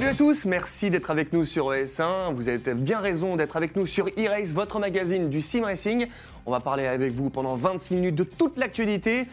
Salut 0.00 0.12
à 0.12 0.14
tous, 0.14 0.46
merci 0.46 0.88
d'être 0.88 1.10
avec 1.10 1.34
nous 1.34 1.44
sur 1.44 1.72
ES1. 1.72 2.32
Vous 2.32 2.48
avez 2.48 2.72
bien 2.72 3.00
raison 3.00 3.36
d'être 3.36 3.58
avec 3.58 3.76
nous 3.76 3.84
sur 3.84 4.06
e-race, 4.06 4.54
votre 4.54 4.78
magazine 4.78 5.28
du 5.28 5.42
sim 5.42 5.62
racing. 5.62 6.06
On 6.46 6.52
va 6.52 6.60
parler 6.60 6.86
avec 6.86 7.12
vous 7.12 7.28
pendant 7.28 7.54
26 7.54 7.96
minutes 7.96 8.14
de 8.14 8.24
toute 8.24 8.56
l'actualité. 8.56 9.26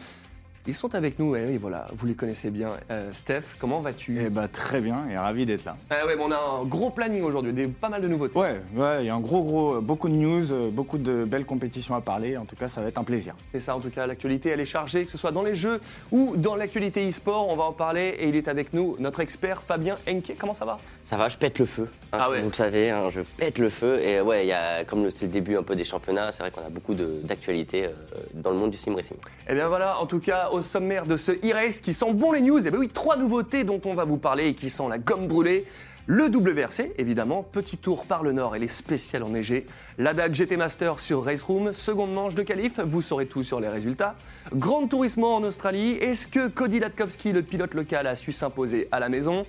Ils 0.68 0.74
sont 0.74 0.94
avec 0.94 1.18
nous, 1.18 1.34
et 1.34 1.46
oui, 1.46 1.56
voilà, 1.56 1.86
vous 1.94 2.06
les 2.06 2.12
connaissez 2.12 2.50
bien. 2.50 2.72
Euh, 2.90 3.10
Steph, 3.12 3.56
comment 3.58 3.80
vas-tu? 3.80 4.18
Eh 4.20 4.28
bah, 4.28 4.48
très 4.48 4.82
bien, 4.82 5.06
et 5.10 5.16
ravi 5.16 5.46
d'être 5.46 5.64
là. 5.64 5.78
Ah 5.88 6.04
ouais, 6.04 6.14
bon, 6.14 6.24
on 6.28 6.30
a 6.30 6.60
un 6.60 6.64
gros 6.66 6.90
planning 6.90 7.22
aujourd'hui, 7.22 7.54
des- 7.54 7.68
pas 7.68 7.88
mal 7.88 8.02
de 8.02 8.06
nouveautés. 8.08 8.38
Ouais, 8.38 8.60
ouais, 8.76 8.98
il 9.02 9.06
y 9.06 9.08
a 9.08 9.14
un 9.14 9.20
gros, 9.20 9.42
gros, 9.44 9.80
beaucoup 9.80 10.10
de 10.10 10.14
news, 10.14 10.52
euh, 10.52 10.68
beaucoup 10.70 10.98
de 10.98 11.24
belles 11.24 11.46
compétitions 11.46 11.94
à 11.94 12.02
parler. 12.02 12.36
En 12.36 12.44
tout 12.44 12.54
cas, 12.54 12.68
ça 12.68 12.82
va 12.82 12.88
être 12.88 12.98
un 12.98 13.02
plaisir. 13.04 13.34
C'est 13.50 13.60
ça, 13.60 13.74
en 13.74 13.80
tout 13.80 13.88
cas, 13.88 14.06
l'actualité, 14.06 14.50
elle 14.50 14.60
est 14.60 14.66
chargée, 14.66 15.06
que 15.06 15.10
ce 15.10 15.16
soit 15.16 15.32
dans 15.32 15.42
les 15.42 15.54
jeux 15.54 15.80
ou 16.12 16.34
dans 16.36 16.54
l'actualité 16.54 17.08
e-sport. 17.08 17.48
On 17.48 17.56
va 17.56 17.64
en 17.64 17.72
parler 17.72 18.16
et 18.18 18.28
il 18.28 18.36
est 18.36 18.46
avec 18.48 18.74
nous, 18.74 18.94
notre 18.98 19.20
expert 19.20 19.62
Fabien 19.62 19.96
Henke. 20.06 20.34
Comment 20.38 20.52
ça 20.52 20.66
va? 20.66 20.78
Ça 21.06 21.16
va, 21.16 21.30
je 21.30 21.38
pète 21.38 21.58
le 21.58 21.64
feu. 21.64 21.88
hein, 22.12 22.18
Ah 22.20 22.30
ouais. 22.30 22.42
Vous 22.42 22.48
le 22.50 22.54
savez, 22.54 22.90
hein, 22.90 23.04
je 23.08 23.22
pète 23.22 23.56
le 23.58 23.70
feu. 23.70 24.02
Et 24.02 24.20
ouais, 24.20 24.44
il 24.44 24.48
y 24.48 24.52
a, 24.52 24.84
comme 24.84 25.04
le- 25.04 25.10
c'est 25.10 25.24
le 25.24 25.32
début 25.32 25.56
un 25.56 25.62
peu 25.62 25.74
des 25.74 25.84
championnats, 25.84 26.30
c'est 26.30 26.42
vrai 26.42 26.50
qu'on 26.50 26.60
a 26.60 26.68
beaucoup 26.68 26.92
de- 26.92 27.20
d'actualités 27.24 27.86
euh, 27.86 27.92
dans 28.34 28.50
le 28.50 28.58
monde 28.58 28.70
du 28.72 28.76
sim 28.76 28.94
racing. 28.94 29.16
Eh 29.48 29.54
bien 29.54 29.68
voilà, 29.68 29.98
en 29.98 30.04
tout 30.04 30.20
cas, 30.20 30.50
au 30.58 30.62
sommaire 30.62 31.06
de 31.06 31.16
ce 31.16 31.32
e-race 31.32 31.80
qui 31.80 31.94
sent 31.94 32.12
bon 32.12 32.32
les 32.32 32.40
news, 32.40 32.66
eh 32.66 32.70
bien 32.70 32.80
oui, 32.80 32.88
trois 32.88 33.16
nouveautés 33.16 33.64
dont 33.64 33.80
on 33.84 33.94
va 33.94 34.04
vous 34.04 34.18
parler 34.18 34.48
et 34.48 34.54
qui 34.54 34.70
sont 34.70 34.88
la 34.88 34.98
gomme 34.98 35.26
brûlée. 35.26 35.64
Le 36.06 36.24
WRC, 36.24 36.92
évidemment, 36.96 37.42
petit 37.42 37.76
tour 37.76 38.06
par 38.06 38.22
le 38.22 38.32
nord 38.32 38.56
et 38.56 38.58
les 38.58 38.66
spéciales 38.66 39.22
enneigées. 39.22 39.66
La 39.98 40.14
DAG 40.14 40.34
GT 40.34 40.56
Master 40.56 40.98
sur 40.98 41.24
Race 41.24 41.42
Room, 41.42 41.72
seconde 41.72 42.12
manche 42.12 42.34
de 42.34 42.42
qualif, 42.42 42.80
vous 42.80 43.02
saurez 43.02 43.26
tout 43.26 43.42
sur 43.42 43.60
les 43.60 43.68
résultats. 43.68 44.16
Grand 44.54 44.88
Turismo 44.88 45.28
en 45.28 45.44
Australie, 45.44 45.92
est-ce 46.00 46.26
que 46.26 46.48
Cody 46.48 46.80
Latkowski, 46.80 47.32
le 47.32 47.42
pilote 47.42 47.74
local, 47.74 48.06
a 48.06 48.16
su 48.16 48.32
s'imposer 48.32 48.88
à 48.90 49.00
la 49.00 49.08
maison? 49.08 49.44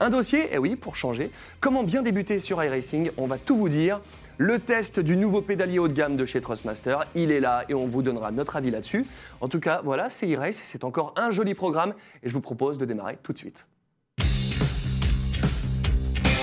Un 0.00 0.08
dossier, 0.08 0.48
eh 0.52 0.58
oui, 0.58 0.76
pour 0.76 0.96
changer. 0.96 1.30
Comment 1.60 1.82
bien 1.82 2.02
débuter 2.02 2.38
sur 2.38 2.62
iRacing? 2.62 3.10
On 3.16 3.26
va 3.26 3.38
tout 3.38 3.56
vous 3.56 3.68
dire. 3.68 4.00
Le 4.36 4.58
test 4.58 4.98
du 4.98 5.16
nouveau 5.16 5.42
pédalier 5.42 5.78
haut 5.78 5.86
de 5.86 5.92
gamme 5.92 6.16
de 6.16 6.26
chez 6.26 6.40
Trustmaster, 6.40 6.98
il 7.14 7.30
est 7.30 7.38
là 7.38 7.64
et 7.68 7.74
on 7.74 7.86
vous 7.86 8.02
donnera 8.02 8.32
notre 8.32 8.56
avis 8.56 8.72
là-dessus. 8.72 9.06
En 9.40 9.48
tout 9.48 9.60
cas, 9.60 9.80
voilà, 9.84 10.10
c'est 10.10 10.26
e-race, 10.26 10.56
c'est 10.56 10.82
encore 10.82 11.14
un 11.16 11.30
joli 11.30 11.54
programme 11.54 11.94
et 12.24 12.28
je 12.28 12.34
vous 12.34 12.40
propose 12.40 12.76
de 12.76 12.84
démarrer 12.84 13.16
tout 13.22 13.32
de 13.32 13.38
suite. 13.38 13.68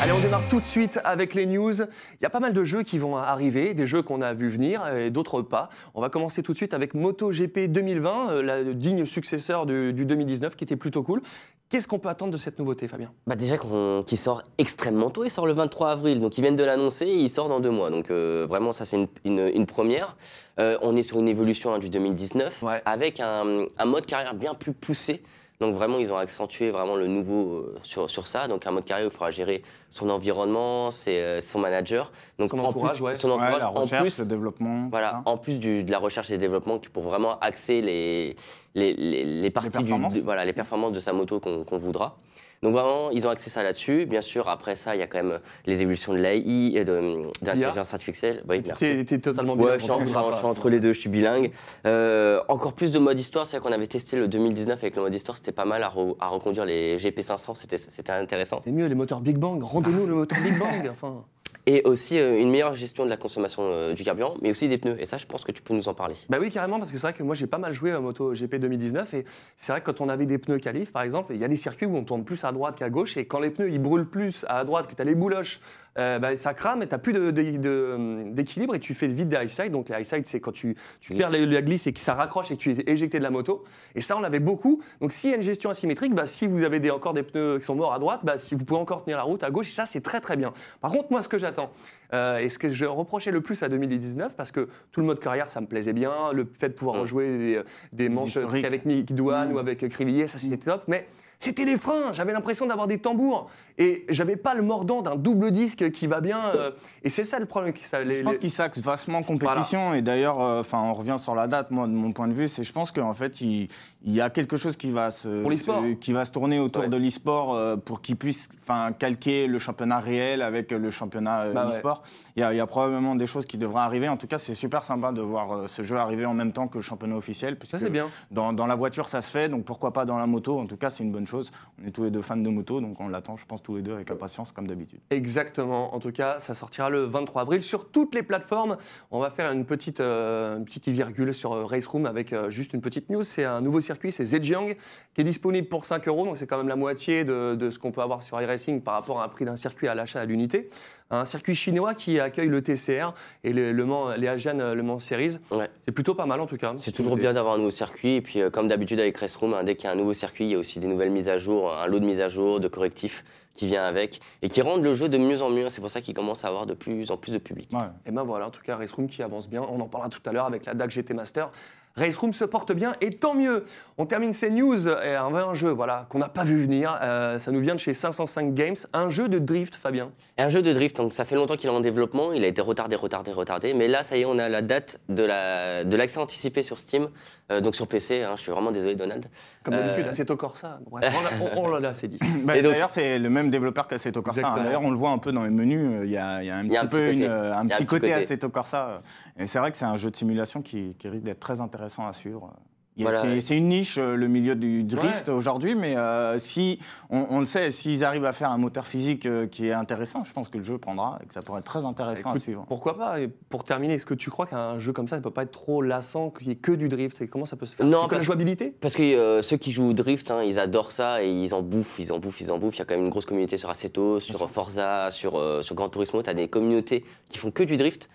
Allez, 0.02 0.14
on 0.14 0.20
démarre 0.20 0.48
tout 0.48 0.60
de 0.60 0.66
suite 0.66 1.00
avec 1.04 1.36
les 1.36 1.46
news. 1.46 1.74
Il 1.74 2.24
y 2.24 2.26
a 2.26 2.30
pas 2.32 2.40
mal 2.40 2.54
de 2.54 2.64
jeux 2.64 2.82
qui 2.82 2.98
vont 2.98 3.18
arriver, 3.18 3.76
des 3.76 3.86
jeux 3.86 4.02
qu'on 4.02 4.22
a 4.22 4.34
vu 4.34 4.50
venir 4.50 4.88
et 4.96 5.12
d'autres 5.12 5.44
pas. 5.44 5.70
On 5.94 6.02
va 6.02 6.10
commencer 6.10 6.42
tout 6.42 6.54
de 6.54 6.58
suite 6.58 6.74
avec 6.74 6.96
MotoGP 6.96 7.68
2020, 7.72 8.32
euh, 8.32 8.42
la 8.42 8.64
digne 8.64 9.06
successeur 9.06 9.68
du, 9.68 9.94
du 9.94 10.06
2019 10.06 10.56
qui 10.56 10.64
était 10.64 10.76
plutôt 10.76 11.04
cool. 11.04 11.22
Qu'est-ce 11.70 11.88
qu'on 11.88 12.00
peut 12.00 12.10
attendre 12.10 12.32
de 12.34 12.38
cette 12.38 12.58
nouveauté, 12.58 12.88
Fabien? 12.88 13.12
Bah 13.28 13.36
déjà 13.36 13.58
qu'il 13.58 14.18
sort 14.18 14.42
extrêmement 14.58 15.10
tôt, 15.12 15.24
il 15.24 15.30
sort 15.30 15.46
le 15.46 15.54
23 15.54 15.92
avril, 15.92 16.20
donc 16.20 16.38
ils 16.38 16.42
viennent 16.42 16.56
de 16.58 16.64
l'annoncer, 16.66 17.06
il 17.08 17.30
sort 17.30 17.48
dans 17.48 17.60
deux 17.60 17.70
mois. 17.70 17.92
Donc 17.92 18.10
euh, 18.12 18.46
vraiment, 18.50 18.72
ça 18.72 18.84
c'est 18.86 18.98
une, 18.98 19.08
une- 19.24 19.52
une 19.54 19.66
première. 19.68 20.18
Euh, 20.60 20.78
on 20.82 20.96
est 20.98 21.04
sur 21.04 21.20
une 21.20 21.28
évolution 21.30 21.74
hein, 21.74 21.80
du 21.80 21.90
2019 21.90 22.64
Ouais. 22.64 22.82
avec 22.86 23.20
un, 23.20 23.66
un 23.78 23.86
mode 23.86 24.06
carrière 24.08 24.34
bien 24.34 24.54
plus 24.56 24.74
poussé. 24.74 25.22
Donc 25.62 25.76
vraiment, 25.76 26.00
ils 26.00 26.12
ont 26.12 26.17
accentué 26.17 26.72
vraiment 26.72 26.95
le 26.95 27.06
nouveau 27.06 27.58
euh, 27.58 27.76
sur, 27.84 28.09
sur 28.09 28.26
ça. 28.26 28.48
Donc 28.48 28.66
un 28.66 28.72
mode 28.72 28.84
carrière 28.84 29.06
où 29.08 29.12
il 29.12 29.14
faudra 29.14 29.30
gérer 29.30 29.62
son 29.92 30.09
environnement, 30.09 30.90
ses, 30.90 31.17
euh, 31.17 31.40
son 31.40 31.59
manager. 31.59 32.12
Donc 32.40 32.50
Son 32.50 32.58
en 32.58 32.64
entourage, 32.66 32.95
plus, 32.95 33.04
ouais. 33.04 33.14
Son 33.16 33.30
Ouais, 33.30 33.62
en 33.62 33.72
recherche, 33.72 34.02
plus, 34.02 34.17
le 34.20 34.26
développement. 34.26 34.88
Voilà, 34.89 35.22
en 35.26 35.38
plus 35.38 35.59
du- 35.59 35.84
de 35.84 35.92
la 35.92 36.00
recherche 36.00 36.32
et 36.32 36.34
du 36.34 36.39
développement 36.39 36.80
qui- 36.80 36.89
pour 36.89 37.04
vraiment 37.04 37.38
axer 37.42 37.84
les, 37.84 38.36
les, 38.73 38.94
les, 38.95 39.23
les 39.23 39.49
parties 39.52 39.70
du, 39.70 39.77
performances. 39.77 40.14
de- 40.16 40.22
voilà, 40.22 40.45
les 40.45 40.54
performances 40.54 40.94
de 40.94 40.99
sa 40.99 41.14
moto 41.14 41.39
qu'on 41.39 41.64
qu'on 41.64 41.78
voudra. 41.78 42.17
Donc 42.64 42.73
vraiment, 42.73 43.10
ils 43.10 43.26
ont 43.26 43.32
axé 43.32 43.49
ça 43.49 43.64
là-dessus. 43.64 44.05
Bien 44.05 44.22
sûr, 44.22 44.48
après 44.48 44.76
ça, 44.76 44.95
il 44.95 44.99
y 44.99 45.02
a 45.02 45.08
quand 45.08 45.17
même 45.23 45.39
les 45.66 45.82
évolutions 45.82 46.14
de 46.14 46.20
l'AI 46.20 46.73
et 46.76 46.83
de, 46.86 46.92
de 46.92 47.23
l'intelligence 47.42 47.92
artificielle. 47.95 48.44
Oui, 48.48 48.61
merci. 48.64 49.04
T'es 49.04 49.17
totalement 49.17 49.55
bien. 49.55 49.66
Ouais, 49.66 49.80
je 49.80 49.83
suis, 49.83 49.92
en- 49.92 50.05
je 50.05 50.45
entre 50.45 50.70
les 50.70 50.80
deux, 50.80 50.94
je 50.94 50.99
suis 50.99 51.10
bilingue. 51.10 51.52
Euh, 51.88 52.39
encore 52.49 52.73
plus 52.73 52.92
de 52.92 52.99
mode 52.99 53.20
histoire, 53.20 53.48
c'est 53.48 53.58
vrai 53.58 53.67
qu'on 53.67 53.73
avait 53.73 53.88
testé 53.88 54.16
le 54.16 54.27
2019 54.27 54.77
avec 54.83 54.95
le 54.95 55.02
mode 55.02 55.16
histoire, 55.16 55.38
c'était 55.38 55.52
pas 55.52 55.66
mal 55.66 55.82
à, 55.82 55.89
re- 55.89 56.16
à 56.20 56.27
reconduire 56.27 56.66
les 56.66 56.98
GP500, 56.98 57.55
c'était- 57.55 58.11
intéressant. 58.11 58.61
C'est 58.64 58.72
mieux, 58.72 58.86
les 58.86 58.93
moteurs 58.95 59.22
Big 59.22 59.38
Bang. 59.38 59.64
Rendez-nous 59.64 60.05
le 60.05 60.14
moteur 60.14 60.38
Big 60.43 60.60
Bang. 60.60 60.88
Enfin. 60.92 61.23
Et 61.67 61.83
aussi 61.86 62.17
euh, 62.17 62.39
une 62.39 62.49
meilleure 62.49 62.73
gestion 62.73 63.05
de 63.05 63.10
la 63.10 63.17
consommation 63.17 63.61
euh, 63.66 63.93
du 63.93 64.02
carburant, 64.04 64.33
mais 64.42 64.49
aussi 64.49 64.67
des 64.67 64.80
pneus. 64.80 64.95
Et 64.99 65.05
ça, 65.05 65.17
je 65.17 65.28
pense 65.28 65.43
que 65.43 65.52
tu 65.52 65.61
peux 65.61 65.76
nous 65.76 65.88
en 65.89 65.93
parler. 65.93 66.16
Bah 66.28 66.38
oui, 66.42 66.49
carrément, 66.49 66.80
parce 66.80 66.92
que 66.92 66.98
c'est 66.98 67.04
vrai 67.05 67.14
que 67.14 67.22
moi 67.22 67.36
j'ai 67.36 67.45
pas 67.45 67.60
mal 67.60 67.72
joué 67.72 67.92
à 67.92 67.99
Moto 67.99 68.33
GP 68.33 68.55
2019 68.55 69.14
et 69.14 69.26
c'est 69.58 69.72
vrai 69.72 69.82
que 69.82 69.86
quand 69.86 70.02
on 70.02 70.10
avait 70.10 70.26
des 70.26 70.39
pneus 70.39 70.58
qualif, 70.58 70.92
par 70.92 71.04
exemple, 71.04 71.33
il 71.36 71.39
y 71.39 71.43
a 71.43 71.48
des 71.48 71.55
circuits 71.55 71.86
où 71.86 71.95
on 71.95 72.04
tourne 72.04 72.23
plus 72.23 72.43
à 72.45 72.51
droite 72.52 72.76
qu'à 72.78 72.89
gauche 72.89 73.17
et 73.17 73.26
quand 73.26 73.39
les 73.39 73.50
pneus 73.50 73.70
ils 73.70 73.82
brûlent 73.82 74.06
plus 74.10 74.45
à 74.50 74.64
droite, 74.64 74.88
que 74.88 74.95
tu 74.95 75.02
as 75.02 75.06
les 75.06 75.16
bouloches, 75.16 75.60
euh, 75.98 76.20
bah, 76.20 76.36
ça 76.38 76.54
crame 76.54 76.82
et 76.84 76.88
tu 76.88 76.98
plus 76.98 77.12
d'équilibre 77.34 77.64
de, 77.64 78.23
de- 78.30 78.30
d'équilibre 78.32 78.76
et 78.76 78.80
tu 78.80 78.94
fais 78.94 79.08
vite 79.08 79.28
des 79.28 79.36
high 79.36 79.48
side. 79.50 79.72
Donc 79.72 79.89
les 79.89 79.95
high 80.00 80.06
side, 80.06 80.26
c'est 80.26 80.39
quand 80.39 80.54
tu, 80.54 80.76
tu 81.02 81.14
perds 81.14 81.32
la, 81.32 81.45
la 81.45 81.61
glisse 81.61 81.86
et 81.88 81.92
que 81.94 82.00
ça 82.00 82.14
raccroche 82.14 82.50
et 82.52 82.56
que 82.56 82.61
tu 82.61 82.72
es 82.72 82.84
éjecté 82.90 83.17
de 83.20 83.23
la 83.23 83.30
moto. 83.30 83.64
Et 83.94 84.00
ça, 84.02 84.16
on 84.16 84.22
l'avait 84.22 84.40
beaucoup. 84.40 84.82
Donc 85.02 85.11
s'il 85.11 85.32
y 85.32 85.34
a 85.34 85.36
une 85.36 85.42
gestion 85.42 85.70
asymétrique, 85.70 86.14
bah, 86.16 86.26
si 86.26 86.48
vous 86.48 86.64
avez 86.64 86.80
des, 86.80 86.92
encore 86.92 87.14
des 87.14 87.23
pneus 87.23 87.58
qui 87.60 87.66
sont 87.66 87.76
morts 87.76 87.94
à 87.94 88.00
droite, 88.00 88.22
bah, 88.23 88.38
si 88.38 88.56
vous 88.56 88.64
pouvez 88.64 88.80
encore 88.80 89.04
tenir 89.04 89.17
la 89.17 89.23
route 89.23 89.44
à 89.44 89.52
gauche, 89.52 89.67
et 89.67 89.73
ça 89.73 89.86
c'est 89.86 90.02
très 90.02 90.22
très 90.22 90.38
bien. 90.38 90.54
Par 90.80 90.92
contre, 90.92 91.08
moi 91.11 91.22
ce 91.22 91.28
que 91.28 91.38
j'attends, 91.38 91.72
euh, 92.14 92.38
et 92.38 92.48
ce 92.48 92.58
que 92.58 92.70
je 92.70 92.86
reprochais 92.86 93.32
le 93.32 93.42
plus 93.42 93.61
à 93.61 93.67
2019, 93.67 94.36
parce 94.38 94.52
que 94.52 94.70
tout 94.94 95.02
le 95.02 95.06
mode 95.08 95.20
carrière, 95.20 95.50
ça 95.50 95.60
me 95.60 95.67
plaisait 95.67 95.94
bien, 95.94 96.32
le 96.32 96.48
fait 96.58 96.70
de 96.70 96.73
pouvoir 96.73 96.95
Mm. 96.95 97.00
rejouer 97.02 97.38
des, 97.38 97.61
des 97.92 98.08
manches 98.10 98.38
avec 98.38 98.86
Nick 98.86 99.14
Douane 99.14 99.50
Mm. 99.52 99.56
ou 99.56 99.60
avec 99.60 99.88
Crivillier, 99.90 100.28
ça 100.28 100.38
c'était 100.38 100.58
top, 100.58 100.84
mais 100.88 101.06
c'était 101.42 101.66
les 101.66 101.76
freins, 101.78 102.12
j'avais 102.12 102.34
l'impression 102.34 102.68
d'avoir 102.68 102.88
des 102.88 103.00
tambours, 103.00 103.50
et 103.80 104.06
j'avais 104.10 104.36
pas 104.36 104.54
le 104.54 104.62
mordant 104.62 105.02
d'un 105.02 105.16
double 105.16 105.50
disque 105.52 105.90
qui 105.92 106.06
va 106.06 106.22
bien, 106.22 106.40
euh, 106.56 106.72
et 107.04 107.10
c'est 107.10 107.24
ça 107.24 107.40
le 107.40 107.46
problème. 107.48 107.74
qui- 107.74 107.84
Ça, 107.84 108.04
les- 108.04 108.18
Je 108.18 108.24
pense 108.24 108.34
les- 108.34 108.40
qu'il 108.40 108.52
s'axe 108.52 108.80
vachement 108.80 109.24
compétition 109.24 109.94
et 109.96 110.02
d'ailleurs, 110.04 110.40
euh, 110.40 110.62
on 110.74 110.94
revient 110.94 111.18
sur 111.18 111.34
la 111.36 111.48
date. 111.48 111.72
Moi, 111.72 111.88
de 111.88 111.92
mon 111.94 112.12
point 112.12 112.28
de 112.28 112.34
vue, 112.34 112.48
c'est 112.48 112.64
je 112.64 112.72
pense 112.72 112.92
qu'en 112.92 113.14
fait, 113.14 113.42
il, 113.42 113.68
il 114.04 114.14
y 114.14 114.22
a 114.22 114.30
quelque 114.30 114.58
chose 114.58 114.78
qui 114.78 114.89
va 114.92 115.12
se, 115.12 115.42
Pour 115.44 115.52
se- 115.54 115.94
qui 115.94 116.12
va 116.14 116.26
se 116.26 116.32
tourner 116.32 116.60
autour 116.60 116.84
Ouais. 116.84 116.89
de 116.89 116.98
l'e-sport 116.98 117.54
euh, 117.54 117.76
pour 117.78 118.02
qu'il 118.02 118.16
puisse, 118.16 118.50
enfin, 118.64 118.92
calquer 118.94 119.45
le 119.48 119.60
championnat 119.60 120.00
réel 120.00 120.42
avec 120.42 120.72
le 120.72 120.89
championnat 120.89 121.42
euh, 121.42 121.54
Bah 121.54 121.67
e-sport. 121.70 122.02
Il 122.36 122.40
y, 122.40 122.44
a- 122.44 122.54
il 122.54 122.58
y 122.58 122.60
a 122.60 122.66
probablement 122.66 123.16
des 123.16 123.28
choses 123.28 123.45
qui 123.45 123.58
devraient 123.58 123.82
arriver. 123.82 124.10
En 124.10 124.17
tout 124.17 124.28
cas, 124.28 124.38
c'est 124.40 124.56
super 124.56 124.84
sympa 124.84 125.11
de 125.11 125.22
voir 125.22 125.52
euh, 125.54 125.67
ce 125.67 125.84
jeu 125.84 125.98
arriver 125.98 126.26
en 126.26 126.34
même 126.34 126.52
temps 126.52 126.67
que 126.67 126.78
le 126.78 126.82
championnat 126.82 127.16
officiel. 127.16 127.58
ça 127.66 127.78
c'est 127.78 127.90
bien. 127.90 128.07
Dans, 128.31 128.54
dans 128.54 128.66
la 128.68 128.75
voiture, 128.75 129.07
ça 129.10 129.22
se 129.22 129.30
fait, 129.30 129.50
donc 129.50 129.66
pourquoi 129.66 129.94
pas 129.94 130.06
dans 130.06 130.18
la 130.18 130.25
moto 130.28 130.57
En 130.57 130.66
tout 130.66 130.78
cas, 130.78 130.90
c'est 130.90 131.04
une 131.04 131.12
bonne 131.12 131.28
chose. 131.28 131.51
On 131.84 131.88
est 131.88 131.92
tous 131.92 132.04
les 132.04 132.12
deux 132.12 132.22
fans 132.24 132.38
de 132.38 132.50
moto, 132.50 132.81
donc 132.81 133.00
on 133.00 133.07
l'attend, 133.07 133.38
je 133.38 133.45
pense, 133.45 133.62
tous 133.62 133.75
les 133.75 133.81
deux 133.84 133.94
avec 133.94 134.10
impatience, 134.10 134.51
comme 134.51 134.68
d'habitude. 134.68 135.00
Exactement. 135.12 135.94
En 135.94 136.00
tout 136.00 136.12
cas, 136.12 136.40
ça 136.40 136.54
sortira 136.54 136.90
le 136.90 137.04
23 137.06 137.44
avril 137.44 137.62
sur 137.62 137.90
toutes 137.92 138.16
les 138.16 138.24
plateformes. 138.24 138.78
On 139.12 139.19
va 139.19 139.30
faire 139.30 139.51
une 139.51 139.66
petite, 139.66 140.00
euh, 140.00 140.57
une 140.57 140.66
petite 140.66 140.88
virgule 140.90 141.34
sur 141.34 141.54
euh, 141.54 141.66
Race 141.66 141.86
Room 141.88 142.06
avec 142.06 142.34
euh, 142.34 142.50
juste 142.50 142.74
une 142.74 142.81
petite 142.81 143.10
news. 143.10 143.24
C'est 143.24 143.45
un 143.45 143.62
nouveau 143.62 143.80
circuit, 143.92 144.12
c'est 144.12 144.25
Zhejiang, 144.25 144.75
qui 145.13 145.22
est 145.22 145.24
disponible 145.24 145.68
pour 145.68 145.86
5 145.86 146.07
euros. 146.07 146.25
Donc 146.25 146.38
c'est 146.38 146.48
quand 146.48 146.57
même 146.57 146.68
la 146.68 146.75
moitié 146.75 147.24
de, 147.24 147.56
de 147.56 147.69
ce 147.69 147.80
qu'on 147.80 147.92
peut 147.92 148.02
avoir 148.02 148.22
sur 148.22 148.42
iRacing 148.42 148.81
par 148.81 148.94
rapport 148.94 149.19
à 149.22 149.25
un 149.25 149.30
prix 149.30 149.46
d'un 149.46 149.57
circuit 149.57 149.88
à 149.88 149.96
l'achat 149.96 150.22
à 150.22 150.25
l'unité. 150.25 150.69
Un 151.10 151.25
circuit 151.25 151.56
chinois 151.56 151.94
qui 151.94 152.19
accueille 152.19 152.48
le 152.48 152.62
TCR 152.62 153.13
et 153.44 153.52
le, 153.52 153.74
le 153.74 153.86
Mans, 153.86 154.16
les 154.16 154.30
Asian 154.30 154.57
euh, 154.60 154.74
Le 154.74 154.81
Mans 154.81 155.00
Series. 155.00 155.38
Ouais. 155.52 155.69
C'est 155.86 155.92
plutôt 155.92 156.16
pas 156.16 156.25
mal 156.25 156.40
en 156.40 156.46
tout 156.46 156.56
cas. 156.56 156.74
C'est 156.78 156.94
toujours 156.94 157.18
bien 157.18 157.34
d'avoir 157.34 157.56
un 157.56 157.57
nouveau 157.57 157.72
circuit. 157.72 158.16
Et 158.16 158.22
puis, 158.22 158.42
euh, 158.42 158.50
comme 158.50 158.69
d'habitude 158.69 159.00
avec 159.00 159.18
Restroom, 159.18 159.54
hein, 159.54 159.63
dès 159.66 159.75
qu'il 159.75 159.86
y 159.86 159.90
a 159.90 159.92
un 159.92 159.98
nouveau 159.98 160.13
circuit, 160.13 160.46
il 160.46 160.52
y 160.52 160.56
a 160.56 160.58
aussi 160.58 160.80
des 160.80 160.88
nouvelles 160.88 161.12
mises 161.12 161.28
à 161.28 161.38
jour, 161.38 161.74
un 161.74 161.86
lot 161.88 162.00
de 162.00 162.06
mises 162.06 162.22
à 162.22 162.30
jour, 162.30 162.62
de 162.62 162.69
correctifs 162.69 163.25
qui 163.54 163.68
vient 163.68 163.84
avec 163.84 164.22
et 164.42 164.48
qui 164.48 164.62
rendent 164.62 164.84
le 164.84 164.94
jeu 164.94 165.10
de 165.10 165.18
mieux 165.18 165.42
en 165.42 165.50
mieux. 165.50 165.68
C'est 165.68 165.81
pour 165.81 165.90
ça 165.90 166.00
qu'il 166.00 166.13
commence 166.13 166.46
à 166.46 166.48
avoir 166.48 166.66
de 166.66 166.74
plus 166.74 167.12
en 167.12 167.18
plus 167.18 167.34
de 167.34 167.38
public. 167.38 167.70
Ouais. 167.74 167.80
Et 168.06 168.12
ben 168.12 168.24
voilà, 168.24 168.48
en 168.48 168.52
tout 168.52 168.62
cas, 168.62 168.78
Race 168.78 168.92
Room 168.94 169.08
qui 169.08 169.22
avance 169.22 169.50
bien. 169.50 169.62
On 169.70 169.80
en 169.80 169.88
parlera 169.88 170.10
tout 170.10 170.22
à 170.26 170.32
l'heure 170.32 170.46
avec 170.46 170.66
la 170.66 170.74
DAC 170.74 170.92
GT 170.92 171.14
Master. 171.14 171.52
Race 171.96 172.16
Room 172.18 172.34
se 172.34 172.46
porte 172.46 172.72
bien 172.72 172.96
et 173.02 173.10
tant 173.10 173.34
mieux. 173.34 173.66
On 173.98 174.06
termine 174.06 174.34
ces 174.34 174.50
news 174.50 174.88
et 174.88 175.16
un, 175.16 175.34
un 175.34 175.54
jeu 175.54 175.70
voilà, 175.70 176.06
qu'on 176.10 176.20
n'a 176.20 176.30
pas 176.30 176.44
vu 176.44 176.62
venir. 176.62 176.98
Euh, 177.02 177.38
ça 177.38 177.52
nous 177.52 177.60
vient 177.60 177.76
de 177.76 177.80
chez 177.80 177.94
505 177.94 178.54
Games. 178.54 178.76
Un 178.94 179.10
jeu 179.10 179.28
de 179.28 179.40
drift, 179.40 179.76
Fabien. 179.76 180.12
Un 180.38 180.50
jeu 180.50 180.62
de 180.62 180.74
drift, 180.74 180.98
donc 180.98 181.14
ça 181.14 181.26
fait 181.26 181.36
longtemps 181.36 181.56
qu'il 181.56 181.70
est 181.70 181.74
en 181.74 181.82
développement, 181.82 182.34
il 182.34 182.44
a 182.44 182.48
été 182.48 182.62
retardé, 182.62 182.96
retardé, 182.96 183.32
retardé, 183.32 183.74
mais 183.74 183.88
là 183.88 184.04
ça 184.04 184.18
y 184.18 184.22
est, 184.22 184.26
on 184.26 184.40
a 184.40 184.50
la 184.50 184.62
date 184.62 185.00
de 185.10 185.26
l'accès 185.26 186.20
anticipé 186.20 186.64
sur 186.64 186.80
Steam, 186.80 187.10
euh, 187.51 187.62
donc 187.62 187.75
sur 187.75 187.88
PC. 187.88 188.24
hein, 188.24 188.33
je 188.36 188.42
suis 188.42 188.51
vraiment 188.51 188.71
désolé, 188.71 188.95
Donald. 188.95 189.25
Comme 189.63 189.74
Euh. 189.75 189.86
d'habitude, 189.86 190.07
Assetto 190.07 190.36
Corsa. 190.36 190.80
Bref, 190.89 191.13
on 191.56 191.68
l'a- 191.68 191.89
assez 191.89 192.07
dit. 192.07 192.18
Bah, 192.45 192.57
Et 192.57 192.62
D'ailleurs, 192.62 192.89
c'est 192.89 193.19
le 193.19 193.30
même 193.30 193.50
développeur 193.50 193.88
qu'Assetto 193.88 194.21
Corsa. 194.21 194.42
hein. 194.48 194.63
D'ailleurs, 194.63 194.81
on 194.83 194.89
le 194.92 194.98
voit 194.98 195.12
un 195.12 195.18
peu 195.18 195.31
dans 195.31 195.44
les 195.44 195.50
menus. 195.50 195.86
euh, 196.01 196.06
Il 196.06 196.12
y 196.12 196.18
a, 196.18 196.42
il 196.42 196.48
y 196.48 196.50
a 196.50 196.57
un 196.57 196.65
petit 196.68 196.88
peu 196.88 197.12
une, 197.12 197.19
côté. 197.19 197.27
un 197.30 197.68
petit 197.68 197.86
côté. 197.86 198.13
Assetto 198.13 198.50
Corsa. 198.50 199.01
Et 199.38 199.45
c'est 199.48 199.59
vrai 199.59 199.71
que 199.71 199.77
c'est 199.77 199.86
un 199.86 199.98
jeu 199.98 200.09
de 200.09 200.15
simulation 200.15 200.62
qui, 200.62 200.95
qui 200.98 201.07
risque 201.09 201.24
d'être 201.24 201.39
très 201.39 201.62
intéressant 201.62 202.07
à 202.07 202.13
suivre. 202.13 202.53
C'est 202.98 203.58
une 203.58 203.70
niche, 203.70 203.98
euh, 203.98 204.16
le 204.16 204.28
milieu 204.28 204.56
du 204.56 204.84
drift 204.84 205.30
aujourd'hui, 205.30 205.76
mais 205.76 205.96
euh, 205.96 206.40
si, 206.40 206.80
on, 207.10 207.40
le 207.40 207.46
sait, 207.46 207.72
s'ils 207.72 208.04
arrivent 208.04 208.26
à 208.26 208.34
faire 208.34 208.52
un 208.52 208.58
moteur 208.58 208.86
physique 208.86 209.26
euh, 209.26 209.48
qui 209.48 209.68
est 209.68 209.74
intéressant, 209.74 210.24
je 210.24 210.34
pense 210.34 210.50
que 210.50 210.58
le 210.58 210.64
jeu 210.64 210.78
prendra 210.78 211.20
et 211.24 211.28
que 211.28 211.34
ça 211.34 211.42
pourrait 211.42 211.60
être 211.60 211.66
très 211.66 211.86
intéressant 211.86 212.32
à 212.32 212.40
suivre. 212.40 212.66
Pourquoi 212.68 212.98
pas 212.98 213.22
et 213.22 213.28
Pour 213.28 213.64
terminer, 213.64 213.94
est-ce 213.94 214.06
que 214.06 214.14
tu 214.14 214.30
crois 214.30 214.46
qu'un 214.46 214.78
jeu 214.80 214.92
comme 214.92 215.08
ça 215.08 215.18
ne 215.18 215.22
peut 215.22 215.32
pas 215.32 215.44
être 215.44 215.52
trop 215.52 215.82
lassant, 215.82 216.30
qu'il 216.30 216.48
n'y 216.48 216.54
ait 216.54 216.58
que 216.58 216.72
du 216.72 216.90
drift 216.90 217.22
et 217.22 217.28
Comment 217.28 217.46
ça 217.46 217.56
peut 217.56 217.66
se 217.66 217.76
faire? 217.76 217.86
Non, 217.86 218.08
parce, 218.08 218.14
la 218.14 218.20
jouabilité? 218.20 218.76
Parce 218.82 218.94
que 218.94 219.42
ceux 219.42 219.58
qui 219.58 219.72
jouent 219.72 219.90
au 219.90 219.94
drift, 219.94 220.30
hein, 220.30 220.44
ils 220.44 220.60
adorent 220.60 220.92
ça 220.92 221.24
et 221.24 221.32
ils 221.32 221.54
en 221.54 221.62
bouffent, 221.62 221.98
ils 222.00 222.12
en 222.12 222.20
bouffent, 222.20 222.42
ils 222.42 222.52
en 222.52 222.58
bouffent. 222.58 222.76
Il 222.76 222.80
y 222.80 222.82
a 222.82 222.86
quand 222.86 222.96
même 222.96 223.06
une 223.06 223.10
grosse 223.10 223.26
communauté 223.26 223.56
sur 223.58 223.70
Assetto, 223.70 224.20
sur 224.20 224.50
Forza, 224.50 225.10
sur, 225.12 225.42
sur 225.64 225.76
Gran 225.76 225.88
Turismo. 225.88 226.22
Tu 226.22 226.30
as 226.30 226.34
des 226.34 226.50
communautés 226.50 227.06
qui 227.30 227.38
font 227.38 227.52
que 227.52 227.64
du 227.64 227.78
drift. 227.78 228.10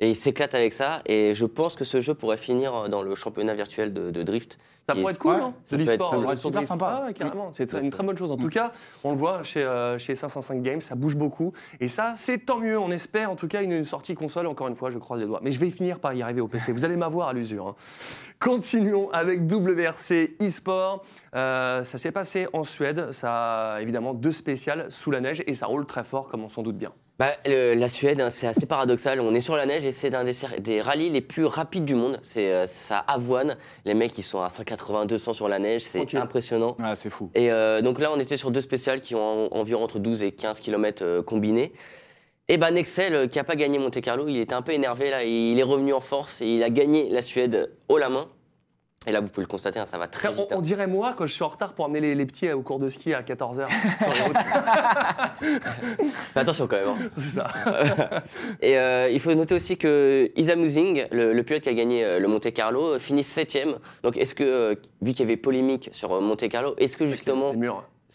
Et 0.00 0.10
ils 0.10 0.16
s'éclatent 0.16 0.54
avec 0.54 0.72
ça. 0.72 1.02
Et 1.06 1.34
je 1.34 1.44
pense 1.44 1.74
que 1.74 1.84
ce 1.84 2.00
jeu 2.00 2.14
pourrait 2.14 2.36
finir 2.36 2.88
dans 2.88 3.02
le 3.02 3.14
championnat 3.14 3.54
virtuel 3.54 3.92
de 3.92 4.22
drift. 4.22 4.58
Ça 4.88 4.94
pourrait 4.94 5.12
être 5.12 5.18
cool, 5.18 5.36
non 5.36 5.54
C'est 5.66 5.76
l'e-sport, 5.76 6.10
ça 6.10 6.16
pourrait 6.16 6.32
être 6.32 6.40
super 6.40 6.64
sympa. 6.64 7.04
Ah 7.08 7.12
carrément, 7.12 7.50
c'est 7.52 7.74
une 7.74 7.90
très 7.90 8.02
bonne 8.02 8.16
chose. 8.16 8.30
En 8.30 8.38
tout 8.38 8.48
cas, 8.48 8.72
on 9.04 9.10
le 9.10 9.18
voit 9.18 9.42
chez, 9.42 9.62
euh, 9.62 9.98
chez 9.98 10.14
505 10.14 10.62
Games, 10.62 10.80
ça 10.80 10.94
bouge 10.94 11.14
beaucoup. 11.14 11.52
Et 11.78 11.88
ça, 11.88 12.14
c'est 12.16 12.38
tant 12.38 12.58
mieux. 12.58 12.78
On 12.78 12.90
espère 12.90 13.30
en 13.30 13.36
tout 13.36 13.48
cas 13.48 13.62
une, 13.62 13.84
sortie 13.84 14.14
console, 14.14 14.46
encore 14.46 14.66
une 14.66 14.76
fois, 14.76 14.88
je 14.90 14.98
croise 14.98 15.20
les 15.20 15.26
doigts. 15.26 15.40
Mais 15.42 15.50
je 15.50 15.60
vais 15.60 15.70
finir 15.70 16.00
par 16.00 16.14
y 16.14 16.22
arriver 16.22 16.40
au 16.40 16.48
PC. 16.48 16.72
Vous 16.72 16.86
allez 16.86 16.96
m'avoir 16.96 17.28
à 17.28 17.32
l'usure. 17.34 17.66
Hein. 17.66 17.74
Continuons 18.40 19.10
avec 19.10 19.40
WRC 19.40 20.36
eSport. 20.40 21.04
Euh, 21.34 21.82
ça 21.82 21.98
s'est 21.98 22.12
passé 22.12 22.46
en 22.54 22.64
Suède. 22.64 23.12
Ça 23.12 23.74
a 23.74 23.82
évidemment 23.82 24.14
deux 24.14 24.32
spéciales 24.32 24.86
sous 24.88 25.10
la 25.10 25.20
neige 25.20 25.42
et 25.46 25.52
ça 25.52 25.66
roule 25.66 25.84
très 25.84 26.04
fort, 26.04 26.30
comme 26.30 26.44
on 26.44 26.48
s'en 26.48 26.62
doute 26.62 26.78
bien. 26.78 26.92
Bah, 27.18 27.32
la 27.44 27.88
Suède, 27.88 28.20
hein, 28.20 28.30
c'est 28.30 28.46
assez 28.46 28.64
paradoxal. 28.64 29.20
On 29.20 29.34
est 29.34 29.40
sur 29.40 29.56
la 29.56 29.66
neige 29.66 29.84
et 29.84 29.90
c'est 29.90 30.14
un 30.14 30.22
des, 30.22 30.34
des 30.60 30.80
rallyes 30.80 31.10
les 31.10 31.20
plus 31.20 31.46
rapides 31.46 31.84
du 31.84 31.96
monde. 31.96 32.20
C'est 32.22 32.52
euh, 32.52 32.68
ça 32.68 32.98
avoine. 32.98 33.56
Les 33.84 33.94
mecs, 33.94 34.16
ils 34.18 34.22
sont 34.22 34.40
à 34.40 34.48
180, 34.48 35.06
200 35.06 35.32
sur 35.32 35.48
la 35.48 35.58
neige. 35.58 35.82
C'est 35.82 36.14
impressionnant. 36.14 36.76
Ah, 36.80 36.94
c'est 36.94 37.10
fou. 37.10 37.32
Et 37.34 37.50
euh, 37.50 37.82
donc 37.82 37.98
là, 37.98 38.12
on 38.14 38.20
était 38.20 38.36
sur 38.36 38.52
deux 38.52 38.60
spéciales 38.60 39.00
qui 39.00 39.16
ont 39.16 39.52
environ 39.52 39.82
entre 39.82 39.98
12 39.98 40.22
et 40.22 40.30
15 40.30 40.60
km 40.60 41.02
euh, 41.04 41.20
combinés. 41.20 41.72
Et 42.46 42.56
ben 42.56 42.70
Nexel, 42.70 43.28
qui 43.28 43.38
n'a 43.38 43.44
pas 43.44 43.56
gagné 43.56 43.80
Monte 43.80 44.00
Carlo, 44.00 44.28
il 44.28 44.38
était 44.38 44.54
un 44.54 44.62
peu 44.62 44.72
énervé 44.72 45.10
là. 45.10 45.24
Il 45.24 45.58
est 45.58 45.64
revenu 45.64 45.92
en 45.92 46.00
force 46.00 46.40
et 46.40 46.46
il 46.46 46.62
a 46.62 46.70
gagné 46.70 47.10
la 47.10 47.20
Suède 47.20 47.72
haut 47.88 47.98
la 47.98 48.10
main. 48.10 48.28
Et 49.08 49.12
là, 49.12 49.20
vous 49.20 49.28
pouvez 49.28 49.44
le 49.44 49.48
constater, 49.48 49.78
hein, 49.78 49.86
ça 49.90 49.96
va 49.96 50.06
très 50.06 50.30
vite. 50.30 50.48
On, 50.50 50.58
hein. 50.58 50.60
dirait 50.60 50.86
moi 50.86 51.14
quand 51.16 51.26
je 51.26 51.32
suis 51.32 51.42
en 51.42 51.48
retard 51.48 51.72
pour 51.72 51.86
amener 51.86 52.14
les, 52.14 52.26
petits 52.26 52.52
au 52.52 52.60
cours 52.60 52.78
de 52.78 52.88
ski 52.88 53.14
à 53.14 53.22
14h 53.22 53.66
attention 56.34 56.66
quand 56.66 56.76
même. 56.76 56.88
Hein. 56.88 57.10
C'est 57.16 57.40
ça. 57.40 57.48
et 58.60 58.76
euh, 58.76 59.08
il 59.10 59.18
faut 59.18 59.32
noter 59.34 59.54
aussi 59.54 59.78
que 59.78 60.30
Isa 60.36 60.56
Musing, 60.56 61.06
le, 61.10 61.40
pilote 61.42 61.62
qui 61.62 61.70
a 61.70 61.74
gagné 61.74 62.04
euh, 62.04 62.18
le 62.18 62.28
Monte 62.28 62.52
Carlo, 62.52 62.94
euh, 62.94 62.98
finit 62.98 63.24
septième. 63.24 63.76
Donc 64.02 64.18
est-ce 64.18 64.34
que, 64.34 64.78
vu 65.00 65.12
qu'il 65.12 65.20
y 65.20 65.22
avait 65.22 65.38
polémique 65.38 65.88
sur 65.92 66.20
Monte 66.20 66.46
Carlo, 66.48 66.74
est-ce 66.76 66.98
que 66.98 67.06
justement... 67.06 67.54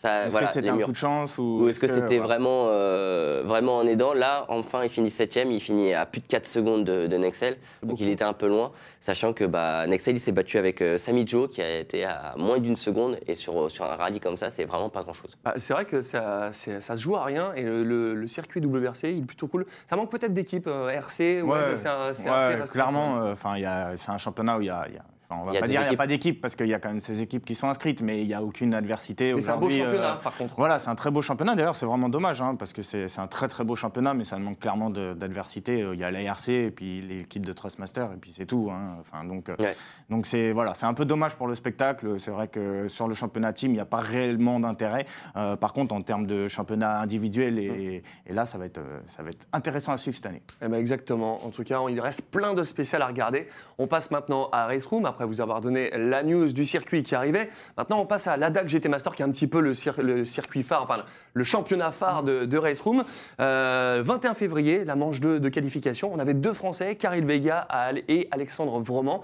Est-ce 0.04 0.38
que 0.38 0.46
c'était 0.48 0.70
un 0.70 0.78
coup 0.80 0.92
de 0.92 0.98
chance 0.98 1.38
ou, 1.38 1.68
est-ce 1.70 1.80
que, 1.80 1.88
c'était 1.88 2.20
vraiment, 2.20 2.68
euh, 2.68 3.44
vraiment 3.46 3.78
en 3.78 3.88
aidant? 3.88 4.14
Là, 4.14 4.46
enfin, 4.50 4.84
il 4.84 4.90
finit 4.90 5.10
septième, 5.10 5.52
il 5.52 5.62
finit 5.62 5.94
à 5.94 6.06
plus 6.06 6.22
de 6.22 6.28
4 6.28 6.46
secondes 6.46 6.84
de, 6.84 7.18
Nexel, 7.18 7.58
donc 7.84 8.00
il 8.00 8.10
était 8.10 8.24
un 8.24 8.34
peu 8.34 8.48
loin, 8.48 8.72
sachant 9.00 9.34
que 9.34 9.46
bah, 9.46 9.88
Nexel 9.88 10.16
il 10.16 10.20
s'est 10.20 10.32
battu 10.32 10.58
avec 10.58 10.82
euh, 10.82 10.98
Sami 10.98 11.26
Joe 11.26 11.50
qui 11.50 11.62
a 11.62 11.80
été 11.80 12.04
à 12.04 12.34
moins 12.38 12.60
d'une 12.60 12.76
seconde, 12.76 13.18
et 13.28 13.36
sur, 13.36 13.72
sur 13.72 13.86
un 13.86 13.96
rallye 13.96 14.20
comme 14.20 14.36
ça, 14.36 14.50
c'est 14.50 14.66
vraiment 14.66 14.90
pas 14.90 15.04
grand-chose. 15.04 15.38
Bah, 15.44 15.54
c'est 15.58 15.74
vrai 15.74 15.86
que 15.86 16.02
ça, 16.02 16.52
ça 16.52 16.96
se 16.96 17.02
joue 17.02 17.16
à 17.16 17.24
rien, 17.24 17.54
et 17.54 17.64
le, 17.64 18.28
circuit 18.28 18.62
WRC, 18.62 19.04
il 19.04 19.20
est 19.20 19.26
plutôt 19.26 19.48
cool. 19.48 19.66
Ça 19.86 19.96
manque 19.96 20.10
peut-être 20.10 20.34
d'équipe 20.34 20.68
euh, 20.68 20.90
RC, 20.90 21.44
ouais, 21.44 21.58
c'est 21.76 22.72
clairement, 22.72 23.36
c'est 23.36 24.12
un 24.12 24.18
championnat 24.18 24.58
où 24.58 24.62
il 24.62 24.68
y 24.68 24.70
a 24.70 24.88
on 25.30 25.46
va 25.46 25.60
pas 25.60 25.68
dire 25.68 25.80
qu'il 25.82 25.90
n'y 25.90 25.96
a 25.96 25.98
pas 25.98 26.08
d'équipe 26.08 26.42
parce 26.42 26.56
qu'il 26.56 26.68
y 26.68 26.74
a 26.74 26.80
quand 26.80 26.90
même 26.90 27.02
ces 27.02 27.22
équipes 27.22 27.46
qui 27.46 27.56
sont 27.56 27.68
inscrites, 27.68 28.02
mais 28.02 28.22
il 28.22 28.28
n'y 28.28 28.34
a 28.34 28.44
aucune 28.44 28.74
adversité. 28.74 29.34
Mais 29.34 29.42
c'est 29.42 29.50
un 29.50 29.58
beau 29.58 29.70
championnat, 29.70 30.14
euh, 30.14 30.22
par 30.22 30.36
contre. 30.36 30.54
Voilà, 30.58 30.80
c'est 30.80 30.90
un 30.90 30.96
très 30.96 31.12
beau 31.12 31.22
championnat. 31.22 31.56
D'ailleurs, 31.56 31.76
c'est 31.76 31.86
vraiment 31.86 32.10
dommage 32.10 32.42
hein, 32.42 32.56
parce 32.56 32.74
que 32.74 32.82
c'est 32.82 33.20
un 33.20 33.28
très 33.28 33.48
très 33.48 33.64
beau 33.64 33.76
championnat, 33.76 34.14
mais 34.14 34.26
ça 34.26 34.38
manque 34.38 34.60
clairement 34.60 34.90
d'adversité. 34.90 35.82
Euh, 35.82 35.96
il 35.96 36.00
y 36.00 36.04
a 36.04 36.12
l'ARC 36.12 36.50
et 36.50 36.72
puis 36.72 37.02
l'équipe 37.02 37.46
de 37.46 37.54
Trustmaster 37.54 38.08
et 38.14 38.18
puis 38.18 38.34
c'est 38.36 38.46
tout. 38.46 38.70
Hein. 38.72 38.98
Enfin, 39.02 39.24
donc, 39.24 39.50
euh, 39.50 39.56
donc 40.10 40.26
c'est 40.26 40.52
voilà, 40.52 40.74
c'est 40.74 40.86
un 40.86 40.94
peu 40.94 41.06
dommage 41.06 41.36
pour 41.36 41.48
le 41.48 41.56
spectacle. 41.56 42.20
C'est 42.20 42.32
vrai 42.32 42.48
que 42.48 42.88
sur 42.88 43.08
le 43.08 43.16
championnat 43.16 43.54
team, 43.54 43.72
il 43.72 43.76
n'y 43.76 43.80
a 43.80 43.86
pas 43.86 44.02
réellement 44.02 44.60
d'intérêt. 44.60 45.06
par 45.34 45.74
contre, 45.74 45.94
en 45.94 46.02
termes 46.02 46.28
de 46.28 46.48
championnat 46.48 47.00
individuel 47.00 47.60
et, 47.60 48.04
et, 48.26 48.34
là, 48.34 48.46
ça 48.46 48.58
va 48.58 48.66
être 48.66 48.82
ça 49.08 49.24
va 49.24 49.30
être 49.30 49.48
intéressant 49.54 49.94
à 49.94 49.98
suivre 49.98 50.16
cette 50.16 50.26
année. 50.26 50.42
Eh 50.62 50.68
ben 50.68 50.78
exactement. 50.78 51.46
En 51.46 51.50
tout 51.50 51.64
cas, 51.64 51.80
il 51.90 52.00
reste 52.00 52.22
plein 52.22 52.54
de 52.54 52.64
spéciales 52.64 53.02
à 53.02 53.08
regarder. 53.08 53.48
On 53.78 53.88
passe 53.88 54.12
maintenant 54.12 54.50
à 54.52 54.66
Race 54.66 54.86
Room 54.86 55.06
après 55.14 55.26
vous 55.26 55.42
avoir 55.42 55.62
donné 55.62 55.92
la 55.96 56.24
news 56.24 56.52
du 56.52 56.66
circuit 56.66 57.04
qui 57.04 57.14
arrivait. 57.16 57.50
Maintenant, 57.78 58.00
on 58.00 58.06
passe 58.06 58.28
à 58.28 58.36
l'ADAC 58.36 58.68
GT 58.68 58.90
Master, 58.90 59.16
qui 59.16 59.22
est 59.22 59.26
un 59.26 59.32
petit 59.32 59.48
peu 59.48 59.62
le, 59.62 59.74
circuit 60.26 60.64
phare, 60.64 60.82
enfin 60.82 61.04
le 61.34 61.44
championnat 61.44 61.92
phare 61.92 62.24
de, 62.24 62.58
Race 62.58 62.82
Room. 62.82 63.04
21 63.38 63.46
euh, 63.46 64.34
février, 64.34 64.84
la 64.86 64.96
manche 64.96 65.20
2 65.20 65.40
de 65.40 65.50
qualification. 65.50 66.12
On 66.14 66.20
avait 66.20 66.34
deux 66.34 66.54
Français, 66.54 66.96
Karel 66.96 67.26
Vega 67.26 67.68
et 68.08 68.28
Alexandre 68.32 68.80
Vroman. 68.80 69.22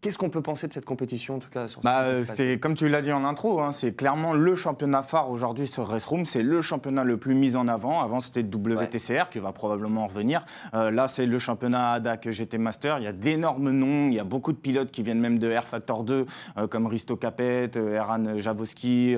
Qu'est-ce 0.00 0.16
qu'on 0.16 0.30
peut 0.30 0.40
penser 0.40 0.66
de 0.66 0.72
cette 0.72 0.86
compétition, 0.86 1.36
en 1.36 1.38
tout 1.40 1.50
cas 1.50 1.68
sur 1.68 1.82
bah, 1.82 2.24
C'est 2.24 2.58
comme 2.58 2.72
tu 2.72 2.88
l'as 2.88 3.02
dit 3.02 3.12
en 3.12 3.22
intro, 3.22 3.60
hein, 3.60 3.72
c'est 3.72 3.92
clairement 3.92 4.32
le 4.32 4.54
championnat 4.54 5.02
phare 5.02 5.28
aujourd'hui 5.28 5.66
sur 5.66 5.86
Race 5.86 6.06
Room. 6.06 6.24
C'est 6.24 6.42
le 6.42 6.62
championnat 6.62 7.04
le 7.04 7.18
plus 7.18 7.34
mis 7.34 7.54
en 7.54 7.68
avant. 7.68 8.00
Avant, 8.00 8.22
c'était 8.22 8.40
WTCR 8.40 9.28
qui 9.30 9.40
va 9.40 9.52
probablement 9.52 10.06
revenir. 10.06 10.46
Euh, 10.72 10.90
là, 10.90 11.06
c'est 11.06 11.26
le 11.26 11.38
championnat 11.38 11.92
ADAC 11.92 12.30
GT 12.30 12.56
Master. 12.56 12.98
Il 12.98 13.04
y 13.04 13.08
a 13.08 13.12
d'énormes 13.12 13.70
noms. 13.72 14.08
Il 14.08 14.14
y 14.14 14.18
a 14.18 14.24
beaucoup 14.24 14.52
de 14.52 14.56
pilotes 14.56 14.90
qui 14.90 15.02
viennent 15.02 15.20
même 15.20 15.38
de 15.38 15.50
Air 15.50 15.64
Factor 15.64 16.02
2, 16.02 16.24
euh, 16.56 16.66
comme 16.66 16.86
Risto 16.86 17.16
Capet, 17.16 17.72
euh, 17.76 17.96
Eran 17.96 18.38
Javoski, 18.38 19.14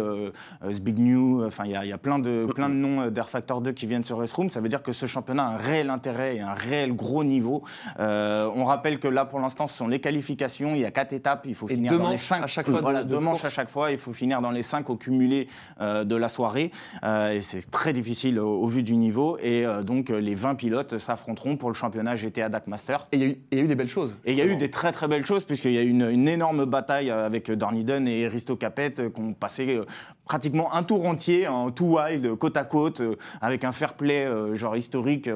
Zbigniew. 0.69 1.47
Enfin, 1.47 1.63
il 1.65 1.71
y, 1.71 1.77
a, 1.77 1.85
il 1.85 1.91
y 1.91 1.93
a 1.93 1.99
plein 1.99 2.19
de, 2.19 2.49
plein 2.53 2.69
de 2.69 2.75
noms 2.75 3.09
d'Air 3.09 3.29
Factor 3.29 3.61
2 3.61 3.71
qui 3.71 3.87
viennent 3.87 4.03
sur 4.03 4.19
Race 4.19 4.33
Room. 4.33 4.51
Ça 4.51 4.61
veut 4.61 4.69
dire 4.69 4.83
que 4.83 4.91
ce 4.91 5.07
championnat 5.07 5.45
a 5.45 5.51
un 5.51 5.59
réel 5.59 5.91
intérêt 5.91 6.35
et 6.35 6.41
un 6.41 6.55
réel 6.55 6.93
gros 6.97 7.23
niveau. 7.23 7.63
on 8.01 8.65
rappelle 8.65 8.99
que 8.99 9.07
là, 9.07 9.25
pour 9.27 9.39
l'instant, 9.39 9.69
ce 9.69 9.77
sont 9.77 9.87
les 9.87 10.01
qualifications 10.01 10.72
il 10.75 10.81
y 10.81 10.85
a 10.85 10.91
quatre 10.91 11.13
étapes, 11.13 11.43
il 11.47 11.55
faut 11.55 11.67
finir 11.67 11.99
dans 11.99 12.11
les 12.11 12.17
cinq. 12.17 12.43
À 12.43 12.47
chaque 12.47 12.69
fois, 12.69 12.81
voilà, 12.81 13.05
deux 13.05 13.19
manches 13.19 13.45
à 13.45 13.51
chaque 13.51 13.71
fois, 13.71 13.91
il 13.91 13.99
faut 13.99 14.13
finir 14.13 14.41
dans 14.41 14.51
les 14.51 14.63
cinq 14.63 14.91
au 14.91 14.97
cumulé 14.97 15.49
euh, 15.81 16.05
de 16.05 16.17
la 16.17 16.29
soirée. 16.29 16.71
Euh, 17.05 17.33
et 17.33 17.41
c'est 17.41 17.71
très 17.71 17.93
difficile 17.93 18.39
au, 18.39 18.67
vu 18.67 18.83
du 18.83 18.97
niveau. 18.97 19.39
Et 19.43 19.67
euh, 19.67 19.83
donc, 19.83 20.09
les 20.09 20.35
20 20.35 20.55
pilotes 20.55 20.99
s'affronteront 20.99 21.57
pour 21.57 21.69
le 21.71 21.75
championnat 21.75 22.17
GTA 22.17 22.49
DAC 22.49 22.67
Master. 22.67 23.07
Et 23.13 23.17
il 23.17 23.23
y, 23.53 23.61
a 23.61 23.65
eu 23.65 23.69
des 23.69 23.75
belles 23.75 23.89
choses. 23.89 24.17
Et 24.25 24.33
il 24.33 24.39
y 24.39 24.43
a 24.43 24.47
eu 24.47 24.57
des 24.57 24.71
très 24.71 24.93
très 24.93 25.09
belles 25.09 25.27
choses, 25.27 25.45
puisqu'il 25.45 25.73
y 25.73 25.79
a 25.79 25.83
eu 25.83 25.89
une, 25.89 26.09
une, 26.09 26.29
énorme 26.29 26.65
bataille 26.65 27.11
avec 27.11 27.51
Dorniden 27.51 28.07
et 28.09 28.29
Risto 28.29 28.57
Capet 28.57 28.95
qui 28.95 29.21
ont 29.21 29.35
passé 29.35 29.81
pratiquement 30.25 30.75
un 30.75 30.83
tour 30.83 31.07
entier 31.07 31.49
en 31.49 31.71
tout 31.71 31.97
wild, 31.97 32.37
côte 32.37 32.57
à 32.57 32.65
côte, 32.65 33.03
avec 33.41 33.65
un 33.65 33.73
fair 33.73 33.95
play 33.95 34.27
genre 34.55 34.77
historique, 34.77 35.29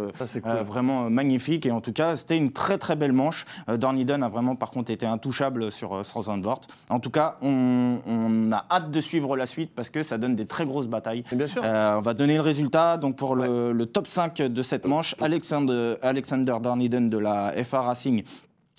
vraiment 0.67 1.11
magnifique. 1.11 1.67
Et 1.67 1.71
en 1.71 1.81
tout 1.81 1.93
cas, 1.93 2.17
c'était 2.17 2.37
une 2.37 2.53
très 2.53 2.79
très 2.79 2.97
belle 2.97 3.13
manche. 3.13 3.45
Dorniden 3.69 4.23
a 4.23 4.29
vraiment 4.29 4.57
par 4.57 4.71
contre 4.71 4.91
été 4.91 5.07
un 5.07 5.19
touchable 5.27 5.73
sur 5.73 5.93
euh, 5.93 6.03
Vort. 6.41 6.61
En 6.89 7.01
tout 7.01 7.11
cas, 7.11 7.37
on, 7.43 8.53
a 8.53 8.65
hâte 8.71 8.93
de 8.93 9.01
suivre 9.01 9.37
la 9.37 9.47
suite 9.47 9.73
parce 9.75 9.91
que 9.91 10.05
ça 10.05 10.19
donne 10.19 10.37
des 10.37 10.47
très 10.47 10.65
grosses 10.65 10.87
batailles. 10.87 11.25
bien 11.33 11.49
sûr. 11.49 11.63
Euh, 11.65 11.97
on 11.99 12.01
va 12.01 12.15
donner 12.15 12.37
le 12.37 12.43
résultat. 12.43 12.97
Donc 12.97 13.17
pour 13.17 13.35
le, 13.35 13.85
top 13.87 14.07
5 14.07 14.37
de 14.37 14.63
cette 14.63 14.87
manche, 14.87 15.17
Alexander, 15.21 15.97
Alexander 16.03 16.57
Darniden 16.63 17.11
de 17.11 17.19
la 17.19 17.53
FA 17.65 17.81
Racing 17.81 18.23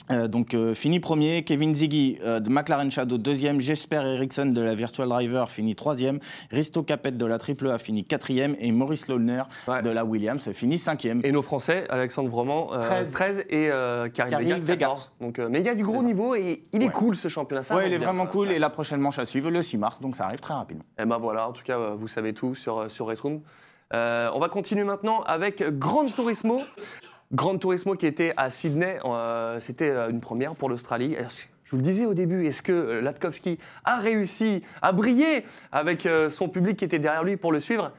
euh, 0.10 0.28
donc 0.28 0.54
euh, 0.54 0.74
fini 0.74 1.00
premier, 1.00 1.44
Kevin 1.44 1.76
Ziggy 1.76 2.18
euh, 2.24 2.40
de 2.40 2.50
McLaren 2.50 2.90
Shadow 2.90 3.18
deuxième, 3.18 3.60
Jesper 3.60 4.02
Eriksson 4.06 4.46
de 4.46 4.62
la 4.62 4.74
Virtual 4.74 5.10
Driver 5.10 5.50
finit 5.50 5.76
troisième, 5.76 6.20
Risto 6.50 6.84
Capet 6.84 7.12
de 7.12 7.26
la 7.26 7.38
Triple 7.38 7.68
A 7.68 7.78
finit 7.78 8.06
quatrième 8.06 8.56
et 8.60 8.72
Maurice 8.72 9.08
Lohner 9.08 9.44
de 9.68 9.90
la 9.90 10.06
Williams 10.06 10.52
finit 10.54 10.78
cinquième. 10.78 11.22
Et 11.24 11.32
nos 11.32 11.42
Français, 11.42 11.86
Alexandre 11.90 12.30
Vroman, 12.30 12.70
13. 13.12 13.46
et 13.50 13.70
Karim, 14.14 14.60
Vega, 14.60 14.96
Donc, 15.20 15.40
mais 15.40 15.60
il 15.60 15.66
y 15.66 15.70
a 15.70 15.76
du 15.76 15.84
gros 15.84 16.04
niveau 16.04 16.36
et 16.36 16.64
il 16.72 16.84
est 16.84 16.92
cool 16.92 17.16
ce 17.16 17.28
championnat. 17.28 17.62
Oui, 17.72 17.84
il 17.88 17.94
est 17.94 17.98
vraiment 17.98 18.28
cool 18.28 18.52
et 18.52 18.60
la 18.60 18.70
prochaine 18.70 19.02
manche 19.02 19.20
à 19.20 19.26
suivre 19.26 19.52
le 19.52 19.62
6 19.62 19.78
mars, 19.78 20.00
donc 20.00 20.16
ça 20.16 20.26
arrive 20.26 20.40
très 20.40 20.54
rapidement. 20.54 20.86
Et 20.98 21.04
eh 21.04 21.06
ben 21.06 21.18
voilà, 21.18 21.50
en 21.50 21.52
tout 21.52 21.64
cas 21.64 21.78
vous 21.78 22.08
savez 22.08 22.34
tout 22.34 22.56
sur, 22.56 22.90
sur 22.90 23.08
Race 23.08 23.20
Room. 23.20 23.42
on 23.92 24.40
va 24.40 24.50
continuer 24.50 24.84
maintenant 24.84 25.22
avec 25.24 25.64
Grand 25.78 26.06
Turismo. 26.06 26.62
Grand 27.34 27.58
Turismo 27.58 27.96
qui 27.96 28.06
était 28.06 28.34
à 28.38 28.50
Sydney, 28.50 29.00
euh, 29.04 29.60
c'était 29.60 29.90
euh, 29.90 30.10
une 30.10 30.22
première 30.22 30.56
pour 30.56 30.70
l'Australie. 30.70 31.18
Je 31.66 31.72
vous 31.72 31.78
le 31.78 31.84
disais 31.84 32.06
au 32.06 32.14
début, 32.14 32.46
est-ce 32.48 32.62
que 32.62 32.72
euh, 32.72 33.02
Latkowski 33.02 33.60
a 33.84 33.98
réussi 33.98 34.64
à 34.82 34.94
briller 34.94 35.44
avec 35.74 36.08
son 36.30 36.48
public 36.48 36.78
qui 36.78 36.86
était 36.86 37.00
derrière 37.00 37.26
lui 37.26 37.36
pour 37.36 37.52
le 37.52 37.60
suivre? 37.60 37.92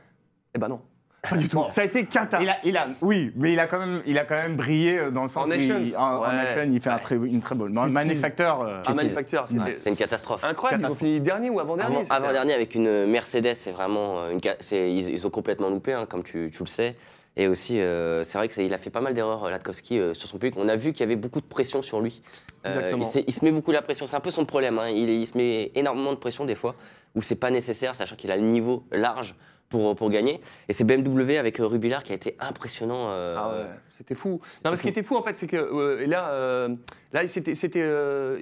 Eh 0.54 0.58
ben 0.58 0.68
non. 0.68 0.80
Pas 1.28 1.36
du 1.36 1.48
tout. 1.48 1.62
Ça 1.68 1.82
a 1.82 1.84
été 1.84 2.06
cata. 2.06 2.38
Il 2.64 2.76
a, 2.78 2.88
oui, 3.02 3.32
mais 3.36 3.52
il 3.52 3.60
a 3.60 3.66
quand 3.66 3.80
même, 3.80 4.02
il 4.06 4.16
a 4.16 4.24
quand 4.24 4.36
même 4.36 4.56
brillé 4.56 5.10
dans 5.10 5.24
le 5.24 5.28
sens 5.28 5.44
en 5.44 5.46
où 5.46 5.48
Nations. 5.48 5.80
Il, 5.84 5.94
en, 5.96 6.22
il 6.64 6.80
fait 6.80 6.88
un 6.88 6.98
très, 6.98 7.16
une 7.16 7.40
très 7.40 7.54
bonne. 7.54 7.76
Un 7.76 7.88
Manufacteur. 7.88 8.62
un 8.86 8.94
Manufacteur, 8.94 9.46
c'est 9.46 9.90
une 9.90 9.96
catastrophe. 9.96 10.42
Incroyable. 10.42 10.84
Ils 10.84 10.90
ont 10.90 10.94
fini 10.94 11.20
dernier 11.20 11.50
ou 11.50 11.60
avant 11.60 11.76
dernier. 11.76 12.02
Avant, 12.08 12.32
dernier 12.32 12.54
avec 12.54 12.74
une 12.74 13.04
Mercedes, 13.06 13.56
c'est 13.56 13.72
vraiment 13.72 14.30
une. 14.30 14.40
Ils, 14.70 15.10
ils, 15.10 15.26
ont 15.26 15.30
complètement 15.30 15.68
loupé, 15.68 15.92
hein, 15.92 16.06
comme 16.08 16.22
tu, 16.22 16.50
tu, 16.50 16.60
le 16.60 16.66
sais. 16.66 16.96
Et 17.38 17.46
aussi, 17.46 17.80
euh, 17.80 18.24
c'est 18.24 18.36
vrai 18.36 18.48
qu'il 18.48 18.74
a 18.74 18.78
fait 18.78 18.90
pas 18.90 19.00
mal 19.00 19.14
d'erreurs, 19.14 19.44
euh, 19.44 19.50
Latkowski, 19.50 20.00
euh, 20.00 20.12
sur 20.12 20.28
son 20.28 20.38
public. 20.38 20.54
On 20.58 20.68
a 20.68 20.74
vu 20.74 20.92
qu'il 20.92 21.00
y 21.00 21.04
avait 21.04 21.14
beaucoup 21.14 21.40
de 21.40 21.46
pression 21.46 21.82
sur 21.82 22.00
lui. 22.00 22.20
Exactement. 22.64 23.08
il, 23.26 23.32
se 23.32 23.44
met 23.44 23.52
beaucoup 23.52 23.70
la 23.70 23.80
pression. 23.80 24.08
C'est 24.08 24.16
un 24.16 24.20
peu 24.20 24.32
son 24.32 24.44
problème. 24.44 24.80
hein. 24.80 24.88
Il, 24.88 25.08
il 25.08 25.24
se 25.24 25.38
met 25.38 25.70
énormément 25.76 26.10
de 26.10 26.18
pression 26.18 26.44
des 26.44 26.56
fois, 26.56 26.74
où 27.14 27.22
c'est 27.22 27.36
pas 27.36 27.52
nécessaire, 27.52 27.94
sachant 27.94 28.16
qu'il 28.16 28.32
a 28.32 28.36
le 28.36 28.42
niveau 28.42 28.82
large 28.90 29.36
pour, 29.68 29.94
pour 29.96 30.10
gagner. 30.10 30.40
Et 30.68 30.72
c'est 30.72 30.84
BMW 30.84 31.36
avec 31.38 31.60
euh, 31.60 31.66
Rubilard 31.66 32.02
qui 32.02 32.12
a 32.12 32.14
été 32.14 32.36
impressionnant. 32.40 33.08
euh, 33.10 33.36
Ah 33.38 33.48
ouais, 33.50 33.66
c'était 33.90 34.14
fou. 34.14 34.40
Non, 34.64 34.70
mais 34.70 34.76
ce 34.76 34.82
qui 34.82 34.88
était 34.88 35.02
fou 35.02 35.16
en 35.16 35.22
fait, 35.22 35.36
c'est 35.36 35.46
que 35.46 35.56
euh, 35.56 36.06
là, 36.06 36.30
euh, 36.30 36.68
là, 37.12 37.26
c'était, 37.26 37.52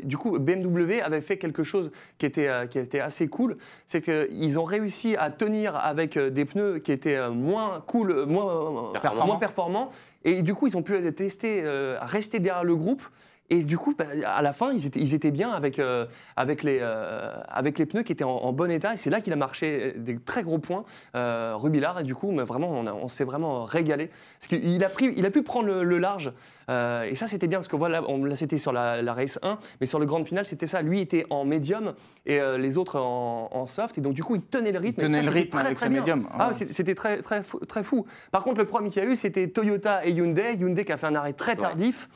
du 0.03 0.17
coup, 0.17 0.39
BMW 0.39 1.01
avait 1.03 1.21
fait 1.21 1.37
quelque 1.39 1.65
chose 1.65 1.91
qui 2.19 2.27
était, 2.27 2.49
qui 2.71 2.79
était 2.79 3.01
assez 3.01 3.29
cool, 3.29 3.57
c'est 3.87 4.01
qu'ils 4.03 4.59
ont 4.59 4.65
réussi 4.65 5.17
à 5.17 5.31
tenir 5.31 5.77
avec 5.77 6.19
des 6.19 6.45
pneus 6.45 6.79
qui 6.79 6.93
étaient 6.93 7.29
moins 7.31 7.83
cool, 7.87 8.25
moins 8.27 8.93
Performants. 8.93 9.27
moins 9.27 9.37
performants, 9.39 9.91
et 10.25 10.43
du 10.43 10.55
coup, 10.55 10.67
ils 10.67 10.77
ont 10.77 10.83
pu 10.83 11.13
tester, 11.13 11.63
rester 12.01 12.39
derrière 12.41 12.65
le 12.65 12.77
groupe. 12.77 13.03
Et 13.49 13.63
du 13.63 13.79
coup, 13.79 13.95
bah, 13.97 14.05
à 14.25 14.43
la 14.43 14.53
fin, 14.53 14.73
ils 14.73 14.87
étaient, 14.87 14.99
ils 14.99 15.15
étaient 15.15 15.31
bien 15.31 15.51
avec, 15.51 15.79
euh, 15.79 16.07
avec, 16.35 16.65
les, 16.65 16.79
euh, 16.81 17.37
avec 17.49 17.79
les 17.79 17.87
pneus 17.87 18.03
qui 18.03 18.13
étaient 18.13 18.25
en, 18.25 18.31
en 18.31 18.53
bon 18.53 18.71
état. 18.71 18.95
Et 18.95 18.97
c'est 18.97 19.11
là 19.11 19.21
qu'il 19.21 19.33
a 19.33 19.37
marché 19.37 19.95
des 19.97 20.19
très 20.19 20.43
gros 20.43 20.59
points, 20.59 20.85
euh, 21.15 21.55
Rubilard. 21.57 22.01
Et 22.01 22.03
du 22.03 22.15
coup, 22.15 22.33
mais 22.33 22.43
vraiment, 22.43 22.71
on, 22.71 23.09
s'est 23.09 23.25
vraiment 23.25 23.63
régalé. 23.65 24.11
Parce 24.39 24.49
qu'il 24.49 24.83
a, 24.83 24.89
pris, 24.89 25.13
il 25.17 25.25
a 25.27 25.31
pu 25.31 25.43
prendre 25.43 25.67
le, 25.69 25.85
le 25.85 25.99
large. 25.99 26.33
Euh, 26.69 27.05
et 27.05 27.15
ça, 27.15 27.29
c'était 27.29 27.47
bien. 27.47 27.59
Parce 27.59 27.69
que 27.69 27.77
voilà, 27.77 28.03
on, 28.09 28.25
là, 28.25 28.35
c'était 28.35 28.59
sur 28.59 28.73
la, 28.73 29.01
la 29.01 29.13
race 29.15 29.39
1. 29.43 29.59
Mais 29.81 29.87
sur 29.87 30.01
le 30.01 30.07
grand 30.07 30.25
final, 30.25 30.45
c'était 30.45 30.67
ça. 30.67 30.83
Lui 30.83 31.01
était 31.01 31.25
en 31.31 31.45
médium 31.45 31.95
et 32.27 32.41
euh, 32.41 32.59
les 32.59 32.77
autres 32.79 32.99
en, 32.99 33.49
en 33.53 33.67
soft. 33.67 33.97
Et 33.99 34.01
donc, 34.01 34.15
du 34.15 34.25
coup, 34.25 34.35
il 34.35 34.43
tenait 34.43 34.73
le 34.73 34.81
rythme. 34.81 35.01
Il 35.01 35.07
tenait 35.07 35.23
ça, 35.23 35.31
le 35.31 35.35
rythme 35.35 35.51
très, 35.51 35.67
avec 35.67 35.77
très 35.77 35.87
ses 35.87 35.91
bien. 35.91 36.01
médiums. 36.01 36.29
Ah, 36.37 36.51
c'était 36.53 36.97
très, 36.97 37.21
très, 37.21 37.45
fou, 37.45 37.61
très 37.61 37.85
fou. 37.85 38.05
Par 38.33 38.43
contre, 38.43 38.59
le 38.59 38.67
problème 38.67 38.91
qu'il 38.91 39.03
y 39.03 39.07
a 39.07 39.09
eu, 39.09 39.15
c'était 39.15 39.47
Toyota 39.49 40.05
et 40.05 40.11
Hyundai. 40.11 40.55
Hyundai 40.55 40.85
qui 40.85 40.93
a 40.93 40.97
fait 40.97 41.07
un 41.07 41.15
arrêt 41.15 41.33
très 41.33 41.55
tardif. 41.55 42.09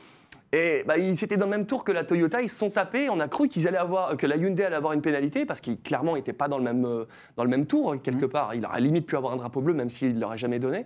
Et 0.53 0.83
bah, 0.85 0.97
ils 0.97 1.23
étaient 1.23 1.37
dans 1.37 1.45
le 1.45 1.51
même 1.51 1.65
tour 1.65 1.83
que 1.83 1.91
la 1.91 2.03
Toyota, 2.03 2.41
ils 2.41 2.49
se 2.49 2.57
sont 2.57 2.69
tapés. 2.69 3.09
On 3.09 3.19
a 3.19 3.27
cru 3.27 3.47
qu'ils 3.47 3.67
allaient 3.67 3.77
avoir, 3.77 4.17
que 4.17 4.27
la 4.27 4.35
Hyundai 4.35 4.65
allait 4.65 4.75
avoir 4.75 4.93
une 4.93 5.01
pénalité 5.01 5.45
parce 5.45 5.61
qu'il 5.61 5.79
clairement 5.79 6.15
n'était 6.15 6.33
pas 6.33 6.47
dans 6.47 6.57
le 6.57 6.63
même 6.63 6.85
euh, 6.85 7.05
dans 7.37 7.43
le 7.43 7.49
même 7.49 7.65
tour 7.65 7.95
quelque 8.01 8.25
part. 8.25 8.53
Il 8.53 8.65
aurait 8.65 8.81
limite 8.81 9.05
pu 9.05 9.15
avoir 9.15 9.33
un 9.33 9.37
drapeau 9.37 9.61
bleu 9.61 9.73
même 9.73 9.89
s'il 9.89 10.15
ne 10.15 10.19
l'aurait 10.19 10.37
jamais 10.37 10.59
donné. 10.59 10.85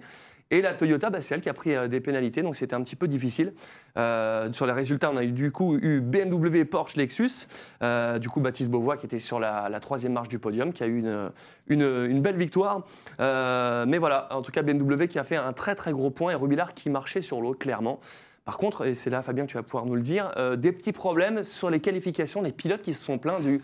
Et 0.52 0.62
la 0.62 0.74
Toyota, 0.74 1.10
bah, 1.10 1.22
c'est 1.22 1.34
elle 1.34 1.42
qui 1.42 1.50
a 1.50 1.54
pris 1.54 1.76
euh, 1.76 1.88
des 1.88 2.00
pénalités, 2.00 2.44
donc 2.44 2.56
c'était 2.56 2.76
un 2.76 2.84
petit 2.84 2.96
peu 2.96 3.08
difficile. 3.08 3.54
Euh, 3.98 4.52
sur 4.54 4.68
les 4.68 4.74
résultats, 4.74 5.10
on 5.12 5.18
a 5.18 5.24
eu 5.24 5.32
du 5.32 5.52
coup 5.52 5.78
eu 5.82 6.02
BMW, 6.02 6.66
Porsche, 6.66 6.98
Lexus. 6.98 7.48
Euh, 7.82 8.20
du 8.20 8.30
coup, 8.30 8.42
Baptiste 8.42 8.70
Beauvois 8.70 8.98
qui 8.98 9.08
était 9.08 9.18
sur 9.18 9.40
la, 9.40 9.70
la 9.70 9.80
troisième 9.80 10.14
marche 10.14 10.30
du 10.30 10.38
podium, 10.38 10.72
qui 10.72 10.84
a 10.84 10.88
eu 10.88 11.00
une, 11.00 11.32
une, 11.68 11.82
une 11.82 12.22
belle 12.22 12.38
victoire. 12.38 12.86
Mais 13.20 13.98
voilà, 13.98 14.28
en 14.32 14.42
tout 14.42 14.52
cas 14.52 14.62
BMW 14.62 15.08
qui 15.08 15.18
a 15.18 15.24
fait 15.24 15.36
un 15.36 15.54
très 15.54 15.74
très 15.74 15.92
gros 15.92 16.12
point 16.12 16.32
et 16.32 16.36
Rubilard 16.36 16.74
qui 16.74 16.90
marchait 16.90 17.22
sur 17.22 17.42
l'eau 17.42 17.54
clairement. 17.54 18.00
Par 18.46 18.58
contre, 18.58 18.86
et 18.86 18.94
c'est 18.94 19.10
là 19.10 19.22
Fabien 19.22 19.46
que 19.46 19.52
tu 19.52 19.58
vas 19.58 19.64
pouvoir 19.64 19.86
nous 19.86 19.96
le 19.96 20.02
dire, 20.02 20.32
euh, 20.38 20.56
des 20.56 20.72
petits 20.72 20.94
problèmes 20.94 21.44
sur 21.44 21.70
les 21.70 21.80
qualifications, 21.80 22.42
les 22.42 22.52
pilotes 22.52 22.82
qui 22.82 22.94
se 22.94 23.04
sont 23.04 23.18
plaints 23.18 23.40
du 23.40 23.62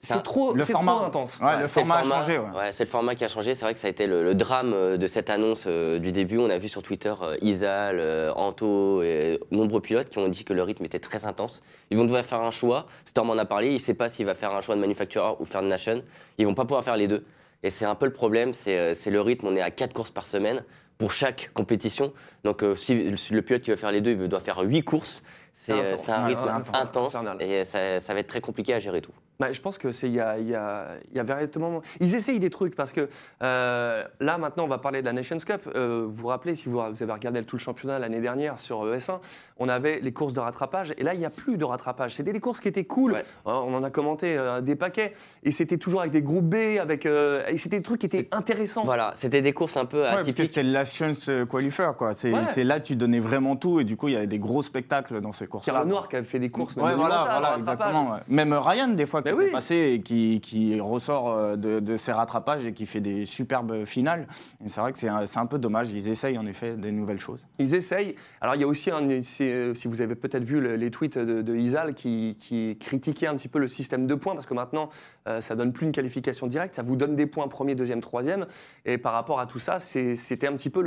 c'est 0.00 0.22
trop, 0.22 0.54
le 0.54 0.64
format. 0.64 0.92
trop 0.92 1.04
intense. 1.06 1.40
Ouais, 1.40 1.62
le 1.62 1.66
c'est 1.66 1.80
format 1.80 1.96
a 1.98 2.02
changé. 2.04 2.38
Ouais. 2.38 2.50
Ouais, 2.56 2.72
c'est 2.72 2.84
le 2.84 2.88
format 2.90 3.16
qui 3.16 3.24
a 3.24 3.28
changé. 3.28 3.56
C'est 3.56 3.64
vrai 3.64 3.74
que 3.74 3.80
ça 3.80 3.88
a 3.88 3.90
été 3.90 4.06
le, 4.06 4.22
le 4.22 4.34
drame 4.34 4.72
euh, 4.72 4.96
de 4.96 5.06
cette 5.08 5.28
annonce 5.28 5.64
euh, 5.66 5.98
du 5.98 6.12
début. 6.12 6.38
On 6.38 6.50
a 6.50 6.58
vu 6.58 6.68
sur 6.68 6.84
Twitter 6.84 7.12
euh, 7.20 7.36
Isal, 7.42 7.96
euh, 7.98 8.32
Anto 8.34 9.02
et 9.02 9.40
nombreux 9.50 9.80
pilotes 9.80 10.08
qui 10.08 10.18
ont 10.18 10.28
dit 10.28 10.44
que 10.44 10.52
le 10.52 10.62
rythme 10.62 10.84
était 10.84 11.00
très 11.00 11.24
intense. 11.26 11.64
Ils 11.90 11.96
vont 11.96 12.04
devoir 12.04 12.24
faire 12.24 12.40
un 12.40 12.52
choix. 12.52 12.86
Storm 13.06 13.30
en 13.30 13.38
a 13.38 13.44
parlé. 13.44 13.70
Il 13.70 13.74
ne 13.74 13.78
sait 13.78 13.94
pas 13.94 14.08
s'il 14.08 14.24
va 14.24 14.36
faire 14.36 14.52
un 14.54 14.60
choix 14.60 14.76
de 14.76 14.80
manufacturer 14.80 15.32
ou 15.40 15.44
faire 15.44 15.62
de 15.62 15.66
nation. 15.68 16.02
Ils 16.38 16.46
vont 16.46 16.54
pas 16.54 16.64
pouvoir 16.64 16.84
faire 16.84 16.96
les 16.96 17.08
deux. 17.08 17.24
Et 17.64 17.70
c'est 17.70 17.84
un 17.84 17.96
peu 17.96 18.06
le 18.06 18.12
problème. 18.12 18.52
C'est 18.52 18.94
c'est 18.94 19.10
le 19.10 19.20
rythme. 19.20 19.48
On 19.48 19.56
est 19.56 19.62
à 19.62 19.72
4 19.72 19.92
courses 19.92 20.12
par 20.12 20.26
semaine 20.26 20.62
pour 20.98 21.12
chaque 21.12 21.50
compétition. 21.54 22.12
Donc 22.44 22.62
euh, 22.62 22.76
si, 22.76 22.94
le 22.94 23.42
pilote 23.42 23.62
qui 23.62 23.70
veut 23.70 23.76
faire 23.76 23.92
les 23.92 24.00
deux, 24.00 24.12
il 24.12 24.28
doit 24.28 24.40
faire 24.40 24.58
8 24.60 24.82
courses. 24.82 25.22
C'est 25.52 25.72
euh, 25.72 25.96
un 26.08 26.24
rythme 26.24 26.62
intense, 26.72 27.16
et 27.40 27.64
ça, 27.64 27.98
ça 27.98 28.14
va 28.14 28.20
être 28.20 28.28
très 28.28 28.40
compliqué 28.40 28.74
à 28.74 28.78
gérer 28.78 29.00
tout. 29.00 29.12
Bah, 29.40 29.52
je 29.52 29.60
pense 29.60 29.78
que 29.78 29.92
c'est 29.92 30.08
il 30.08 30.14
y 30.14 30.20
a, 30.20 30.36
il 30.36 30.48
y 30.48 30.54
a- 30.56 30.88
il 31.12 31.16
y 31.16 31.20
a 31.20 31.22
véritablement 31.22 31.80
ils 32.00 32.16
essayent 32.16 32.40
des 32.40 32.50
trucs 32.50 32.74
parce 32.74 32.92
que 32.92 33.08
euh, 33.44 34.02
là 34.18 34.36
maintenant 34.36 34.64
on 34.64 34.68
va 34.68 34.78
parler 34.78 35.00
de 35.00 35.06
la 35.06 35.12
Nations 35.12 35.36
Cup. 35.36 35.60
Euh, 35.76 36.02
vous 36.08 36.12
vous 36.22 36.26
rappelez 36.26 36.56
si 36.56 36.68
vous, 36.68 36.80
vous 36.80 37.02
avez 37.04 37.12
regardé 37.12 37.40
tout 37.44 37.54
le 37.54 37.60
championnat 37.60 38.00
l'année 38.00 38.18
dernière 38.20 38.58
sur 38.58 38.84
ES1, 38.84 39.20
on 39.58 39.68
avait 39.68 40.00
les 40.02 40.10
courses 40.12 40.32
de 40.34 40.40
rattrapage 40.40 40.92
et 40.98 41.04
là 41.04 41.14
il 41.14 41.20
n'y 41.20 41.24
a 41.24 41.30
plus 41.30 41.56
de 41.56 41.64
rattrapage. 41.64 42.14
C'était 42.16 42.32
des 42.32 42.40
courses 42.40 42.58
qui 42.58 42.66
étaient 42.66 42.82
cool. 42.82 43.12
Ouais. 43.12 43.20
Euh, 43.46 43.52
on 43.52 43.74
en 43.76 43.84
a 43.84 43.90
commenté 43.90 44.36
euh, 44.36 44.60
des 44.60 44.74
paquets 44.74 45.12
et 45.44 45.52
c'était 45.52 45.78
toujours 45.78 46.00
avec 46.00 46.10
des 46.10 46.22
groupes 46.22 46.46
B 46.46 46.56
avec 46.80 47.06
euh, 47.06 47.46
et 47.46 47.58
c'était 47.58 47.76
des 47.76 47.84
trucs 47.84 48.00
qui 48.00 48.06
étaient 48.06 48.26
intéressants. 48.32 48.82
Voilà, 48.86 49.12
c'était 49.14 49.40
des 49.40 49.52
courses 49.52 49.76
un 49.76 49.84
peu 49.84 49.98
Ouais, 49.98 50.02
parce 50.02 50.16
que 50.16 50.20
atypiques. 50.30 50.46
c'était 50.46 50.64
Last 50.64 50.96
Chance 50.96 51.30
Qualifier, 51.48 51.90
quoi. 51.96 52.12
C'est 52.12 52.32
Ouais. 52.32 52.40
c'est 52.50 52.64
là 52.64 52.80
tu 52.80 52.96
donnais 52.96 53.20
vraiment 53.20 53.54
tout 53.54 53.78
et 53.78 53.84
du 53.84 53.96
coup 53.96 54.08
il 54.08 54.14
y 54.14 54.16
avait 54.16 54.26
des 54.26 54.40
gros 54.40 54.64
spectacles 54.64 55.20
dans 55.20 55.30
ces 55.30 55.46
courses-là. 55.46 55.72
Pierre 55.74 55.86
Noir 55.86 56.08
qui 56.08 56.16
avait 56.16 56.26
fait 56.26 56.40
des 56.40 56.50
courses. 56.50 56.76
même 56.76 56.96
voilà, 56.96 57.28
voilà, 57.30 57.56
exactement. 57.56 58.10
ouais. 58.14 58.18
Même 58.26 58.52
Ryan, 58.52 58.88
des 58.88 59.06
fois, 59.06 59.22
qui 59.28 59.34
était 59.36 59.44
oui. 59.46 59.52
passé 59.52 59.74
et 59.94 60.00
qui, 60.00 60.40
qui 60.40 60.80
ressort 60.80 61.28
euh, 61.30 61.56
de, 61.56 61.80
de 61.80 61.96
ses 61.96 62.12
rattrapages 62.12 62.66
et 62.66 62.72
qui 62.72 62.86
fait 62.86 63.00
des 63.00 63.26
superbes 63.26 63.84
finales. 63.84 64.26
C'est 64.66 64.80
vrai 64.80 64.92
que 64.92 64.98
c'est 64.98 65.08
un, 65.08 65.26
c'est 65.26 65.38
un 65.38 65.46
peu 65.46 65.58
dommage. 65.58 65.92
Ils 65.92 66.08
essayent 66.08 66.38
en 66.38 66.46
effet 66.46 66.76
des 66.76 66.92
nouvelles 66.92 67.18
choses. 67.20 67.46
Ils 67.58 67.74
essayent. 67.74 68.14
Alors, 68.40 68.54
il 68.54 68.60
y 68.60 68.64
a 68.64 68.66
aussi, 68.66 68.90
un, 68.90 69.08
euh, 69.08 69.74
si 69.74 69.88
vous 69.88 70.00
avez 70.02 70.14
peut-être 70.14 70.44
vu 70.44 70.60
le- 70.60 70.76
les 70.76 70.90
tweets 70.90 71.18
de, 71.18 71.42
de 71.42 71.56
Isal 71.56 71.94
qui, 71.94 72.36
qui 72.38 72.76
critiquait 72.78 73.26
un 73.26 73.34
petit 73.36 73.48
peu 73.48 73.58
le 73.58 73.68
système 73.68 74.06
de 74.06 74.14
points, 74.14 74.34
parce 74.34 74.46
que 74.46 74.54
maintenant, 74.54 74.88
euh, 75.28 75.40
ça 75.40 75.54
donne 75.54 75.72
plus 75.72 75.86
une 75.86 75.92
qualification 75.92 76.46
directe, 76.46 76.74
ça 76.74 76.82
vous 76.82 76.96
donne 76.96 77.14
des 77.14 77.26
points 77.26 77.46
premier, 77.48 77.74
deuxième, 77.74 78.00
troisième. 78.00 78.46
Et 78.84 78.98
par 78.98 79.12
rapport 79.12 79.40
à 79.40 79.46
tout 79.46 79.58
ça, 79.58 79.78
c'était 79.78 80.46
un 80.46 80.52
petit 80.54 80.70
peu 80.70 80.82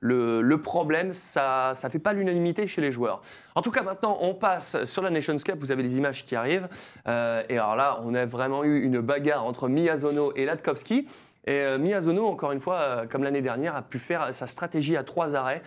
le, 0.00 0.56
problème. 0.62 1.12
Ça 1.12 1.72
ne 1.82 1.88
fait 1.88 1.98
pas 1.98 2.12
l'unanimité 2.12 2.66
chez 2.66 2.80
les 2.80 2.92
joueurs. 2.92 3.22
En 3.54 3.62
tout 3.62 3.70
cas, 3.70 3.82
maintenant, 3.82 4.18
on 4.20 4.34
passe 4.34 4.84
sur 4.84 5.02
la 5.02 5.10
Nations 5.10 5.36
Cup. 5.36 5.56
Vous 5.58 5.72
avez 5.72 5.82
les 5.82 5.98
images 5.98 6.24
qui 6.24 6.36
arrivent. 6.36 6.68
Euh, 7.08 7.42
et 7.48 7.58
alors 7.58 7.76
là, 7.76 8.00
on 8.04 8.14
a 8.14 8.24
vraiment 8.24 8.64
eu 8.64 8.82
une 8.82 9.00
bagarre 9.00 9.44
entre 9.44 9.68
Miyazono 9.68 10.32
et 10.36 10.44
Latkowski. 10.44 11.06
Et 11.44 11.54
euh, 11.54 11.78
Miyazono, 11.78 12.26
encore 12.26 12.52
une 12.52 12.60
fois, 12.60 12.76
euh, 12.76 13.06
comme 13.06 13.24
l'année 13.24 13.42
dernière, 13.42 13.74
a 13.74 13.82
pu 13.82 13.98
faire 13.98 14.32
sa 14.32 14.46
stratégie 14.46 14.96
à 14.96 15.02
trois 15.02 15.34
arrêts. 15.34 15.60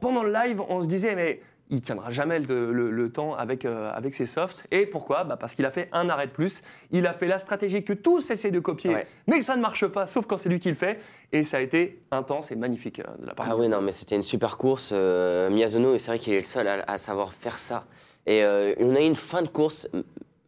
Pendant 0.00 0.22
le 0.22 0.32
live, 0.32 0.62
on 0.68 0.80
se 0.80 0.86
disait, 0.86 1.14
mais 1.14 1.40
il 1.70 1.82
tiendra 1.82 2.10
jamais 2.10 2.38
le, 2.38 2.72
le- 2.72 2.90
le 2.90 3.12
temps 3.12 3.34
avec, 3.34 3.64
euh, 3.64 3.90
avec 3.92 4.14
ses 4.14 4.26
softs. 4.26 4.64
Et 4.70 4.86
pourquoi? 4.86 5.24
Bah, 5.24 5.36
Parce 5.36 5.54
qu'il 5.54 5.66
a 5.66 5.70
fait 5.70 5.88
un 5.92 6.08
arrêt 6.08 6.26
de 6.26 6.32
plus. 6.32 6.62
Il 6.92 7.06
a 7.06 7.12
fait 7.12 7.26
la 7.26 7.38
stratégie 7.38 7.84
que 7.84 7.92
tous 7.92 8.30
essaient 8.30 8.50
de 8.50 8.60
copier, 8.60 8.90
Ouais. 8.94 9.06
mais 9.26 9.38
que 9.38 9.44
ça 9.44 9.56
ne 9.56 9.60
marche 9.60 9.86
pas, 9.86 10.06
sauf 10.06 10.26
quand 10.26 10.38
c'est 10.38 10.48
lui 10.48 10.60
qui 10.60 10.68
le 10.68 10.74
fait. 10.74 10.98
Et 11.32 11.42
ça 11.42 11.58
a 11.58 11.60
été 11.60 12.00
intense 12.10 12.50
et 12.50 12.56
magnifique 12.56 13.00
euh, 13.00 13.04
de 13.20 13.26
la 13.26 13.34
part 13.34 13.46
Ah 13.50 13.54
de 13.54 13.60
oui, 13.60 13.68
non, 13.68 13.80
mais 13.82 13.92
c'était 13.92 14.16
une 14.16 14.22
super 14.22 14.56
course. 14.56 14.90
Euh, 14.92 15.50
Miyazono, 15.50 15.98
c'est 15.98 16.06
vrai 16.08 16.18
qu'il 16.18 16.32
est 16.34 16.40
le 16.40 16.46
seul 16.46 16.66
à, 16.68 16.84
à 16.86 16.96
savoir 16.98 17.34
faire 17.34 17.58
ça. 17.58 17.84
Et 18.26 18.42
euh, 18.44 18.74
on 18.78 18.94
a 18.94 19.00
eu 19.00 19.04
une 19.04 19.16
fin 19.16 19.42
de 19.42 19.48
course 19.48 19.88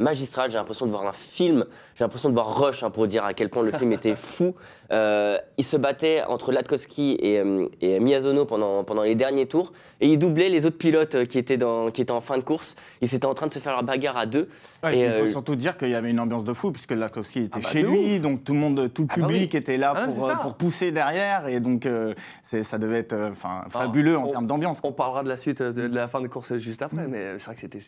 magistrale. 0.00 0.50
J'ai 0.50 0.56
l'impression 0.56 0.86
de 0.86 0.90
voir 0.90 1.06
un 1.06 1.12
film. 1.12 1.64
J'ai 1.94 2.04
l'impression 2.04 2.28
de 2.28 2.34
voir 2.34 2.58
Rush 2.58 2.82
hein, 2.82 2.90
pour 2.90 3.06
dire 3.06 3.24
à 3.24 3.34
quel 3.34 3.48
point 3.48 3.62
le 3.62 3.72
film 3.72 3.92
était 3.92 4.14
fou. 4.20 4.54
Euh, 4.92 5.38
il 5.56 5.64
se 5.64 5.76
battait 5.76 6.22
entre 6.26 6.50
Latkowski 6.50 7.16
et, 7.20 7.38
euh, 7.38 7.68
et 7.80 8.00
Miyazono 8.00 8.44
pendant, 8.44 8.82
pendant 8.82 9.02
les 9.02 9.14
derniers 9.14 9.46
tours. 9.46 9.72
Et 10.00 10.08
il 10.08 10.18
doublait 10.18 10.48
les 10.48 10.66
autres 10.66 10.78
pilotes 10.78 11.14
euh, 11.14 11.24
qui 11.24 11.38
étaient, 11.38 11.58
dans, 11.58 11.90
qui 11.90 12.02
étaient 12.02 12.10
en 12.10 12.20
fin 12.20 12.38
de 12.38 12.42
course. 12.42 12.74
Ils 13.00 13.14
étaient 13.14 13.26
en 13.26 13.34
train 13.34 13.46
de 13.46 13.52
se 13.52 13.58
faire 13.58 13.72
leur 13.72 13.84
bagarre 13.84 14.16
à 14.16 14.26
deux. 14.26 14.48
Ouais, 14.82 14.96
Et, 14.96 15.04
il 15.04 15.12
faut 15.12 15.24
euh, 15.26 15.30
surtout 15.30 15.56
dire 15.56 15.76
qu'il 15.76 15.90
y 15.90 15.94
avait 15.94 16.10
une 16.10 16.20
ambiance 16.20 16.44
de 16.44 16.52
fou, 16.52 16.72
puisque 16.72 16.92
Latkowski 16.92 17.40
était 17.40 17.50
Ah 17.54 17.60
bah, 17.62 17.68
chez 17.68 17.82
lui, 17.82 18.18
donc 18.18 18.44
tout 18.44 18.54
le 18.54 18.58
monde, 18.58 18.90
tout 18.92 19.02
le 19.02 19.08
Ah 19.10 19.20
bah 19.20 19.26
public 19.26 19.50
oui. 19.52 19.58
était 19.58 19.76
là 19.76 19.92
Ah, 19.94 20.36
pour, 20.42 20.54
pousser 20.54 20.90
derrière, 20.90 21.48
et 21.48 21.60
donc 21.60 21.84
euh, 21.84 22.14
ça 22.42 22.78
devait 22.78 22.98
être 22.98 23.16
enfin, 23.32 23.64
fabuleux 23.68 24.16
en 24.16 24.28
termes 24.28 24.46
d'ambiance. 24.46 24.80
On 24.82 24.92
parlera 24.92 25.22
de 25.22 25.28
la 25.28 25.36
suite 25.36 25.62
de, 25.62 25.88
de 25.88 25.94
la 25.94 26.08
fin 26.08 26.20
de 26.20 26.28
course 26.28 26.56
juste 26.56 26.82
après, 26.82 27.06
mais 27.06 27.38
c'est 27.38 27.46
vrai 27.46 27.54
que 27.54 27.60
c'était 27.60 27.80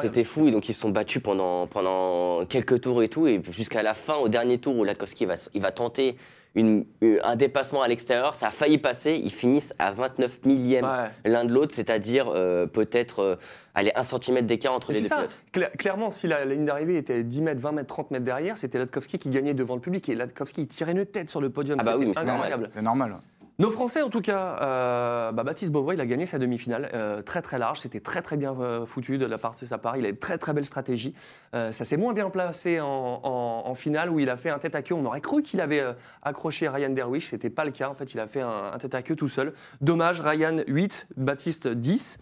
c'était 0.00 0.24
fou, 0.24 0.48
et 0.48 0.50
donc 0.50 0.68
ils 0.68 0.74
se 0.74 0.80
sont 0.80 0.90
battus 0.90 1.22
pendant, 1.22 1.41
pendant 1.70 2.44
quelques 2.46 2.80
tours 2.80 3.02
et 3.02 3.08
tout, 3.08 3.26
et 3.26 3.40
jusqu'à 3.50 3.82
la 3.82 3.94
fin, 3.94 4.16
au 4.16 4.28
dernier 4.28 4.58
tour 4.58 4.76
où 4.76 4.84
Latkowski 4.84 5.26
va, 5.26 5.34
il 5.54 5.60
va 5.62 5.70
tenter 5.70 6.16
une- 6.54 6.84
un 7.24 7.34
dépassement 7.34 7.80
à 7.82 7.88
l'extérieur, 7.88 8.34
ça 8.34 8.48
a 8.48 8.50
failli 8.50 8.76
passer, 8.76 9.14
ils 9.24 9.30
finissent 9.32 9.72
à 9.78 9.90
29 9.90 10.44
millièmes 10.44 10.84
Ouais. 10.84 11.30
l'un 11.30 11.44
de 11.46 11.52
l'autre, 11.52 11.74
c'est-à-dire 11.74 12.26
euh, 12.28 12.66
peut-être 12.66 13.20
euh, 13.20 13.36
aller 13.74 13.90
un 13.94 14.02
centimètre 14.04 14.46
d'écart 14.46 14.74
entre 14.74 14.88
Mais 14.90 14.96
les 14.96 15.00
deux 15.02 15.08
ça. 15.08 15.16
pilotes. 15.16 15.38
Cla- 15.54 15.74
clairement, 15.78 16.10
si 16.10 16.26
la, 16.26 16.44
la 16.44 16.52
ligne 16.54 16.66
d'arrivée 16.66 16.98
était 16.98 17.22
10 17.22 17.40
mètres, 17.40 17.60
20 17.60 17.72
mètres, 17.72 17.86
30 17.88 18.10
mètres 18.10 18.26
derrière, 18.26 18.58
c'était 18.58 18.76
Latkowski 18.78 19.18
qui 19.18 19.30
gagnait 19.30 19.54
devant 19.54 19.76
le 19.76 19.80
public. 19.80 20.06
Et 20.10 20.14
Latkowski, 20.14 20.66
tirait 20.66 20.92
une 20.92 21.06
tête 21.06 21.30
sur 21.30 21.40
le 21.40 21.48
podium. 21.48 21.78
Ah 21.80 21.84
bah 21.84 21.96
oui, 21.96 22.08
c'est 22.14 22.20
normal. 22.20 22.34
incroyable. 22.34 22.70
C'est 22.74 22.82
normal. 22.82 23.16
Nos 23.58 23.70
Français, 23.70 24.00
en 24.00 24.08
tout 24.08 24.22
cas, 24.22 24.58
euh, 24.62 25.32
bah, 25.32 25.42
Baptiste 25.42 25.72
Beauvois, 25.72 25.94
il 25.94 26.00
a 26.00 26.06
gagné 26.06 26.24
sa 26.24 26.38
demi-finale 26.38 26.90
euh, 26.94 27.20
très 27.20 27.42
très 27.42 27.58
large. 27.58 27.80
C'était 27.80 28.00
très 28.00 28.22
très 28.22 28.38
bien 28.38 28.54
euh, 28.58 28.86
foutu 28.86 29.18
de 29.18 29.26
la 29.26 29.36
part 29.36 29.52
de 29.52 29.66
sa 29.66 29.76
part. 29.76 29.96
Il 29.98 30.06
a 30.06 30.08
une 30.08 30.16
très 30.16 30.38
très 30.38 30.52
belle 30.54 30.64
stratégie. 30.64 31.14
Ça 31.52 31.72
s'est 31.72 31.98
moins 31.98 32.14
bien 32.14 32.30
placé 32.30 32.80
en, 32.80 33.74
finale 33.74 34.10
où 34.10 34.18
il 34.18 34.30
a 34.30 34.36
fait 34.36 34.50
un 34.50 34.58
tête 34.58 34.74
à 34.74 34.82
queue. 34.82 34.94
On 34.94 35.04
aurait 35.04 35.20
cru 35.20 35.42
qu'il 35.42 35.60
avait 35.60 35.82
accroché 36.22 36.68
Ryan 36.68 36.90
Derwish. 36.90 37.30
C'était 37.30 37.50
pas 37.50 37.64
le 37.64 37.70
cas. 37.70 37.88
En 37.88 37.94
fait, 37.94 38.14
il 38.14 38.20
a 38.20 38.26
fait 38.26 38.40
un, 38.40 38.72
un 38.72 38.78
tête 38.78 38.94
à 38.94 39.02
queue 39.02 39.16
tout 39.16 39.28
seul. 39.28 39.52
Dommage, 39.80 40.20
Ryan 40.20 40.62
8, 40.66 41.08
Baptiste 41.16 41.68
10. 41.68 42.18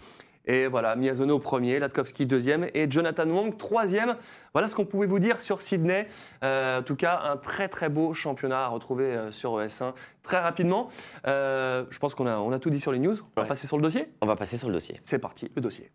Et 0.46 0.66
voilà, 0.66 0.96
Miyazono 0.96 1.38
premier, 1.38 1.78
Latkowski 1.78 2.26
deuxième 2.26 2.68
et 2.74 2.90
Jonathan 2.90 3.28
Wong 3.28 3.56
troisième. 3.56 4.16
Voilà 4.52 4.68
ce 4.68 4.74
qu'on 4.74 4.84
pouvait 4.84 5.06
vous 5.06 5.18
dire 5.18 5.40
sur 5.40 5.60
Sydney. 5.60 6.08
Euh, 6.42 6.80
en 6.80 6.82
tout 6.82 6.96
cas, 6.96 7.20
un 7.24 7.36
très 7.36 7.68
très 7.68 7.88
beau 7.88 8.14
championnat 8.14 8.64
à 8.64 8.68
retrouver 8.68 9.04
euh, 9.04 9.30
sur 9.30 9.60
ES1 9.60 9.92
très 10.22 10.38
rapidement. 10.38 10.88
Euh, 11.26 11.84
je 11.90 11.98
pense 11.98 12.14
qu'on 12.14 12.26
a, 12.26 12.38
on 12.38 12.52
a 12.52 12.58
tout 12.58 12.70
dit 12.70 12.80
sur 12.80 12.92
les 12.92 12.98
news. 12.98 13.14
On 13.36 13.42
va 13.42 13.46
passer 13.46 13.66
sur 13.66 13.76
le 13.76 13.82
dossier? 13.82 14.08
On 14.20 14.26
va 14.26 14.36
passer 14.36 14.56
sur 14.56 14.68
le 14.68 14.74
dossier. 14.74 15.00
C'est 15.02 15.18
parti, 15.18 15.50
le 15.54 15.62
dossier. 15.62 15.90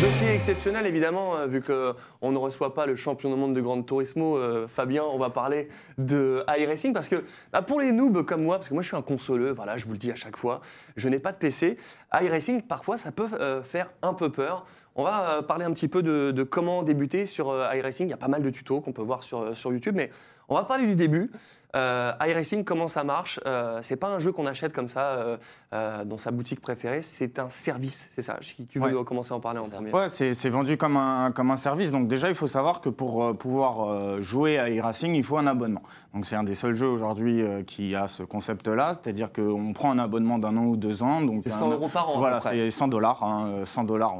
Dossier 0.00 0.34
exceptionnel, 0.34 0.84
évidemment, 0.84 1.36
euh, 1.36 1.46
vu 1.46 1.62
qu'on 1.62 2.30
ne 2.30 2.36
reçoit 2.36 2.74
pas 2.74 2.84
le 2.84 2.96
champion 2.96 3.30
du 3.30 3.36
monde 3.36 3.54
de 3.54 3.62
Grand 3.62 3.82
Turismo, 3.82 4.36
euh, 4.36 4.68
Fabien, 4.68 5.02
on 5.02 5.16
va 5.16 5.30
parler 5.30 5.68
de 5.96 6.44
iRacing, 6.54 6.92
parce 6.92 7.08
que 7.08 7.24
bah, 7.50 7.62
pour 7.62 7.80
les 7.80 7.92
noobs 7.92 8.22
comme 8.22 8.42
moi, 8.42 8.56
parce 8.56 8.68
que 8.68 8.74
moi 8.74 8.82
je 8.82 8.88
suis 8.88 8.96
un 8.96 9.00
consoleux, 9.00 9.52
voilà, 9.52 9.78
je 9.78 9.86
vous 9.86 9.92
le 9.92 9.98
dis 9.98 10.12
à 10.12 10.14
chaque 10.14 10.36
fois, 10.36 10.60
je 10.96 11.08
n'ai 11.08 11.18
pas 11.18 11.32
de 11.32 11.38
PC, 11.38 11.78
iRacing, 12.12 12.60
parfois, 12.60 12.98
ça 12.98 13.10
peut 13.10 13.26
euh, 13.40 13.62
faire 13.62 13.90
un 14.02 14.12
peu 14.12 14.30
peur. 14.30 14.66
On 14.96 15.02
va 15.02 15.42
parler 15.42 15.64
un 15.64 15.72
petit 15.72 15.88
peu 15.88 16.02
de, 16.02 16.42
comment 16.42 16.82
débuter 16.82 17.24
sur 17.24 17.54
iRacing, 17.74 18.06
il 18.06 18.10
y 18.10 18.14
a 18.14 18.18
pas 18.18 18.28
mal 18.28 18.42
de 18.42 18.50
tutos 18.50 18.82
qu'on 18.82 18.92
peut 18.92 19.02
voir 19.02 19.22
sur 19.22 19.72
YouTube, 19.72 19.94
mais 19.94 20.10
on 20.48 20.54
va 20.54 20.64
parler 20.64 20.86
du 20.86 20.94
début. 20.94 21.30
Euh, 21.76 22.12
iRacing, 22.26 22.64
comment 22.64 22.88
ça 22.88 23.04
marche 23.04 23.38
euh, 23.46 23.80
C'est 23.82 23.96
pas 23.96 24.08
un 24.08 24.18
jeu 24.18 24.32
qu'on 24.32 24.46
achète 24.46 24.72
comme 24.72 24.88
ça 24.88 25.00
euh, 25.08 25.36
euh, 25.74 26.04
dans 26.04 26.16
sa 26.16 26.30
boutique 26.30 26.60
préférée, 26.60 27.02
c'est 27.02 27.38
un 27.38 27.48
service, 27.50 28.06
c'est 28.10 28.22
ça. 28.22 28.38
Qui, 28.40 28.66
veut 28.78 28.96
Ouais. 28.96 29.04
commencer 29.04 29.32
à 29.32 29.36
en 29.36 29.40
parler 29.40 29.58
en 29.58 29.68
premier 29.68 29.92
Ouais, 29.92 30.08
c'est 30.10 30.32
c'est 30.34 30.48
vendu 30.48 30.76
comme 30.78 30.96
un, 30.96 31.32
comme 31.32 31.50
un 31.50 31.56
service. 31.58 31.90
Donc 31.92 32.08
déjà, 32.08 32.28
il 32.30 32.34
faut 32.34 32.46
savoir 32.48 32.80
que 32.80 32.88
pour 32.88 33.36
pouvoir 33.36 34.20
jouer 34.22 34.58
à 34.58 34.70
e-racing, 34.70 35.14
il 35.14 35.22
faut 35.24 35.36
un 35.36 35.46
abonnement. 35.46 35.82
Donc 36.14 36.24
c'est 36.24 36.36
un 36.36 36.44
des 36.44 36.54
seuls 36.54 36.74
jeux 36.74 36.88
aujourd'hui 36.88 37.44
qui 37.66 37.94
a 37.94 38.06
ce 38.08 38.22
concept-là, 38.22 38.94
c'est-à-dire 38.94 39.30
qu'on 39.32 39.72
prend 39.74 39.90
un 39.90 39.98
abonnement 39.98 40.38
d'un 40.38 40.56
an 40.56 40.64
ou 40.64 40.76
deux 40.76 41.02
ans. 41.02 41.20
donc 41.20 41.42
C'est 41.44 41.52
un- 41.52 41.58
100 41.58 41.70
euros 41.72 41.88
par 41.88 42.08
an, 42.08 42.14
à 42.14 42.18
Voilà, 42.18 42.40
c'est 42.40 42.70
100 42.70 42.88
dollars, 42.88 43.22
hein, 43.22 43.64
100 43.64 43.84
dollars 43.84 44.14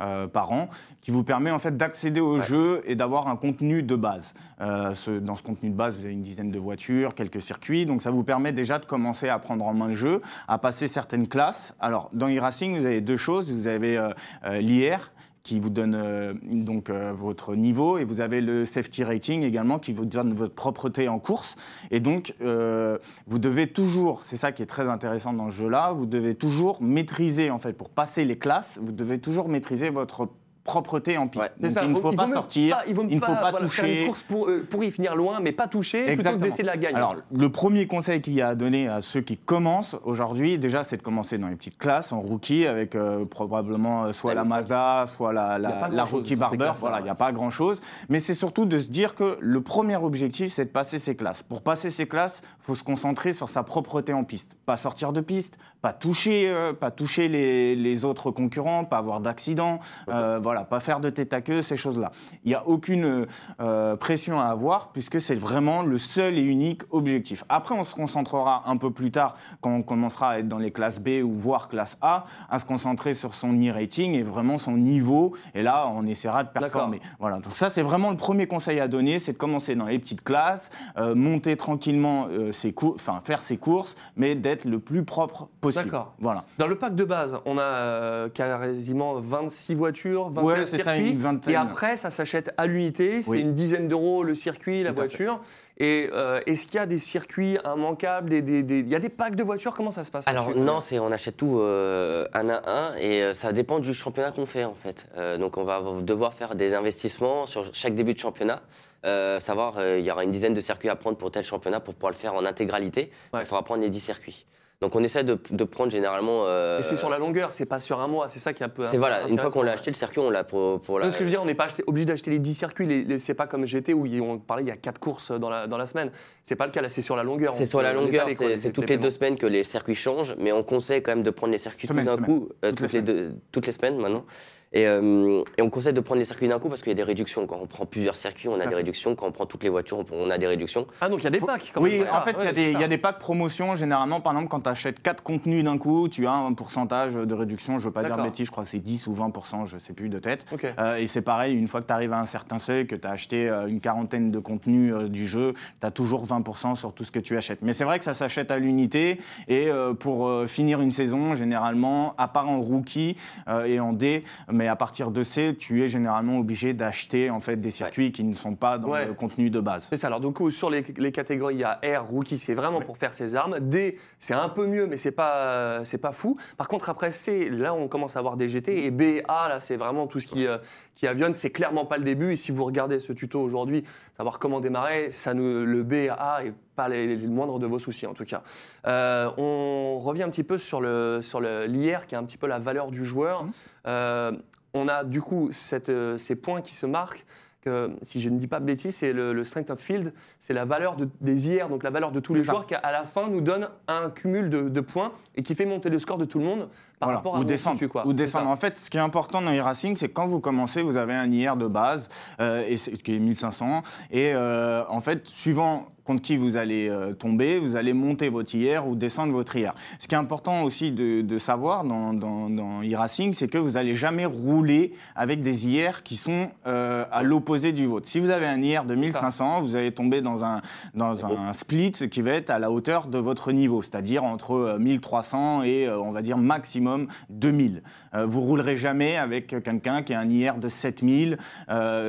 euh, 0.00 0.26
par 0.26 0.50
an, 0.50 0.68
qui 1.02 1.10
vous 1.12 1.22
permet 1.22 1.50
en 1.52 1.58
fait 1.60 1.76
d'accéder 1.76 2.20
au 2.20 2.38
Ouais. 2.38 2.42
jeu 2.44 2.82
et 2.86 2.96
d'avoir 2.96 3.28
un 3.28 3.36
contenu 3.36 3.82
de 3.84 3.94
base. 3.94 4.34
Euh, 4.60 4.94
ce- 4.94 5.18
dans 5.20 5.36
ce 5.36 5.42
contenu 5.42 5.70
de 5.70 5.76
base, 5.76 5.94
vous 5.96 6.04
avez 6.04 6.12
une 6.14 6.22
dizaine 6.22 6.50
de 6.50 6.58
voitures, 6.58 6.95
quelques 7.14 7.42
circuits, 7.42 7.86
donc 7.86 8.02
ça 8.02 8.10
vous 8.10 8.24
permet 8.24 8.52
déjà 8.52 8.78
de 8.78 8.86
commencer 8.86 9.28
à 9.28 9.38
prendre 9.38 9.64
en 9.64 9.74
main 9.74 9.88
le 9.88 9.94
jeu, 9.94 10.20
à 10.48 10.58
passer 10.58 10.88
certaines 10.88 11.28
classes. 11.28 11.74
Alors 11.80 12.10
dans 12.12 12.28
e-racing, 12.28 12.78
vous 12.78 12.86
avez 12.86 13.00
deux 13.00 13.16
choses. 13.16 13.52
Vous 13.52 13.66
avez 13.66 13.96
euh, 13.96 14.10
euh, 14.44 14.60
l'IR 14.60 15.12
qui 15.42 15.60
vous 15.60 15.70
donne 15.70 15.94
euh, 15.94 16.34
donc 16.42 16.90
votre 16.90 17.54
niveau 17.54 17.98
et 17.98 18.04
vous 18.04 18.20
avez 18.20 18.40
le 18.40 18.64
safety 18.64 19.04
rating 19.04 19.42
également 19.44 19.78
qui 19.78 19.92
vous 19.92 20.04
donne 20.04 20.34
votre 20.34 20.54
propreté 20.54 21.08
en 21.08 21.20
course 21.20 21.54
et 21.92 22.00
donc 22.00 22.34
vous 22.40 23.38
devez 23.38 23.68
toujours 23.68 24.24
c'est 24.24 24.36
ça 24.36 24.50
qui 24.50 24.62
est 24.62 24.66
très 24.66 24.88
intéressant 24.88 25.32
dans 25.32 25.50
ce 25.50 25.54
jeu-là 25.54 25.92
vous 25.92 26.06
devez 26.06 26.34
toujours 26.34 26.82
maîtriser 26.82 27.52
en 27.52 27.58
fait 27.58 27.74
pour 27.74 27.90
passer 27.90 28.24
les 28.24 28.38
classes 28.38 28.80
vous 28.82 28.90
devez 28.90 29.20
toujours 29.20 29.48
maîtriser 29.48 29.88
votre 29.88 30.28
propreté 30.66 31.16
en 31.16 31.26
piste 31.28 31.42
Ouais. 31.42 31.50
C'est 31.60 31.62
Donc, 31.62 31.70
ça, 31.70 31.82
il 31.84 31.90
ne 31.92 31.94
faut 31.98 32.12
pas 32.12 32.30
sortir 32.30 32.76
pas- 32.76 32.82
il 32.86 32.94
ne 32.94 33.20
faut 33.20 33.26
pas 33.26 33.34
voilà, 33.34 33.50
faire 33.52 33.60
toucher 33.60 34.00
une 34.02 34.06
course 34.08 34.22
pour, 34.22 34.48
euh, 34.48 34.66
pour 34.68 34.84
y 34.84 34.90
finir 34.90 35.16
loin, 35.16 35.40
mais 35.40 35.52
pas 35.52 35.66
toucher, 35.68 35.98
plutôt 36.00 36.06
que 36.08 36.12
Exactement. 36.20 36.44
d'essayer 36.44 36.62
de 36.64 36.68
la 36.68 36.76
gagner. 36.76 36.96
Alors, 36.96 37.16
le 37.32 37.50
premier 37.50 37.86
conseil 37.86 38.20
qu'il 38.20 38.34
y 38.34 38.42
a 38.42 38.48
à 38.48 38.54
donner 38.54 38.88
à 38.88 39.00
ceux 39.00 39.20
qui 39.22 39.36
commencent 39.38 39.96
aujourd'hui, 40.04 40.58
déjà, 40.58 40.84
c'est 40.84 40.96
de 40.98 41.02
commencer 41.02 41.38
dans 41.38 41.48
les 41.48 41.56
petites 41.56 41.78
classes, 41.78 42.12
en 42.12 42.20
rookie, 42.20 42.66
avec 42.66 42.94
euh, 42.94 43.24
probablement 43.24 44.04
euh, 44.04 44.12
soit 44.12 44.30
Ouais, 44.30 44.34
la 44.34 44.44
Mazda, 44.44 45.04
soit 45.06 45.32
la, 45.32 45.58
la, 45.58 45.70
pas 45.70 46.04
rookie 46.04 46.36
Barber. 46.36 46.72
Voilà, 46.80 46.98
il 47.00 47.04
n'y 47.04 47.08
a 47.10 47.14
pas 47.14 47.32
grand-chose. 47.32 47.80
Mais 48.08 48.20
c'est 48.20 48.34
surtout 48.34 48.66
de 48.66 48.78
se 48.78 48.88
dire 48.88 49.14
que 49.14 49.38
le 49.40 49.60
premier 49.60 49.96
objectif, 49.96 50.52
c'est 50.52 50.64
de 50.64 50.70
passer 50.70 50.98
ces 50.98 51.14
classes. 51.16 51.42
Pour 51.42 51.62
passer 51.62 51.90
ces 51.90 52.06
classes, 52.06 52.42
il 52.60 52.64
faut 52.64 52.74
se 52.74 52.82
concentrer 52.82 53.32
sur 53.32 53.48
sa 53.48 53.62
propreté 53.62 54.12
en 54.12 54.24
piste. 54.24 54.56
Pas 54.66 54.76
sortir 54.76 55.12
de 55.12 55.20
piste, 55.20 55.58
pas 55.80 55.92
toucher, 55.92 56.48
euh, 56.48 56.72
pas 56.72 56.90
toucher 56.90 57.28
les, 57.28 57.76
les 57.76 58.04
autres 58.04 58.30
concurrents, 58.30 58.84
pas 58.84 58.98
avoir 58.98 59.20
d'accident, 59.20 59.78
euh, 60.08 60.40
voilà, 60.42 60.55
pas 60.64 60.80
faire 60.80 61.00
de 61.00 61.10
tête 61.10 61.32
à 61.32 61.40
queue, 61.40 61.62
ces 61.62 61.76
choses-là. 61.76 62.12
Il 62.44 62.48
n'y 62.48 62.54
a 62.54 62.66
aucune 62.66 63.26
euh, 63.60 63.96
pression 63.96 64.40
à 64.40 64.44
avoir 64.44 64.92
puisque 64.92 65.20
c'est 65.20 65.34
vraiment 65.34 65.82
le 65.82 65.98
seul 65.98 66.38
et 66.38 66.42
unique 66.42 66.82
objectif. 66.90 67.44
Après, 67.48 67.74
on 67.74 67.84
se 67.84 67.94
concentrera 67.94 68.62
un 68.66 68.76
peu 68.76 68.90
plus 68.90 69.10
tard, 69.10 69.36
quand 69.60 69.74
on 69.74 69.82
commencera 69.82 70.30
à 70.30 70.38
être 70.38 70.48
dans 70.48 70.58
les 70.58 70.70
classes 70.70 71.00
B 71.00 71.22
ou 71.22 71.32
voire 71.32 71.68
classe 71.68 71.98
A, 72.00 72.24
à 72.50 72.58
se 72.58 72.64
concentrer 72.64 73.14
sur 73.14 73.34
son 73.34 73.52
e-rating 73.54 74.14
et 74.14 74.22
vraiment 74.22 74.58
son 74.58 74.76
niveau. 74.76 75.34
Et 75.54 75.62
là, 75.62 75.88
on 75.94 76.06
essaiera 76.06 76.44
de 76.44 76.48
performer. 76.48 77.00
Voilà. 77.18 77.38
Donc 77.38 77.54
ça, 77.54 77.70
c'est 77.70 77.82
vraiment 77.82 78.10
le 78.10 78.16
premier 78.16 78.46
conseil 78.46 78.80
à 78.80 78.88
donner, 78.88 79.18
c'est 79.18 79.32
de 79.32 79.38
commencer 79.38 79.74
dans 79.74 79.86
les 79.86 79.98
petites 79.98 80.22
classes, 80.22 80.70
euh, 80.98 81.14
monter 81.14 81.56
tranquillement 81.56 82.28
euh, 82.30 82.52
ses 82.52 82.74
enfin 82.94 83.20
faire 83.24 83.40
ses 83.40 83.56
courses, 83.56 83.96
mais 84.16 84.34
d'être 84.34 84.64
le 84.64 84.78
plus 84.78 85.04
propre 85.04 85.48
possible. 85.60 85.86
D'accord. 85.86 86.14
Voilà. 86.18 86.44
Dans 86.58 86.66
le 86.66 86.76
pack 86.76 86.94
de 86.94 87.04
base, 87.04 87.38
on 87.44 87.58
a 87.58 87.62
euh, 87.62 88.28
quasiment 88.28 89.14
26 89.18 89.74
voitures, 89.74 90.28
29 90.28 90.44
Ouais, 90.46 90.66
c'est 90.66 90.82
ça, 90.82 90.96
une 90.96 91.18
vingtaine. 91.18 91.52
Et 91.52 91.56
après, 91.56 91.96
ça 91.96 92.10
s'achète 92.10 92.52
à 92.56 92.66
l'unité. 92.66 93.20
C'est 93.20 93.30
Oui. 93.30 93.40
une 93.40 93.54
dizaine 93.54 93.88
d'euros 93.88 94.22
le 94.22 94.34
circuit, 94.34 94.82
la 94.82 94.90
Tout 94.90 94.96
voiture. 94.96 95.40
Et 95.78 96.08
euh, 96.12 96.40
est-ce 96.46 96.66
qu'il 96.66 96.76
y 96.76 96.78
a 96.78 96.86
des 96.86 96.96
circuits 96.98 97.58
immanquables 97.64 98.30
des, 98.30 98.40
des- 98.42 98.62
des- 98.62 98.78
Il 98.80 98.88
y 98.88 98.94
a 98.94 98.98
des 98.98 99.10
packs 99.10 99.36
de 99.36 99.42
voitures? 99.42 99.74
Comment 99.74 99.90
ça 99.90 100.04
se 100.04 100.10
passe 100.10 100.26
Alors 100.26 100.56
non, 100.56 100.80
c'est 100.80 100.98
on 100.98 101.12
achète 101.12 101.36
tout 101.36 101.58
euh, 101.58 102.26
un 102.32 102.48
à 102.48 102.62
un 102.70 102.94
et 102.96 103.22
euh, 103.22 103.34
ça 103.34 103.52
dépend 103.52 103.78
du 103.78 103.92
championnat 103.92 104.30
qu'on 104.32 104.46
fait 104.46 104.64
en 104.64 104.74
fait. 104.74 105.06
Euh, 105.18 105.36
donc 105.36 105.58
on 105.58 105.64
va 105.64 105.82
devoir 106.00 106.32
faire 106.32 106.54
des 106.54 106.72
investissements 106.72 107.46
sur 107.46 107.68
chaque 107.74 107.94
début 107.94 108.14
de 108.14 108.18
championnat. 108.18 108.62
Euh, 109.04 109.38
savoir, 109.38 109.74
euh, 109.76 109.98
il 110.00 110.04
y 110.06 110.10
aura 110.10 110.24
une 110.24 110.32
dizaine 110.32 110.54
de 110.54 110.60
circuits 110.60 110.88
à 110.88 110.96
prendre 110.96 111.16
pour 111.18 111.30
tel 111.30 111.44
championnat 111.44 111.78
pour 111.80 111.94
pouvoir 111.94 112.10
le 112.12 112.16
faire 112.16 112.34
en 112.34 112.44
intégralité. 112.44 113.10
Ouais. 113.34 113.40
Il 113.42 113.46
faudra 113.46 113.62
prendre 113.62 113.82
les 113.82 113.90
10 113.90 114.00
circuits. 114.00 114.46
Donc 114.82 114.94
on 114.94 115.02
essaie 115.02 115.24
de, 115.24 115.38
de 115.50 115.64
prendre 115.64 115.90
généralement. 115.90 116.42
euh, 116.46 116.80
Et 116.80 116.82
c'est 116.82 116.96
sur 116.96 117.08
la 117.08 117.16
longueur, 117.18 117.50
c'est 117.52 117.64
pas 117.64 117.78
sur 117.78 117.98
un 118.00 118.08
mois. 118.08 118.28
C'est 118.28 118.38
ça 118.38 118.52
qui 118.52 118.62
est 118.62 118.66
un 118.66 118.68
peu. 118.68 118.84
c'est 118.86 118.98
voilà, 118.98 119.26
une 119.26 119.38
fois 119.38 119.50
qu'on 119.50 119.62
l'a 119.62 119.72
acheté 119.72 119.90
le 119.90 119.96
circuit, 119.96 120.18
on 120.20 120.28
l'a 120.28 120.44
pour, 120.44 120.80
pour 120.82 120.98
la. 120.98 121.06
Non, 121.06 121.10
ce 121.10 121.16
que 121.16 121.20
je 121.24 121.24
veux 121.26 121.30
dire, 121.30 121.40
on 121.42 121.46
n'est 121.46 121.54
pas 121.54 121.64
acheté- 121.66 121.82
obligé 121.86 122.04
d'acheter 122.04 122.30
les 122.30 122.38
10 122.38 122.52
circuits. 122.54 122.86
Les, 122.86 123.02
les- 123.02 123.16
c'est 123.18 123.32
pas 123.32 123.46
comme 123.46 123.66
GT 123.66 123.94
où 123.94 124.06
on 124.22 124.38
parlait, 124.38 124.64
il 124.64 124.68
y 124.68 124.70
a 124.70 124.76
4 124.76 124.98
courses 125.00 125.30
dans 125.32 125.48
la, 125.48 125.66
dans 125.66 125.78
la 125.78 125.86
semaine. 125.86 126.10
C'est 126.42 126.56
pas 126.56 126.66
le 126.66 126.72
cas, 126.72 126.82
là, 126.82 126.90
c'est 126.90 127.00
sur 127.00 127.16
la 127.16 127.22
longueur. 127.22 127.54
C'est 127.54 127.64
sur 127.64 127.80
la 127.80 127.94
longueur, 127.94 128.26
c'est 128.36 128.46
les- 128.48 128.56
c'est 128.58 128.68
les 128.68 128.72
toutes 128.72 128.90
les 128.90 128.98
deux 128.98 129.10
semaines 129.10 129.36
que 129.38 129.46
les 129.46 129.64
circuits 129.64 129.94
changent, 129.94 130.34
mais 130.38 130.52
on 130.52 130.62
conseille 130.62 131.02
quand 131.02 131.12
même 131.12 131.22
de 131.22 131.30
prendre 131.30 131.52
les 131.52 131.58
circuits 131.58 131.88
tout 131.88 131.94
d'un 131.94 132.18
coup, 132.18 132.50
euh, 132.64 132.70
Toutes 132.72 132.80
les 132.82 132.86
toutes, 132.88 132.92
les 132.92 133.02
deux, 133.02 133.32
toutes 133.52 133.66
les 133.66 133.72
semaines 133.72 133.96
maintenant. 133.96 134.26
Et, 134.72 134.86
euh, 134.86 135.42
et 135.56 135.62
on 135.62 135.70
conseille 135.70 135.92
de 135.92 136.00
prendre 136.00 136.18
les 136.18 136.24
circuits 136.24 136.48
d'un 136.48 136.58
coup 136.58 136.68
parce 136.68 136.82
qu'il 136.82 136.90
y 136.90 136.92
a 136.92 136.96
des 136.96 137.02
réductions. 137.02 137.46
Quand 137.46 137.58
on 137.62 137.66
prend 137.66 137.86
plusieurs 137.86 138.16
circuits, 138.16 138.48
on 138.48 138.60
a 138.60 138.66
des 138.66 138.74
réductions. 138.74 139.14
Quand 139.14 139.26
on 139.26 139.32
prend 139.32 139.46
toutes 139.46 139.62
les 139.62 139.68
voitures, 139.68 140.04
on, 140.12 140.30
a 140.30 140.38
des 140.38 140.46
réductions. 140.46 140.86
Ah, 141.00 141.08
donc 141.08 141.20
il 141.20 141.24
y 141.24 141.28
a 141.28 141.30
des 141.30 141.40
packs 141.40 141.70
quand 141.72 141.80
Oui, 141.82 142.02
en 142.12 142.22
fait, 142.22 142.32
il 142.32 142.38
y, 142.38 142.42
Ouais, 142.42 142.48
a 142.48 142.52
des- 142.52 142.72
y 142.72 142.94
a 142.94 142.98
packs 142.98 143.18
promotions. 143.18 143.74
Généralement, 143.74 144.20
par 144.20 144.32
exemple, 144.32 144.48
quand 144.48 144.60
tu 144.60 144.68
achètes 144.68 145.00
4 145.02 145.22
contenus 145.22 145.64
d'un 145.64 145.78
coup, 145.78 146.08
tu 146.08 146.26
as 146.26 146.32
un 146.32 146.52
pourcentage 146.52 147.14
de 147.14 147.34
réduction. 147.34 147.74
Je 147.78 147.84
ne 147.84 147.88
veux 147.88 147.92
pas 147.92 148.02
dire 148.02 148.16
bêtises, 148.16 148.46
je 148.46 148.50
crois 148.50 148.64
que 148.64 148.70
c'est 148.70 148.78
10 148.78 149.06
ou 149.06 149.14
20% 149.14 149.66
je 149.66 149.74
ne 149.74 149.80
sais 149.80 149.92
plus 149.92 150.08
de 150.08 150.18
tête. 150.18 150.46
Euh, 150.78 150.96
et 150.96 151.06
c'est 151.06 151.22
pareil, 151.22 151.56
une 151.56 151.68
fois 151.68 151.80
que 151.80 151.86
tu 151.86 151.92
arrives 151.92 152.12
à 152.12 152.18
un 152.18 152.26
certain 152.26 152.58
seuil, 152.58 152.86
que 152.86 152.96
tu 152.96 153.06
as 153.06 153.10
acheté 153.10 153.48
euh, 153.48 153.66
une 153.66 153.80
quarantaine 153.80 154.30
de 154.30 154.38
contenus 154.38 154.92
euh, 154.92 155.08
du 155.08 155.26
jeu, 155.26 155.54
tu 155.80 155.86
as 155.86 155.90
toujours 155.90 156.26
20% 156.26 156.74
sur 156.76 156.92
tout 156.92 157.04
ce 157.04 157.12
que 157.12 157.18
tu 157.18 157.36
achètes. 157.36 157.62
Mais 157.62 157.72
c'est 157.72 157.84
vrai 157.84 157.98
que 157.98 158.04
ça 158.04 158.14
s'achète 158.14 158.50
à 158.50 158.58
l'unité. 158.58 159.18
Et 159.48 159.68
euh, 159.68 159.94
pour 159.94 160.26
euh, 160.28 160.46
finir 160.46 160.80
une 160.80 160.90
saison, 160.90 161.34
généralement, 161.34 162.14
à 162.18 162.28
part 162.28 162.48
en 162.48 162.60
rookie 162.60 163.16
euh, 163.48 163.64
et 163.64 163.80
en 163.80 163.92
D, 163.92 164.24
mais 164.50 164.65
à 164.68 164.76
partir 164.76 165.10
de 165.10 165.22
C, 165.22 165.56
tu 165.58 165.82
es 165.82 165.88
généralement 165.88 166.38
obligé 166.38 166.72
d'acheter 166.72 167.30
en 167.30 167.40
fait, 167.40 167.56
des 167.56 167.70
circuits 167.70 168.12
qui 168.12 168.24
ne 168.24 168.34
sont 168.34 168.54
pas 168.54 168.78
dans 168.78 168.88
Ouais. 168.90 169.06
le 169.06 169.14
contenu 169.14 169.50
de 169.50 169.60
base. 169.60 169.86
C'est 169.90 169.96
ça. 169.96 170.06
Alors, 170.08 170.20
du 170.20 170.30
coup, 170.32 170.50
sur 170.50 170.70
les, 170.70 170.84
les 170.96 171.12
catégories, 171.12 171.54
il 171.56 171.60
y 171.60 171.64
a 171.64 171.80
R, 172.00 172.04
Rookie, 172.04 172.38
c'est 172.38 172.54
vraiment 172.54 172.80
pour 172.80 172.98
faire 172.98 173.14
ses 173.14 173.34
armes. 173.36 173.58
D, 173.60 173.98
c'est 174.18 174.34
un 174.34 174.48
peu 174.48 174.66
mieux, 174.66 174.86
mais 174.86 174.96
c'est 174.96 175.10
pas, 175.12 175.84
c'est 175.84 175.98
pas 175.98 176.12
fou. 176.12 176.36
Par 176.56 176.68
contre, 176.68 176.88
après 176.90 177.10
C, 177.10 177.48
là, 177.50 177.74
on 177.74 177.88
commence 177.88 178.16
à 178.16 178.18
avoir 178.20 178.36
des 178.36 178.48
GT. 178.48 178.84
Et 178.84 178.90
B, 178.90 179.22
A, 179.28 179.48
là, 179.48 179.58
c'est 179.58 179.76
vraiment 179.76 180.06
tout 180.06 180.20
ce 180.20 180.26
qui, 180.26 180.46
euh, 180.46 180.58
qui 180.94 181.06
avionne. 181.06 181.34
C'est 181.34 181.50
clairement 181.50 181.84
pas 181.84 181.98
le 181.98 182.04
début. 182.04 182.32
Et 182.32 182.36
si 182.36 182.52
vous 182.52 182.64
regardez 182.64 182.98
ce 182.98 183.12
tuto 183.12 183.40
aujourd'hui, 183.40 183.84
savoir 184.16 184.38
comment 184.38 184.60
démarrer, 184.60 185.10
ça 185.10 185.34
nous, 185.34 185.64
le 185.64 185.82
B 185.82 186.08
A 186.16 186.44
est 186.44 186.52
pas 186.74 186.88
les, 186.88 187.16
les 187.16 187.26
moindres 187.26 187.58
de 187.58 187.66
vos 187.66 187.78
soucis, 187.78 188.06
en 188.06 188.12
tout 188.12 188.24
cas. 188.26 188.42
Euh, 188.86 189.30
on 189.38 189.98
revient 189.98 190.24
un 190.24 190.28
petit 190.30 190.44
peu 190.44 190.58
sur 190.58 190.80
le 190.82 191.20
sur 191.22 191.40
le- 191.40 191.64
l'IR, 191.64 192.06
qui 192.06 192.14
est 192.14 192.18
un 192.18 192.24
petit 192.24 192.36
peu 192.36 192.46
la 192.46 192.58
valeur 192.58 192.90
du 192.90 193.04
joueur. 193.04 193.44
Mhm. 193.44 193.50
Euh, 193.86 194.32
on 194.74 194.88
a 194.88 195.04
du 195.04 195.20
coup 195.22 195.48
cette, 195.52 195.88
euh, 195.88 196.16
ces 196.18 196.36
points 196.36 196.60
qui 196.62 196.74
se 196.74 196.86
marquent. 196.86 197.24
Que, 197.62 197.90
si 198.02 198.20
je 198.20 198.28
ne 198.30 198.38
dis 198.38 198.46
pas 198.46 198.60
de 198.60 198.64
bêtises, 198.64 198.94
c'est 198.94 199.12
le, 199.12 199.32
le 199.32 199.42
strength 199.42 199.70
of 199.70 199.80
field, 199.80 200.12
c'est 200.38 200.52
la 200.54 200.64
valeur 200.64 200.94
de- 200.94 201.08
des 201.20 201.48
IR, 201.50 201.68
donc 201.68 201.82
la 201.82 201.90
valeur 201.90 202.12
de 202.12 202.20
tous 202.20 202.32
les 202.32 202.42
joueurs 202.42 202.64
qui 202.64 202.76
à 202.76 202.92
la 202.92 203.02
fin 203.06 203.26
nous 203.28 203.40
donne 203.40 203.68
un 203.88 204.08
cumul 204.10 204.50
de, 204.50 204.68
de 204.68 204.80
points 204.80 205.10
et 205.34 205.42
qui 205.42 205.56
fait 205.56 205.66
monter 205.66 205.90
le 205.90 205.98
score 205.98 206.16
de 206.16 206.24
tout 206.26 206.38
le 206.38 206.44
monde 206.44 206.68
par 207.00 207.08
Voilà, 207.08 207.16
rapport 207.16 207.34
à 207.36 207.40
ou 207.40 207.44
descendre. 207.44 207.76
situe, 207.76 207.88
quoi. 207.88 208.06
Ou 208.06 208.12
descendre. 208.12 208.48
En 208.50 208.54
fait, 208.54 208.78
ce 208.78 208.88
qui 208.88 208.98
est 208.98 209.00
important 209.00 209.42
dans 209.42 209.52
e-racing, 209.52 209.96
c'est 209.96 210.10
quand 210.10 210.28
vous 210.28 210.38
commencez, 210.38 210.80
vous 210.80 210.96
avez 210.96 211.14
un 211.14 211.28
IR 211.32 211.56
de 211.56 211.66
base, 211.66 212.08
euh, 212.38 212.62
et 212.68 212.76
qui 212.76 213.16
est 213.16 213.18
1500. 213.18 213.82
Et 214.12 214.32
euh, 214.32 214.84
en 214.88 215.00
fait, 215.00 215.26
suivant 215.26 215.88
contre 216.06 216.22
qui 216.22 216.36
vous 216.36 216.56
allez 216.56 216.88
euh, 216.88 217.12
tomber, 217.12 217.58
vous 217.58 217.76
allez 217.76 217.92
monter 217.92 218.28
votre 218.28 218.54
IR 218.54 218.86
ou 218.86 218.94
descendre 218.94 219.32
votre 219.32 219.56
IR. 219.56 219.74
Ce 219.98 220.06
qui 220.06 220.14
est 220.14 220.18
important 220.18 220.62
aussi 220.62 220.92
de, 220.92 221.38
savoir 221.38 221.84
dans, 221.84 222.14
dans, 222.14 222.48
dans 222.48 222.80
e-racing, 222.80 223.34
c'est 223.34 223.48
que 223.48 223.58
vous 223.58 223.72
n'allez 223.72 223.94
jamais 223.94 224.24
rouler 224.24 224.92
avec 225.14 225.42
des 225.42 225.66
IR 225.66 226.02
qui 226.02 226.16
sont 226.16 226.48
euh, 226.66 227.04
à 227.10 227.22
l'opposé 227.22 227.72
du 227.72 227.86
vôtre. 227.86 228.08
Si 228.08 228.20
vous 228.20 228.30
avez 228.30 228.46
un 228.46 228.62
IR 228.62 228.84
de 228.84 228.94
1500, 228.94 229.62
vous 229.62 229.76
allez 229.76 229.92
tomber 229.92 230.22
dans 230.22 230.44
un, 230.44 230.60
dans 230.94 231.26
un 231.26 231.52
split 231.52 231.92
qui 231.92 232.22
va 232.22 232.30
être 232.32 232.50
à 232.50 232.58
la 232.58 232.70
hauteur 232.70 233.08
de 233.08 233.18
votre 233.18 233.52
niveau, 233.52 233.82
c'est-à-dire 233.82 234.24
entre 234.24 234.76
1300 234.78 235.64
et 235.64 235.90
on 235.90 236.12
va 236.12 236.22
dire 236.22 236.38
maximum 236.38 237.08
2000. 237.30 237.82
vous 238.24 238.40
roulerez 238.40 238.76
jamais 238.76 239.16
avec 239.16 239.48
quelqu'un 239.62 240.02
qui 240.02 240.14
a 240.14 240.20
un 240.20 240.30
IR 240.30 240.56
de 240.56 240.68
7000, 240.68 241.38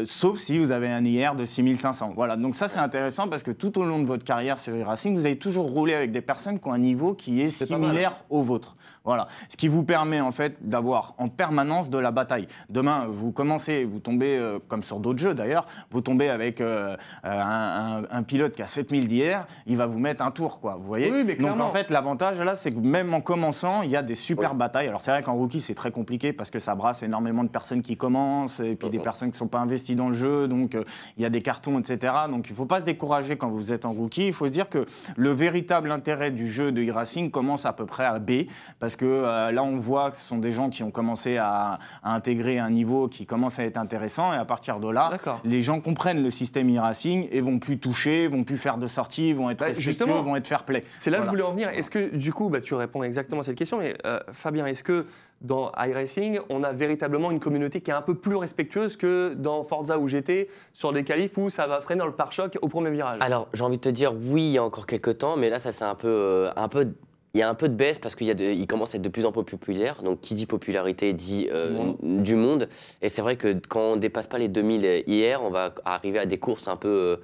sauf 0.05 0.38
si 0.38 0.60
vous 0.60 0.71
avez 0.71 0.88
un 0.88 1.03
IR 1.03 1.36
de 1.36 1.45
6500. 1.45 2.13
Voilà, 2.15 2.38
donc 2.38 2.55
ça 2.55 2.67
c'est 2.67 2.79
intéressant 2.79 3.27
parce 3.27 3.43
que 3.43 3.51
tout 3.51 3.77
au 3.79 3.86
long 3.86 3.87
de 4.00 4.06
votre 4.06 4.23
carrière 4.23 4.60
sur 4.60 4.76
e-racing, 4.76 5.15
vous 5.15 5.26
avez 5.26 5.38
toujours 5.38 5.69
roulé 5.69 5.93
avec 5.93 6.12
des 6.12 6.21
personnes 6.21 6.60
qui 6.60 6.67
ont 6.67 6.73
un 6.73 6.78
niveau 6.78 7.13
qui 7.13 7.41
est, 7.41 7.50
similaire 7.50 8.23
au 8.30 8.41
vôtre. 8.41 8.76
Voilà, 9.04 9.28
ce 9.50 9.56
qui 9.56 9.69
vous 9.69 9.84
permet 9.84 10.19
en 10.19 10.32
fait 10.32 10.58
d'avoir 10.62 11.13
en 11.17 11.30
permanence 11.30 11.89
de 11.89 11.97
la 11.97 12.12
bataille. 12.12 12.47
Demain, 12.69 13.06
vous 13.10 13.32
commencez, 13.32 13.86
vous 13.86 14.00
tombez, 14.00 14.38
euh, 14.38 14.60
comme 14.67 14.84
sur 14.84 15.00
d'autres 15.00 15.19
jeux 15.19 15.34
d'ailleurs, 15.34 15.65
vous 15.91 16.02
tombez 16.02 16.30
avec 16.30 16.60
euh, 16.60 16.97
euh, 17.23 18.02
un, 18.12 18.23
pilote 18.23 18.54
qui 18.54 18.62
a 18.62 18.67
7000 18.67 19.08
d'IR, 19.08 19.45
il 19.65 19.78
va 19.78 19.86
vous 19.86 20.00
mettre 20.00 20.21
un 20.21 20.32
tour, 20.32 20.60
quoi. 20.60 20.76
Vous 20.76 20.86
voyez? 20.86 21.10
Oui, 21.10 21.23
mais 21.26 21.36
Donc 21.36 21.60
en 21.60 21.69
fait, 21.69 21.89
l'avantage 21.89 22.41
là, 22.41 22.58
c'est 22.58 22.71
que 22.71 22.80
même 22.80 23.13
en 23.13 23.21
commençant, 23.21 23.82
il 23.82 23.91
y 23.91 23.95
a 23.95 24.04
des 24.04 24.15
super 24.15 24.56
batailles. 24.56 24.89
Alors 24.89 25.02
c'est 25.02 25.12
vrai 25.12 25.23
qu'en 25.23 25.36
rookie, 25.36 25.62
c'est 25.62 25.76
très 25.76 25.91
compliqué 25.91 26.34
parce 26.34 26.52
que 26.52 26.60
ça 26.60 26.76
brasse 26.76 27.02
énormément 27.02 27.45
de 27.45 27.50
personnes 27.50 27.82
qui 27.82 27.95
commencent 27.95 28.60
et 28.60 28.76
puis 28.76 28.89
des 28.89 29.00
personnes 29.00 29.30
qui 29.30 29.36
ne 29.36 29.39
sont 29.39 29.47
pas 29.47 29.60
investies 29.60 29.95
dans 29.95 30.10
le 30.10 30.15
jeu, 30.15 30.50
donc 30.50 30.78
il 31.15 31.23
y 31.23 31.26
a 31.26 31.30
des 31.30 31.41
cartons, 31.41 31.80
etc. 31.80 32.13
Donc 32.30 32.50
il 32.50 32.52
ne 32.52 32.58
faut 32.58 32.65
pas 32.65 32.82
se 32.82 32.86
décourager 32.86 33.38
quand 33.38 33.50
vous 33.50 33.71
êtes 33.71 33.77
en 33.86 33.94
rookie. 33.94 34.28
Il 34.28 34.34
faut 34.34 34.46
se 34.46 34.52
dire 34.52 34.70
que 34.70 34.86
le 35.16 35.32
véritable 35.32 35.92
intérêt 35.92 36.32
du 36.32 36.50
jeu 36.50 36.72
de 36.72 36.82
e-racing 36.84 37.32
commence 37.32 37.66
à 37.66 37.74
peu 37.74 37.86
près 37.86 38.06
à 38.06 38.20
B, 38.20 38.44
parce 38.80 38.96
que 38.96 39.06
euh, 39.06 39.52
là 39.52 39.63
on 39.63 39.78
voit 39.78 40.12
que 40.12 40.18
ce 40.18 40.26
sont 40.26 40.38
des 40.38 40.52
gens 40.52 40.70
qui 40.70 40.84
ont 40.84 40.92
commencé 40.92 41.38
à, 41.38 41.80
intégrer 42.04 42.60
un 42.60 42.70
niveau 42.70 43.08
qui 43.08 43.26
commence 43.26 43.60
à 43.60 43.63
être 43.63 43.78
intéressant, 43.78 44.34
et 44.34 44.38
à 44.38 44.46
partir 44.46 44.80
de 44.80 44.90
là, 44.90 45.12
les 45.44 45.62
gens 45.62 45.82
comprennent 45.82 46.24
le 46.24 46.32
système 46.32 46.74
e-racing 46.76 47.28
et 47.32 47.42
vont 47.42 47.60
plus 47.60 47.78
toucher, 47.78 48.28
vont 48.28 48.44
plus 48.44 48.58
faire 48.58 48.78
de 48.78 48.88
sorties, 48.88 49.34
vont 49.34 49.50
être 49.50 49.60
bah, 49.60 49.66
respectueux, 49.68 50.06
vont 50.06 50.36
être 50.36 50.48
fair 50.48 50.63
play. 50.63 50.84
C'est 51.00 51.12
là 51.12 51.20
que 51.20 51.26
je 51.26 51.30
voulais 51.30 51.44
en 51.44 51.52
venir. 51.52 51.70
Est-ce 51.70 51.90
que 51.90 52.16
du 52.16 52.34
coup, 52.34 52.50
bah, 52.50 52.62
tu 52.62 52.74
réponds 52.74 53.04
exactement 53.04 53.42
à 53.42 53.44
cette 53.44 53.58
question, 53.58 53.80
mais 53.80 53.96
euh, 54.06 54.20
Fabien, 54.32 54.66
est-ce 54.66 54.84
que 54.84 55.06
dans 55.41 55.71
iRacing, 55.78 56.39
on 56.50 56.63
a 56.63 56.71
véritablement 56.71 57.32
une 57.32 57.39
communauté 57.39 57.82
qui 57.82 57.91
est 57.91 57.93
un 57.93 58.02
peu 58.02 58.15
plus 58.15 58.36
respectueuse 58.36 58.97
que 58.97 59.34
dans 59.36 59.63
Forza 59.63 60.00
ou 60.00 60.08
GT 60.08 60.50
sur 60.73 60.93
des 60.93 61.04
qualifs 61.04 61.38
où 61.38 61.50
ça 61.50 61.67
va 61.67 61.82
freiner 61.82 62.00
dans 62.00 62.08
le 62.08 62.13
pare-choc 62.13 62.58
au 62.62 62.67
premier 62.67 62.89
virage 62.89 63.19
Alors, 63.21 63.47
j'ai 63.54 63.63
envie 63.63 63.78
de 63.78 63.82
te 63.82 63.89
dire 63.89 64.13
oui, 64.13 64.43
il 64.43 64.52
y 64.52 64.58
a 64.58 64.63
encore 64.63 64.86
quelques 64.86 65.19
temps, 65.19 65.38
mais 65.38 65.50
là, 65.50 65.60
ça 65.60 65.71
c'est 65.71 65.86
un 65.86 65.95
peu, 65.95 66.08
euh, 66.08 66.52
un 66.56 66.67
peu 66.67 66.88
il 67.34 67.39
y 67.39 67.43
a 67.43 67.50
un 67.50 67.54
peu 67.54 67.69
de 67.69 67.76
baisse 67.76 68.00
parce 68.00 68.15
qu'il 68.15 68.28
il 68.30 68.67
commence 68.67 68.95
à 68.95 68.97
être 68.97 69.04
de 69.04 69.10
plus 69.10 69.26
en 69.26 69.32
plus 69.32 69.43
populaire. 69.43 70.02
Donc, 70.02 70.21
qui 70.21 70.34
dit 70.34 70.47
popularité 70.47 71.13
dit 71.13 71.47
euh, 71.52 71.93
du 72.02 72.36
monde. 72.36 72.67
Et 73.04 73.10
c'est 73.10 73.21
vrai 73.21 73.36
que 73.36 73.56
quand 73.67 73.93
on 73.93 73.95
dépasse 73.95 74.26
pas 74.26 74.39
les 74.39 74.47
2000 74.47 75.04
hier, 75.06 75.43
on 75.43 75.52
va 75.52 75.73
arriver 75.86 76.17
à 76.17 76.26
des 76.26 76.39
courses 76.39 76.67
un 76.67 76.78
peu 76.78 76.88
euh, 76.88 77.17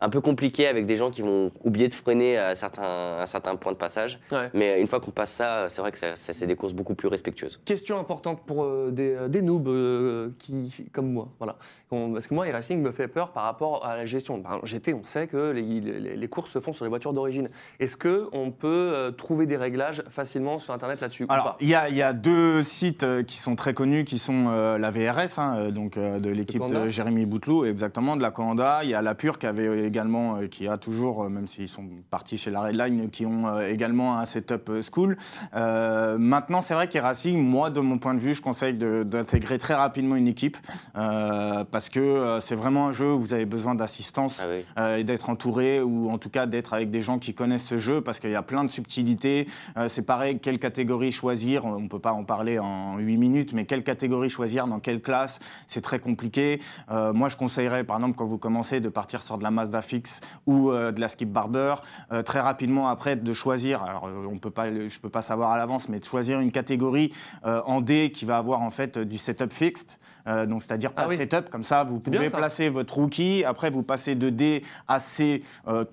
un 0.00 0.08
peu 0.08 0.20
compliqué 0.20 0.66
avec 0.66 0.86
des 0.86 0.96
gens 0.96 1.10
qui 1.10 1.22
vont 1.22 1.52
oublier 1.62 1.88
de 1.88 1.94
freiner 1.94 2.38
à 2.38 2.54
certains, 2.54 3.18
à 3.20 3.26
certains 3.26 3.56
points 3.56 3.72
de 3.72 3.76
passage. 3.76 4.18
Mais 4.54 4.80
une 4.80 4.86
fois 4.86 5.00
qu'on 5.00 5.10
passe 5.10 5.32
ça, 5.32 5.68
c'est 5.68 5.80
vrai 5.80 5.92
que 5.92 5.98
ça, 5.98 6.14
c'est 6.14 6.46
des 6.46 6.56
courses 6.56 6.72
beaucoup 6.72 6.94
plus 6.94 7.08
respectueuses. 7.08 7.60
Question 7.64 7.98
importante 7.98 8.42
pour 8.46 8.64
euh, 8.64 8.90
des, 8.90 9.14
euh, 9.14 9.28
des, 9.28 9.42
noobs 9.42 9.68
euh, 9.68 10.30
qui, 10.38 10.86
comme 10.92 11.12
moi. 11.12 11.28
Voilà. 11.38 11.56
parce 11.90 12.26
que 12.26 12.34
moi, 12.34 12.46
le 12.46 12.52
racing 12.52 12.80
me 12.80 12.92
fait 12.92 13.08
peur 13.08 13.32
par 13.32 13.44
rapport 13.44 13.84
à 13.84 13.96
la 13.96 14.06
gestion. 14.06 14.38
Ben, 14.38 14.60
GT, 14.64 14.94
on 14.94 15.04
sait 15.04 15.26
que 15.26 15.50
les, 15.50 15.80
les, 16.16 16.28
courses 16.28 16.50
se 16.50 16.60
font 16.60 16.72
sur 16.72 16.84
les 16.84 16.88
voitures 16.88 17.12
d'origine. 17.12 17.48
Est-ce 17.78 17.96
qu'on 17.96 18.50
peut 18.50 19.12
trouver 19.16 19.46
des 19.46 19.56
réglages 19.56 20.02
facilement 20.08 20.58
sur 20.58 20.72
Internet 20.72 21.00
là-dessus 21.00 21.26
Alors, 21.28 21.56
il 21.60 21.68
y, 21.68 21.70
y, 21.70 22.02
a 22.02 22.12
deux 22.12 22.62
sites 22.62 23.04
qui 23.26 23.36
sont 23.36 23.56
très 23.56 23.74
connus, 23.74 24.04
qui 24.04 24.18
sont 24.18 24.48
la 24.78 24.90
VRS, 24.90 25.38
hein, 25.38 25.70
donc 25.70 25.98
de 25.98 26.30
l'équipe 26.30 26.62
de, 26.62 26.88
Jérémy 26.88 27.26
Bouteloup, 27.26 27.64
exactement, 27.64 28.16
de 28.16 28.22
la 28.22 28.30
Coanda. 28.30 28.80
Il 28.84 28.90
y 28.90 28.94
a 28.94 29.02
la 29.02 29.14
Pure 29.14 29.38
qui 29.38 29.46
avait 29.46 29.89
également, 29.90 30.36
euh, 30.36 30.46
qui 30.46 30.68
a 30.68 30.78
toujours, 30.78 31.24
euh, 31.24 31.28
même 31.28 31.48
s'ils 31.48 31.68
sont 31.68 31.84
partis 32.10 32.38
chez 32.38 32.52
la 32.52 32.60
Redline, 32.60 33.10
qui 33.10 33.26
ont 33.26 33.48
euh, 33.48 33.68
également 33.68 34.18
un 34.18 34.24
setup 34.24 34.70
school. 34.88 35.16
maintenant, 35.52 36.62
c'est 36.62 36.74
vrai 36.74 36.88
qu'Eracing, 36.88 37.42
moi, 37.42 37.70
de 37.70 37.80
mon 37.80 37.98
point 37.98 38.14
de 38.14 38.20
vue, 38.20 38.34
je 38.34 38.42
conseille 38.42 38.74
d'intégrer 38.74 39.58
très 39.58 39.74
rapidement 39.74 40.14
une 40.14 40.28
équipe 40.28 40.56
parce 40.94 41.88
que 41.88 42.38
c'est 42.40 42.54
vraiment 42.54 42.88
un 42.88 42.92
jeu 42.92 43.12
où 43.12 43.18
vous 43.18 43.34
avez 43.34 43.46
besoin 43.46 43.74
d'assistance 43.74 44.42
ah 44.76 44.98
et 44.98 45.04
d'être 45.04 45.30
entouré 45.30 45.80
ou 45.80 46.10
en 46.10 46.18
tout 46.18 46.30
cas 46.30 46.46
d'être 46.46 46.74
avec 46.74 46.90
des 46.90 47.00
gens 47.00 47.18
qui 47.18 47.34
connaissent 47.34 47.66
ce 47.66 47.78
jeu 47.78 48.00
parce 48.00 48.20
qu'il 48.20 48.30
y 48.30 48.36
a 48.36 48.42
plein 48.42 48.64
de 48.64 48.70
subtilités. 48.70 49.48
c'est 49.88 50.02
pareil, 50.02 50.38
quelle 50.38 50.58
catégorie 50.58 51.12
choisir? 51.12 51.64
On 51.64 51.80
ne 51.80 51.88
peut 51.88 51.98
pas 51.98 52.12
en 52.12 52.24
parler 52.24 52.58
en 52.58 52.98
8 52.98 53.16
minutes, 53.16 53.52
mais 53.52 53.64
quelle 53.64 53.82
catégorie 53.82 54.30
choisir, 54.30 54.66
dans 54.66 54.80
quelle 54.80 55.00
classe? 55.00 55.40
C'est 55.66 55.82
très 55.82 55.98
compliqué. 55.98 56.60
moi, 56.88 57.28
je 57.28 57.36
conseillerais, 57.36 57.84
par 57.84 57.96
exemple, 57.96 58.16
quand 58.16 58.26
vous 58.26 58.38
commencez, 58.38 58.80
de 58.80 58.88
partir 58.88 59.22
sur 59.22 59.38
de 59.38 59.42
la 59.42 59.50
Fixe 59.82 60.20
ou 60.46 60.70
euh, 60.70 60.92
de 60.92 61.00
la 61.00 61.08
skip 61.08 61.30
barber. 61.30 61.74
Euh, 62.12 62.22
très 62.22 62.40
rapidement 62.40 62.88
après 62.88 63.16
de 63.16 63.32
choisir, 63.32 63.82
alors 63.82 64.06
euh, 64.06 64.26
on 64.30 64.38
peut 64.38 64.50
pas, 64.50 64.68
je 64.68 64.80
ne 64.80 65.00
peux 65.00 65.08
pas 65.08 65.22
savoir 65.22 65.52
à 65.52 65.58
l'avance, 65.58 65.88
mais 65.88 65.98
de 65.98 66.04
choisir 66.04 66.40
une 66.40 66.52
catégorie 66.52 67.12
en 67.44 67.80
D 67.80 68.10
qui 68.12 68.24
va 68.24 68.36
avoir 68.36 68.60
en 68.62 68.70
fait 68.70 68.98
du 68.98 69.18
setup 69.18 69.52
fixed, 69.52 69.98
donc 70.26 70.62
c'est-à-dire 70.62 70.92
pas 70.92 71.04
ah 71.06 71.08
de 71.08 71.14
setup, 71.14 71.50
comme 71.50 71.64
ça 71.64 71.84
vous 71.84 71.98
pouvez 71.98 72.30
placer 72.30 72.68
votre 72.68 72.94
rookie, 72.94 73.44
après 73.44 73.70
vous 73.70 73.82
passez 73.82 74.14
de 74.14 74.30
D 74.30 74.62
à 74.88 75.00
C, 75.00 75.42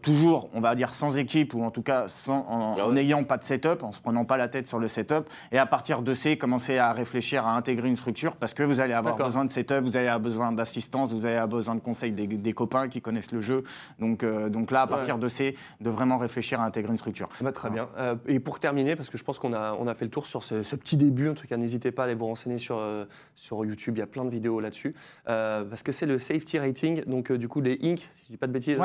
toujours 0.02 0.50
on 0.54 0.60
va 0.60 0.76
dire 0.76 0.94
sans 0.94 1.18
équipe 1.18 1.54
ou 1.54 1.64
en 1.64 1.72
tout 1.72 1.82
cas 1.82 2.08
sans, 2.08 2.46
en 2.50 2.76
ah 2.80 2.92
n'ayant 2.92 3.24
pas 3.24 3.38
de 3.38 3.44
setup, 3.44 3.84
en 3.84 3.92
se 3.92 4.02
prenant 4.02 4.26
pas 4.26 4.38
la 4.38 4.48
tête 4.48 4.68
sur 4.68 4.80
le 4.80 4.88
setup, 4.88 5.30
et 5.52 5.58
à 5.58 5.66
partir 5.66 6.02
de 6.02 6.14
C, 6.14 6.38
commencer 6.38 6.78
à 6.78 6.92
réfléchir 6.94 7.46
à 7.46 7.56
intégrer 7.56 7.88
une 7.88 7.98
structure 7.98 8.36
parce 8.36 8.54
que 8.54 8.64
vous 8.64 8.80
allez 8.80 8.94
avoir 8.94 9.16
besoin 9.16 9.46
de 9.46 9.52
setup, 9.52 9.82
vous 9.84 9.98
allez 9.98 10.08
avoir 10.08 10.20
besoin 10.20 10.52
d'assistance, 10.52 11.12
vous 11.12 11.26
allez 11.26 11.36
avoir 11.36 11.60
besoin 11.60 11.76
de 11.76 11.82
conseils 11.82 12.12
des, 12.12 12.28
des 12.28 12.54
copains 12.54 12.88
qui 12.88 13.02
connaissent 13.02 13.32
le 13.32 13.42
jeu, 13.42 13.64
donc, 14.00 14.24
euh, 14.24 14.50
donc 14.50 14.72
là, 14.72 14.82
à 14.82 14.88
partir 14.88 15.18
de 15.18 15.28
C, 15.28 15.56
de 15.82 15.90
vraiment 15.90 16.18
réfléchir 16.18 16.62
à 16.62 16.66
intégrer 16.66 16.92
une 16.92 16.98
structure. 16.98 17.30
Bah, 17.42 17.52
très 17.52 17.70
bien. 17.70 17.90
Euh, 17.98 18.16
et 18.28 18.40
pour 18.40 18.60
terminer, 18.60 18.96
parce 18.96 19.10
que 19.10 19.18
je 19.18 19.24
pense 19.24 19.40
qu'on 19.40 19.54
a, 19.54 19.74
on 19.74 19.88
a 19.88 19.94
fait 19.94 20.06
le 20.06 20.12
tour 20.12 20.28
sur 20.28 20.44
ce, 20.44 20.76
petit 20.76 20.98
début, 20.98 21.30
en 21.30 21.34
tout 21.34 21.48
cas, 21.48 21.58
n'hésitez 21.58 21.92
pas 21.92 22.04
à 22.04 22.06
aller 22.06 22.16
vous 22.16 22.28
renseigner 22.28 22.58
sur, 22.58 22.78
euh, 22.78 23.06
sur 23.36 23.66
YouTube, 23.66 23.96
il 23.98 24.00
y 24.00 24.04
a 24.04 24.08
plein 24.08 24.26
de 24.26 24.30
vidéos 24.30 24.60
là-dessus, 24.60 24.96
parce 25.26 25.84
que 25.84 25.92
c'est 25.92 26.06
le 26.06 26.20
safety 26.20 26.60
rating, 26.60 27.04
donc 27.06 27.32
du 27.32 27.48
coup 27.48 27.62
les 27.62 27.80
Inc, 27.84 28.00
si 28.12 28.24
je 28.26 28.32
dis 28.32 28.38
pas 28.38 28.48
de 28.48 28.52
bêtises. 28.52 28.80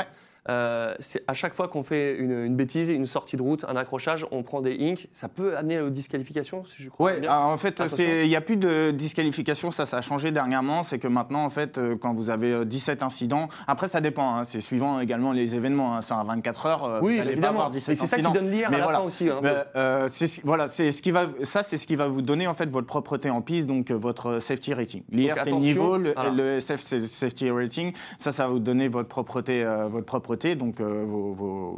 Euh, 0.48 0.94
à 1.28 1.34
chaque 1.34 1.54
fois 1.54 1.68
qu'on 1.68 1.84
fait 1.84 2.16
une, 2.16 2.56
bêtise, 2.56 2.88
une 2.88 3.06
sortie 3.06 3.36
de 3.36 3.42
route, 3.42 3.64
un 3.68 3.76
accrochage, 3.76 4.26
on 4.32 4.42
prend 4.42 4.60
des 4.60 4.76
inks. 4.80 5.06
Ça 5.12 5.28
peut 5.28 5.56
amener 5.56 5.80
aux 5.80 5.90
disqualifications, 5.90 6.64
si 6.64 6.82
je 6.82 6.90
crois. 6.90 7.12
Oui, 7.12 7.28
en 7.28 7.56
fait, 7.56 7.80
il 7.98 8.28
n'y 8.28 8.36
a 8.36 8.40
plus 8.40 8.56
de 8.56 8.90
disqualification. 8.90 9.70
Ça, 9.70 9.86
ça 9.86 9.98
a 9.98 10.00
changé 10.00 10.32
dernièrement. 10.32 10.82
C'est 10.82 10.98
que 10.98 11.06
maintenant, 11.06 11.44
en 11.44 11.50
fait, 11.50 11.78
euh, 11.78 11.96
quand 11.96 12.14
vous 12.14 12.30
avez 12.30 12.64
17 12.64 13.02
euh, 13.02 13.06
incidents, 13.06 13.48
après, 13.68 13.86
ça 13.86 14.00
dépend. 14.00 14.36
Hein, 14.36 14.42
c'est 14.44 14.60
suivant 14.60 14.98
également 14.98 15.32
les 15.32 15.54
événements. 15.54 15.96
Hein, 15.96 16.02
c'est 16.02 16.14
à 16.14 16.24
24 16.24 16.66
heures. 16.66 17.00
oui, 17.02 17.18
vous 17.18 17.28
évidemment. 17.28 17.42
Pas 17.42 17.48
avoir 17.48 17.70
17 17.70 17.94
c'est 17.96 18.06
ça 18.06 18.16
qui 18.16 18.22
donne 18.22 18.50
l'IR 18.50 18.68
à 18.68 18.70
la 18.70 18.88
fin 18.88 19.00
aussi. 19.00 19.28
Hein, 19.28 20.06
voilà, 20.44 20.66
c'est 20.68 20.90
ce 20.90 21.02
qui 21.02 21.12
va, 21.12 21.28
ça, 21.44 21.62
c'est 21.62 21.76
ce 21.76 21.86
qui 21.86 21.96
va 21.96 22.08
vous 22.08 22.22
donner 22.22 22.46
en 22.46 22.54
fait 22.54 22.68
votre 22.68 22.86
propreté 22.86 23.30
en 23.30 23.42
piste, 23.42 23.66
donc 23.66 23.90
votre 23.90 24.40
safety 24.40 24.74
rating. 24.74 25.02
L'IR, 25.10 25.36
c'est 25.42 25.50
le 25.50 25.56
niveau, 25.56 25.96
le, 25.98 26.14
le 26.34 26.60
safety 26.60 27.50
rating. 27.50 27.92
Ça, 28.18 28.32
ça 28.32 28.44
va 28.46 28.50
vous 28.50 28.58
donner 28.58 28.88
votre 28.88 29.08
propreté, 29.08 29.64
votre 29.88 30.06
propreté 30.06 30.31
donc 30.32 30.80
euh, 30.80 31.04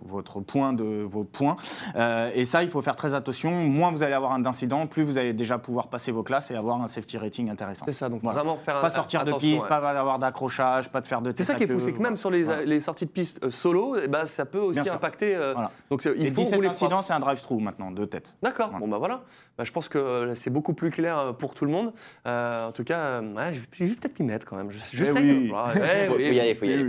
votre 0.04 0.40
point 0.40 0.72
de 0.72 1.02
vos 1.02 1.24
points. 1.24 1.56
Euh, 1.96 2.30
et 2.34 2.44
ça, 2.44 2.62
il 2.62 2.68
faut 2.68 2.82
faire 2.82 2.96
très 2.96 3.14
attention. 3.14 3.50
Moins 3.50 3.90
vous 3.90 4.02
allez 4.02 4.14
avoir 4.14 4.32
un 4.32 4.44
incident, 4.46 4.86
plus 4.86 5.02
vous 5.02 5.18
allez 5.18 5.32
déjà 5.32 5.58
pouvoir 5.58 5.88
passer 5.88 6.12
vos 6.12 6.22
classes 6.22 6.50
et 6.50 6.54
avoir 6.54 6.80
un 6.80 6.88
safety 6.88 7.18
rating 7.18 7.50
intéressant. 7.50 7.84
C'est 7.84 7.92
ça, 7.92 8.08
donc 8.08 8.22
vraiment 8.22 8.56
faire 8.56 8.80
Pas 8.80 8.90
sortir 8.90 9.24
de 9.24 9.32
piste, 9.32 9.66
pas 9.66 9.76
avoir 9.76 10.18
d'accrochage, 10.18 10.88
pas 10.88 11.00
de 11.00 11.06
faire 11.06 11.22
de 11.22 11.32
C'est 11.36 11.44
ça 11.44 11.54
qui 11.54 11.64
est 11.64 11.66
fou, 11.66 11.80
c'est 11.80 11.92
que 11.92 12.02
même 12.02 12.16
sur 12.16 12.30
les, 12.30 12.80
sorties 12.80 13.06
de 13.06 13.10
piste 13.10 13.42
euh, 13.44 13.50
solo, 13.50 13.96
eh 14.02 14.08
ben, 14.08 14.24
ça 14.24 14.44
peut 14.44 14.58
aussi 14.58 14.88
impacter. 14.88 15.36
Donc 15.90 16.04
il 16.04 16.26
et 16.26 16.30
faut 16.30 16.42
17 16.42 16.64
incidents, 16.64 17.02
c'est 17.02 17.12
un 17.12 17.20
drive-through 17.20 17.60
maintenant, 17.60 17.90
de 17.90 18.04
tête. 18.04 18.36
D'accord, 18.42 18.70
bon 18.78 18.88
bah 18.88 18.98
voilà. 18.98 19.22
Bah, 19.56 19.62
je 19.64 19.70
pense 19.70 19.88
que 19.88 20.32
c'est 20.34 20.50
beaucoup 20.50 20.74
plus 20.74 20.90
clair 20.90 21.34
pour 21.38 21.54
tout 21.54 21.64
le 21.64 21.70
monde. 21.70 21.92
en 22.24 22.72
tout 22.72 22.84
cas, 22.84 23.20
je 23.52 23.84
vais 23.84 23.94
peut-être 23.94 24.18
m'y 24.18 24.26
mettre 24.26 24.46
quand 24.46 24.56
même. 24.56 24.70
Je, 24.70 24.78
je 24.92 25.04
sais. 25.04 25.50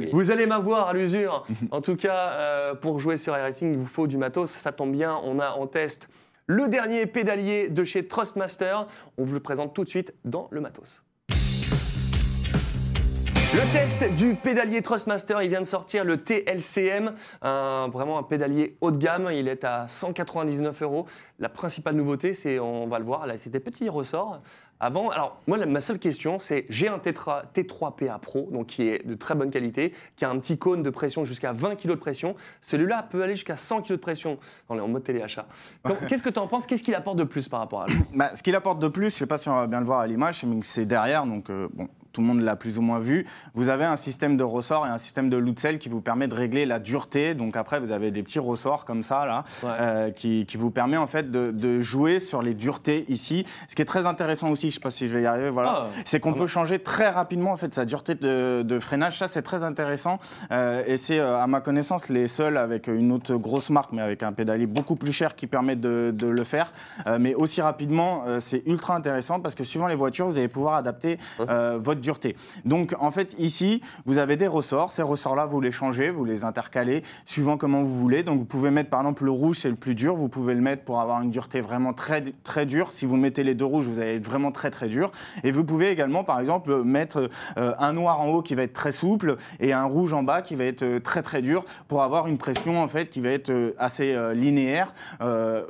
Vous 0.12 0.32
allez 0.32 0.45
m'avoir 0.45 0.89
à 0.89 0.93
l'usure. 0.93 1.45
En 1.71 1.81
tout 1.81 1.95
cas, 1.95 2.29
euh, 2.31 2.75
pour 2.75 2.99
jouer 2.99 3.17
sur 3.17 3.37
iRacing, 3.37 3.71
il 3.71 3.77
vous 3.77 3.85
faut 3.85 4.07
du 4.07 4.17
matos. 4.17 4.49
Ça 4.49 4.71
tombe 4.71 4.91
bien, 4.91 5.19
on 5.23 5.39
a 5.39 5.51
en 5.51 5.67
test 5.67 6.09
le 6.47 6.67
dernier 6.67 7.05
pédalier 7.05 7.69
de 7.69 7.83
chez 7.83 8.07
Trustmaster. 8.07 8.87
On 9.17 9.23
vous 9.23 9.33
le 9.33 9.39
présente 9.39 9.73
tout 9.73 9.83
de 9.83 9.89
suite 9.89 10.13
dans 10.25 10.47
le 10.51 10.61
matos. 10.61 11.04
Le 13.55 13.71
test 13.71 14.03
du 14.15 14.35
pédalier 14.35 14.81
Trustmaster, 14.81 15.37
il 15.41 15.47
vient 15.49 15.61
de 15.61 15.65
sortir 15.65 16.03
le 16.03 16.17
TLCM, 16.17 17.13
un- 17.41 17.87
vraiment 17.87 18.17
un 18.17 18.23
pédalier 18.23 18.75
haut 18.81 18.91
de 18.91 18.97
gamme. 18.97 19.29
Il 19.31 19.47
est 19.47 19.63
à 19.63 19.87
199 19.87 20.81
euros. 20.81 21.05
La 21.39 21.47
principale 21.47 21.95
nouveauté, 21.95 22.33
c'est, 22.33 22.59
on 22.59 22.85
va 22.87 22.99
le 22.99 23.05
voir, 23.05 23.25
là, 23.27 23.35
c'est 23.37 23.49
des 23.49 23.61
petits 23.61 23.87
ressorts. 23.87 24.41
Avant, 24.81 25.09
alors 25.09 25.39
moi, 25.47 25.57
la- 25.57 25.65
ma 25.67 25.79
seule 25.79 25.99
question, 25.99 26.37
c'est 26.37 26.65
j'ai 26.67 26.89
un 26.89 26.99
Tetra 26.99 27.43
T3PA 27.53 28.19
Pro, 28.19 28.49
donc 28.51 28.67
qui 28.67 28.89
est 28.89 29.07
de 29.07 29.15
très 29.15 29.35
bonne 29.35 29.51
qualité, 29.51 29.93
qui 30.17 30.25
a 30.25 30.29
un 30.29 30.37
petit 30.39 30.57
cône 30.57 30.83
de 30.83 30.89
pression 30.89 31.23
jusqu'à 31.23 31.53
20 31.53 31.75
kg 31.75 31.91
de 31.91 31.95
pression. 31.95 32.35
Celui-là 32.59 33.03
peut 33.09 33.23
aller 33.23 33.35
jusqu'à 33.35 33.55
100 33.55 33.83
kg 33.83 33.91
de 33.91 33.95
pression. 33.95 34.37
On 34.67 34.77
est 34.77 34.81
en 34.81 34.89
mode 34.89 35.03
téléachat. 35.05 35.45
Donc, 35.85 36.05
Qu'est-ce 36.07 36.23
que 36.23 36.29
tu 36.29 36.39
en 36.39 36.47
penses? 36.47 36.65
Qu'est-ce 36.67 36.83
qu'il 36.83 36.95
apporte 36.95 37.17
de 37.17 37.23
plus 37.23 37.47
par 37.47 37.61
rapport 37.61 37.83
à 37.83 37.87
l'autre 37.87 37.99
Bah, 38.13 38.31
ce 38.35 38.43
qu'il 38.43 38.55
apporte 38.55 38.79
de 38.79 38.89
plus, 38.89 39.11
je 39.11 39.15
ne 39.15 39.19
sais 39.19 39.25
pas 39.27 39.37
si 39.37 39.47
on 39.47 39.55
va 39.55 39.67
bien 39.67 39.79
le 39.79 39.85
voir 39.85 40.01
à 40.01 40.07
l'image, 40.07 40.43
mais 40.43 40.57
c'est 40.63 40.85
derrière, 40.85 41.25
donc 41.25 41.49
euh, 41.49 41.69
bon, 41.73 41.87
tout 42.15 42.21
le 42.21 42.28
monde 42.28 42.41
l'a 42.41 42.56
plus 42.56 42.78
ou 42.78 42.82
moins 42.82 42.99
vu. 42.99 43.25
Vous 43.56 43.67
avez 43.67 43.84
un 43.84 43.97
système 43.97 44.38
de 44.38 44.43
ressort 44.43 44.88
et 44.88 44.89
un 44.89 44.97
système 44.97 45.30
de 45.30 45.36
loot-cell 45.36 45.80
qui 45.80 45.89
vous 45.89 45.99
permet 45.99 46.30
de 46.30 46.34
régler 46.34 46.65
la 46.65 46.80
dureté. 46.80 47.34
Donc 47.34 47.58
après, 47.58 47.82
vous 47.82 47.91
avez 47.91 48.10
des 48.10 48.23
petits 48.23 48.39
ressorts 48.39 48.86
comme 48.86 49.04
ça, 49.04 49.25
là, 49.25 49.43
Ouais. 49.63 49.69
euh, 49.82 50.12
qui, 50.12 50.45
qui 50.45 50.56
vous 50.56 50.71
permet 50.71 50.95
en 50.95 51.08
fait 51.08 51.30
de, 51.30 51.51
de 51.51 51.82
jouer 51.82 52.19
sur 52.19 52.41
les 52.41 52.54
duretés 52.54 53.04
ici. 53.10 53.45
Ce 53.67 53.75
qui 53.75 53.82
est 53.82 53.86
très 53.86 54.06
intéressant 54.06 54.49
aussi, 54.49 54.67
je 54.67 54.67
ne 54.67 54.71
sais 54.75 54.80
pas 54.80 54.91
si 54.91 55.08
je 55.08 55.13
vais 55.17 55.23
y 55.23 55.25
arriver, 55.25 55.49
voilà, 55.49 55.73
Ah, 55.84 55.88
c'est 56.06 56.21
qu'on 56.21 56.34
peut 56.34 56.47
changer 56.47 56.80
très 56.80 57.10
rapidement 57.10 57.51
en 57.51 57.58
fait 57.58 57.73
sa 57.73 57.84
dureté 57.84 58.15
de, 58.15 58.63
de 58.63 58.80
freinage. 58.80 59.17
Ça, 59.17 59.28
c'est 59.28 59.41
très 59.41 59.63
intéressant. 59.65 60.19
Euh, 60.51 60.84
et 60.88 60.95
c'est, 60.95 61.19
euh, 61.19 61.38
à 61.38 61.47
ma 61.47 61.60
connaissance, 61.60 62.08
les 62.08 62.30
seuls 62.30 62.56
avec 62.58 62.88
une 62.88 63.12
autre 63.12 63.36
grosse 63.36 63.69
marque, 63.69 63.91
mais 63.91 64.01
avec 64.01 64.23
un 64.23 64.32
pédalier 64.32 64.67
beaucoup 64.67 64.95
plus 64.95 65.12
cher 65.12 65.36
qui 65.36 65.47
permet 65.47 65.75
de, 65.75 66.13
de 66.15 66.28
le 66.28 66.43
faire. 66.45 66.71
Euh, 67.08 67.17
mais 67.19 67.34
aussi 67.36 67.62
rapidement, 67.62 68.23
c'est 68.39 68.63
ultra 68.65 68.95
intéressant 68.95 69.41
parce 69.41 69.56
que 69.56 69.65
suivant 69.65 69.88
les 69.88 69.95
voitures, 69.95 70.28
vous 70.28 70.38
allez 70.38 70.47
pouvoir 70.47 70.75
adapter 70.75 71.17
euh, 71.41 71.78
votre 71.82 71.99
dureté. 72.05 72.35
Donc, 72.63 72.95
en 72.99 73.11
fait, 73.11 73.35
ici, 73.39 73.81
vous 74.05 74.17
avez 74.17 74.37
des 74.37 74.47
ressorts. 74.47 74.91
Ces 74.91 75.01
ressorts-là, 75.01 75.45
vous 75.45 75.59
les 75.59 75.71
changez, 75.71 76.09
vous 76.09 76.23
les 76.23 76.43
intercalez 76.43 77.03
suivant 77.25 77.57
comment 77.57 77.81
vous 77.81 77.99
voulez. 77.99 78.23
Donc, 78.23 78.39
vous 78.39 78.45
pouvez 78.45 78.71
mettre, 78.71 78.89
par 78.89 79.01
exemple, 79.01 79.25
le 79.25 79.31
rouge, 79.31 79.57
c'est 79.59 79.69
le 79.69 79.75
plus 79.75 79.95
dur. 79.95 80.15
Vous 80.15 80.29
pouvez 80.29 80.53
le 80.53 80.61
mettre 80.61 80.83
pour 80.83 81.01
avoir 81.01 81.21
une 81.21 81.31
dureté 81.31 81.61
vraiment 81.61 81.93
très, 81.93 82.23
très 82.43 82.65
dure. 82.65 82.91
Si 82.91 83.05
vous 83.05 83.17
mettez 83.17 83.43
les 83.43 83.55
deux 83.55 83.65
rouges, 83.65 83.87
vous 83.87 83.99
allez 83.99 84.15
être 84.15 84.25
vraiment 84.25 84.51
très, 84.51 84.71
très 84.71 84.87
dur. 84.87 85.11
Et 85.43 85.51
vous 85.51 85.63
pouvez 85.63 85.89
également, 85.89 86.23
par 86.23 86.39
exemple, 86.39 86.83
mettre 86.83 87.29
euh, 87.57 87.73
un 87.79 87.93
noir 87.93 88.21
en 88.21 88.29
haut 88.29 88.41
qui 88.41 88.55
va 88.55 88.63
être 88.63 88.73
très 88.73 88.91
souple 88.91 89.35
et 89.59 89.73
un 89.73 89.85
rouge 89.85 90.13
en 90.13 90.23
bas 90.23 90.41
qui 90.41 90.55
va 90.55 90.65
être 90.65 90.83
euh, 90.83 90.99
très, 90.99 91.23
très 91.23 91.41
dur 91.41 91.65
pour 91.87 92.03
avoir 92.03 92.27
une 92.27 92.37
pression, 92.37 92.81
en 92.81 92.87
fait, 92.87 93.09
qui 93.09 93.19
va 93.19 93.29
être 93.29 93.49
euh, 93.49 93.73
assez 93.77 94.15
linéaire 94.35 94.93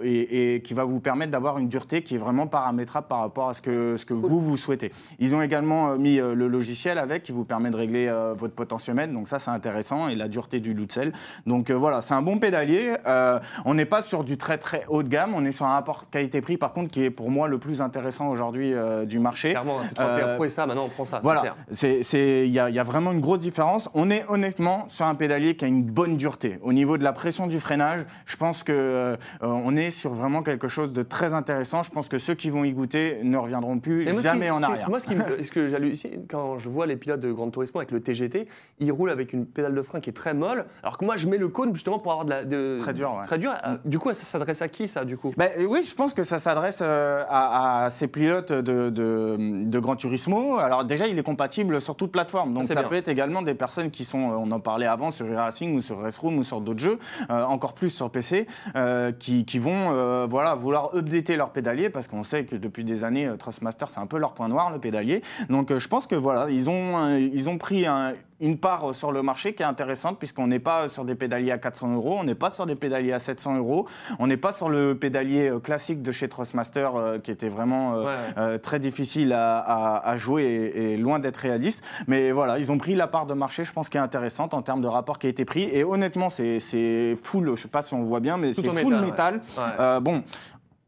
et, 0.03 0.55
et 0.55 0.61
qui 0.61 0.73
va 0.73 0.83
vous 0.83 0.99
permettre 0.99 1.31
d'avoir 1.31 1.57
une 1.57 1.67
dureté 1.67 2.01
qui 2.01 2.15
est 2.15 2.17
vraiment 2.17 2.47
paramétrable 2.47 3.07
par 3.07 3.19
rapport 3.19 3.49
à 3.49 3.53
ce 3.53 3.61
que, 3.61 3.95
ce 3.97 4.05
que 4.05 4.13
vous, 4.13 4.39
vous 4.39 4.57
souhaitez. 4.57 4.91
Ils 5.19 5.33
ont 5.33 5.41
également 5.41 5.95
mis 5.97 6.19
le 6.33 6.47
logiciel 6.47 6.97
avec 6.97 7.23
qui 7.23 7.31
vous 7.31 7.43
permet 7.45 7.69
de 7.69 7.75
régler 7.75 8.07
euh, 8.07 8.33
votre 8.35 8.53
potentiomètre, 8.55 9.13
donc 9.13 9.27
ça 9.27 9.39
c'est 9.39 9.51
intéressant, 9.51 10.07
et 10.07 10.15
la 10.15 10.27
dureté 10.27 10.59
du 10.59 10.73
loot 10.73 10.91
cell. 10.91 11.11
Donc 11.45 11.69
euh, 11.69 11.73
voilà, 11.75 12.01
c'est 12.01 12.13
un 12.13 12.21
bon 12.21 12.37
pédalier. 12.37 12.93
Euh, 13.05 13.39
on 13.65 13.73
n'est 13.73 13.85
pas 13.85 14.01
sur 14.01 14.23
du 14.23 14.37
très 14.37 14.57
très 14.57 14.85
haut 14.87 15.03
de 15.03 15.09
gamme, 15.09 15.33
on 15.35 15.45
est 15.45 15.51
sur 15.51 15.65
un 15.65 15.73
rapport 15.73 16.09
qualité-prix 16.09 16.57
par 16.57 16.71
contre 16.71 16.89
qui 16.91 17.03
est 17.03 17.09
pour 17.11 17.29
moi 17.29 17.47
le 17.47 17.57
plus 17.57 17.81
intéressant 17.81 18.29
aujourd'hui 18.29 18.73
euh, 18.73 19.05
du 19.05 19.19
marché. 19.19 19.49
Clairement, 19.51 19.79
un 19.79 19.83
T3PA 19.85 19.99
Euh, 20.23 20.35
Pro 20.35 20.45
et 20.45 20.49
ça, 20.49 20.65
maintenant 20.65 20.85
on 20.85 20.89
prend 20.89 21.05
ça. 21.05 21.19
Voilà, 21.21 21.55
c'est- 21.71 22.01
il 22.47 22.51
y, 22.51 22.53
y 22.53 22.59
a 22.79 22.83
vraiment 22.83 23.11
une 23.11 23.21
grosse 23.21 23.39
différence. 23.39 23.89
On 23.93 24.09
est 24.09 24.25
honnêtement 24.29 24.85
sur 24.89 25.05
un 25.05 25.15
pédalier 25.15 25.55
qui 25.55 25.65
a 25.65 25.67
une 25.67 25.83
bonne 25.83 26.15
dureté. 26.17 26.59
Au 26.61 26.73
niveau 26.73 26.97
de 26.97 27.03
la 27.03 27.13
pression 27.13 27.47
du 27.47 27.59
freinage, 27.59 28.05
je 28.25 28.35
pense 28.37 28.63
que 28.63 28.71
euh, 28.73 29.15
on 29.41 29.75
est 29.75 29.91
sur 29.91 30.13
vraiment 30.13 30.41
quelque 30.43 30.67
chose 30.67 30.93
de 30.93 31.03
très 31.03 31.33
intéressant. 31.33 31.83
Je 31.83 31.91
pense 31.91 32.07
que 32.07 32.17
ceux 32.17 32.33
qui 32.35 32.49
vont 32.49 32.63
y 32.63 32.71
goûter 32.73 33.19
ne 33.23 33.37
reviendront 33.37 33.79
plus 33.79 34.05
jamais 34.21 34.45
qui- 34.45 34.51
en 34.51 34.63
arrière. 34.63 34.89
Moi, 34.89 34.99
ce, 34.99 35.05
qui 35.07 35.15
me- 35.15 35.41
ce 35.41 35.51
que 35.51 35.67
j'hallucine 35.67 36.14
quand 36.29 36.57
je 36.57 36.69
vois 36.69 36.85
les 36.85 36.95
pilotes 36.95 37.19
de 37.19 37.31
Grand 37.31 37.49
Turismo 37.49 37.79
avec 37.79 37.91
le 37.91 37.99
TGT, 38.01 38.47
ils 38.79 38.91
roulent 38.91 39.11
avec 39.11 39.33
une 39.33 39.45
pédale 39.45 39.73
de 39.75 39.81
frein 39.81 39.99
qui 39.99 40.09
est 40.09 40.13
très 40.13 40.33
molle, 40.33 40.65
alors 40.83 40.97
que 40.97 41.05
moi, 41.05 41.15
je 41.17 41.27
mets 41.27 41.37
le 41.37 41.47
cône 41.49 41.73
justement 41.73 41.99
pour 41.99 42.11
avoir 42.11 42.25
de 42.25 42.29
la. 42.31 42.43
de- 42.43 42.77
Très 42.79 42.93
dur, 42.93 43.13
ouais. 43.19 43.25
Très 43.25 43.37
dur. 43.37 43.53
Euh, 43.65 43.77
Du 43.85 43.99
coup, 43.99 44.09
ça 44.13 44.25
s'adresse 44.25 44.61
à 44.61 44.67
qui, 44.67 44.87
ça, 44.87 45.05
du 45.05 45.17
coup? 45.17 45.31
Ben, 45.37 45.49
oui, 45.67 45.83
je 45.87 45.95
pense 45.95 46.13
que 46.13 46.23
ça 46.23 46.39
s'adresse 46.39 46.79
euh, 46.81 47.23
à, 47.29 47.85
à 47.85 47.89
ces 47.89 48.07
pilotes 48.07 48.51
de, 48.51 48.89
de, 48.89 49.37
de 49.63 49.79
Gran 49.79 49.95
Turismo. 49.95 50.57
Alors 50.57 50.83
déjà, 50.85 51.07
il 51.07 51.17
est 51.17 51.23
compatible 51.23 51.79
sur 51.81 51.95
toute 51.95 52.11
plateforme. 52.11 52.53
Donc 52.53 52.63
Ah, 52.65 52.67
ça 52.67 52.73
bien. 52.81 52.89
peut 52.89 52.95
être 52.95 53.07
également 53.07 53.41
des 53.41 53.53
personnes 53.55 53.91
qui 53.91 54.03
sont, 54.03 54.31
euh, 54.31 54.35
on 54.37 54.51
en 54.51 54.59
parlait 54.59 54.85
avant, 54.87 55.11
sur 55.11 55.25
e-racing 55.25 55.75
ou 55.77 55.81
sur 55.81 56.01
Restroom 56.01 56.37
ou 56.37 56.43
sur 56.43 56.59
d'autres 56.61 56.79
jeux, 56.79 56.99
euh, 57.29 57.43
encore 57.45 57.73
plus 57.73 57.89
sur 57.89 58.09
PC, 58.09 58.47
euh, 58.75 59.11
qui, 59.11 59.45
qui 59.45 59.59
vont 59.59 59.91
euh, 59.93 60.27
voilà, 60.29 60.55
vouloir 60.55 60.93
updater 60.95 61.37
leur 61.37 61.51
pédalier 61.51 61.89
parce 61.89 62.07
qu'on 62.07 62.23
sait 62.23 62.43
que 62.45 62.55
depuis 62.57 62.83
des 62.83 63.03
années, 63.03 63.29
Trustmaster, 63.39 63.85
c'est 63.89 63.99
un 63.99 64.07
peu 64.07 64.17
leur 64.17 64.33
point 64.33 64.47
noir, 64.49 64.71
le 64.71 64.79
pédalier. 64.79 65.21
Donc 65.49 65.71
je 65.77 65.87
pense 65.87 65.94
que 66.07 66.15
voilà, 66.15 66.47
ils 66.49 66.69
ont, 66.69 67.15
ils 67.17 67.49
ont 67.49 67.57
pris 67.57 67.85
un- 67.85 68.13
une 68.41 68.57
part 68.57 68.93
sur 68.93 69.13
le 69.13 69.21
marché 69.23 69.53
qui 69.55 69.63
est 69.63 69.65
intéressante 69.65 70.19
puisqu'on 70.19 70.47
n'est 70.47 70.59
pas 70.59 70.89
sur 70.89 71.05
des 71.05 71.15
pédaliers 71.15 71.51
à 71.53 71.57
400 71.57 71.93
euros, 71.93 72.17
on 72.19 72.25
n'est 72.25 72.35
pas 72.35 72.51
sur 72.51 72.65
des 72.65 72.75
pédaliers 72.75 73.13
à 73.13 73.19
700 73.19 73.55
euros, 73.55 73.87
on 74.19 74.27
n'est 74.27 74.35
pas 74.35 74.51
sur 74.51 74.67
le 74.67 74.93
pédalier 74.95 75.49
euh, 75.49 75.59
classique 75.59 76.01
de 76.01 76.11
chez 76.11 76.27
Trustmaster 76.27 76.89
euh, 76.97 77.17
qui 77.19 77.31
était 77.31 77.47
vraiment 77.47 77.93
euh, 77.95 78.03
Ouais. 78.03 78.11
euh, 78.37 78.57
très 78.57 78.79
difficile 78.79 79.31
à, 79.31 79.59
à- 79.59 80.09
à 80.09 80.17
jouer 80.17 80.43
et, 80.43 80.93
et 80.93 80.97
loin 80.97 81.19
d'être 81.19 81.37
réaliste. 81.37 81.81
Mais 82.07 82.31
voilà, 82.33 82.59
ils 82.59 82.73
ont 82.73 82.77
pris 82.77 82.93
la 82.95 83.07
part 83.07 83.25
de 83.25 83.33
marché, 83.33 83.63
je 83.63 83.71
pense, 83.71 83.87
qui 83.87 83.95
est 83.95 84.01
intéressante 84.01 84.53
en 84.53 84.61
termes 84.61 84.81
de 84.81 84.87
rapport 84.87 85.17
qui 85.17 85.27
a 85.27 85.29
été 85.29 85.45
pris. 85.45 85.63
Et 85.71 85.85
honnêtement, 85.85 86.29
c'est 86.29 87.15
full, 87.23 87.55
je 87.55 87.61
sais 87.61 87.67
pas 87.69 87.83
si 87.83 87.93
on 87.93 88.03
voit 88.03 88.19
bien, 88.19 88.35
mais 88.35 88.53
c'est 88.53 88.65
full 88.67 88.95
métal, 88.99 89.05
métal. 89.05 89.41
ouais. 89.57 90.01
Bon. 90.01 90.23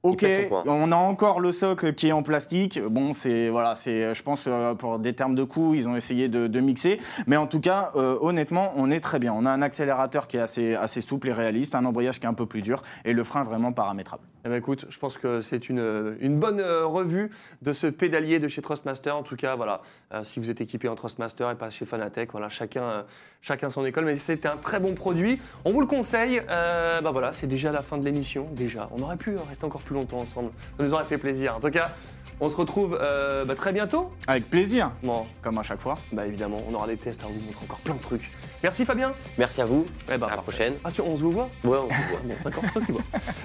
Ok, 0.07 0.25
on 0.65 0.91
a 0.91 0.95
encore 0.95 1.39
le 1.39 1.51
socle 1.51 1.93
qui 1.93 2.07
est 2.07 2.11
en 2.11 2.23
plastique. 2.23 2.79
Bon, 2.81 3.13
c'est 3.13 3.49
voilà, 3.49 3.75
c'est, 3.75 4.13
je 4.13 4.23
pense 4.23 4.45
euh, 4.47 4.73
pour 4.73 4.99
des 4.99 5.13
termes 5.13 5.35
de 5.35 5.43
coût, 5.43 5.73
ils 5.75 5.87
ont 5.87 5.95
essayé 5.95 6.27
de, 6.29 6.47
de 6.47 6.59
mixer. 6.59 6.99
Mais 7.25 7.37
en 7.37 7.47
tout 7.47 7.59
cas, 7.59 7.91
euh, 7.95 8.17
honnêtement, 8.21 8.71
on 8.75 8.89
est 8.91 8.99
très 8.99 9.19
bien. 9.19 9.33
On 9.33 9.45
a 9.45 9.51
un 9.51 9.61
accélérateur 9.61 10.27
qui 10.27 10.37
est 10.37 10.41
assez, 10.41 10.75
assez 10.75 11.01
souple 11.01 11.29
et 11.29 11.33
réaliste, 11.33 11.75
un 11.75 11.85
embrayage 11.85 12.19
qui 12.19 12.25
est 12.25 12.29
un 12.29 12.33
peu 12.33 12.45
plus 12.45 12.61
dur 12.61 12.81
et 13.05 13.13
le 13.13 13.23
frein 13.23 13.43
vraiment 13.43 13.71
paramétrable. 13.71 14.23
Eh 14.45 14.49
ben, 14.49 14.55
écoute, 14.55 14.85
je 14.89 14.97
pense 14.97 15.17
que 15.17 15.41
c'est 15.41 15.67
une, 15.67 16.15
une 16.21 16.39
bonne 16.39 16.61
euh, 16.61 16.85
revue 16.85 17.31
de 17.63 17.73
ce 17.73 17.87
pédalier 17.87 18.39
de 18.39 18.47
chez 18.47 18.61
Trustmaster. 18.61 19.11
En 19.11 19.23
tout 19.23 19.35
cas, 19.35 19.55
voilà, 19.55 19.81
euh, 20.13 20.23
si 20.23 20.39
vous 20.39 20.49
êtes 20.49 20.61
équipé 20.61 20.87
en 20.87 20.95
Trustmaster 20.95 21.51
et 21.51 21.55
pas 21.55 21.69
chez 21.69 21.83
Fanatec, 21.83 22.31
voilà, 22.31 22.47
chacun, 22.47 22.83
euh, 22.83 23.01
chacun 23.41 23.69
son 23.69 23.85
école. 23.85 24.05
Mais 24.05 24.15
c'était 24.15 24.47
un 24.47 24.55
très 24.55 24.79
bon 24.79 24.93
produit. 24.93 25.41
On 25.65 25.73
vous 25.73 25.81
le 25.81 25.87
conseille. 25.87 26.41
Euh, 26.49 27.01
bah 27.01 27.11
voilà, 27.11 27.33
c'est 27.33 27.47
déjà 27.47 27.73
la 27.73 27.81
fin 27.81 27.97
de 27.97 28.05
l'émission. 28.05 28.47
Déjà, 28.53 28.87
on 28.95 29.01
aurait 29.01 29.17
pu 29.17 29.35
rester 29.35 29.65
encore 29.65 29.81
plus 29.81 29.95
longtemps 29.97 30.19
ensemble. 30.19 30.51
Ça 30.77 30.83
nous 30.83 30.93
aurait 30.93 31.03
fait 31.03 31.17
plaisir. 31.17 31.55
En 31.55 31.59
tout 31.59 31.69
cas, 31.71 31.91
on 32.39 32.49
se 32.49 32.55
retrouve 32.55 32.97
euh, 33.01 33.45
bah, 33.45 33.55
très 33.55 33.73
bientôt. 33.73 34.11
Avec 34.27 34.49
plaisir, 34.49 34.91
Bon, 35.03 35.25
comme 35.41 35.57
à 35.57 35.63
chaque 35.63 35.79
fois. 35.81 35.95
bah 36.11 36.27
évidemment, 36.27 36.61
on 36.69 36.73
aura 36.75 36.85
des 36.87 36.95
tests 36.97 37.23
à 37.23 37.25
vous 37.27 37.33
montrer 37.33 37.63
encore 37.63 37.79
plein 37.79 37.95
de 37.95 38.01
trucs. 38.01 38.31
Merci 38.61 38.85
Fabien. 38.85 39.13
Merci 39.37 39.61
à 39.61 39.65
vous. 39.65 39.85
Eh 40.11 40.17
ben, 40.17 40.27
à 40.27 40.35
la 40.35 40.41
prochaine. 40.41 40.75
Ah, 40.83 40.91
tu, 40.91 41.01
on 41.01 41.15
se 41.17 41.21
vous 41.23 41.31
voit? 41.31 41.49
Ouais, 41.63 41.77
on 41.77 41.89
se 41.89 42.09
voit. 42.09 42.19
Bon, 42.27 42.35
d'accord, 42.43 42.63
toi 42.73 42.81
qui 42.85 42.91
vois. 42.91 43.01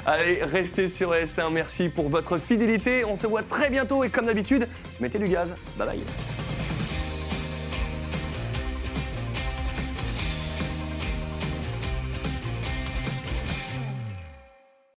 Allez, 0.06 0.40
restez 0.42 0.88
sur 0.88 1.12
S1. 1.12 1.50
Merci 1.50 1.88
pour 1.88 2.08
votre 2.08 2.36
fidélité. 2.38 3.04
On 3.04 3.16
se 3.16 3.26
voit 3.26 3.42
très 3.42 3.70
bientôt 3.70 4.04
et 4.04 4.10
comme 4.10 4.26
d'habitude, 4.26 4.68
mettez 5.00 5.18
du 5.18 5.28
gaz. 5.28 5.54
Bye 5.78 5.86
bye. 5.88 6.51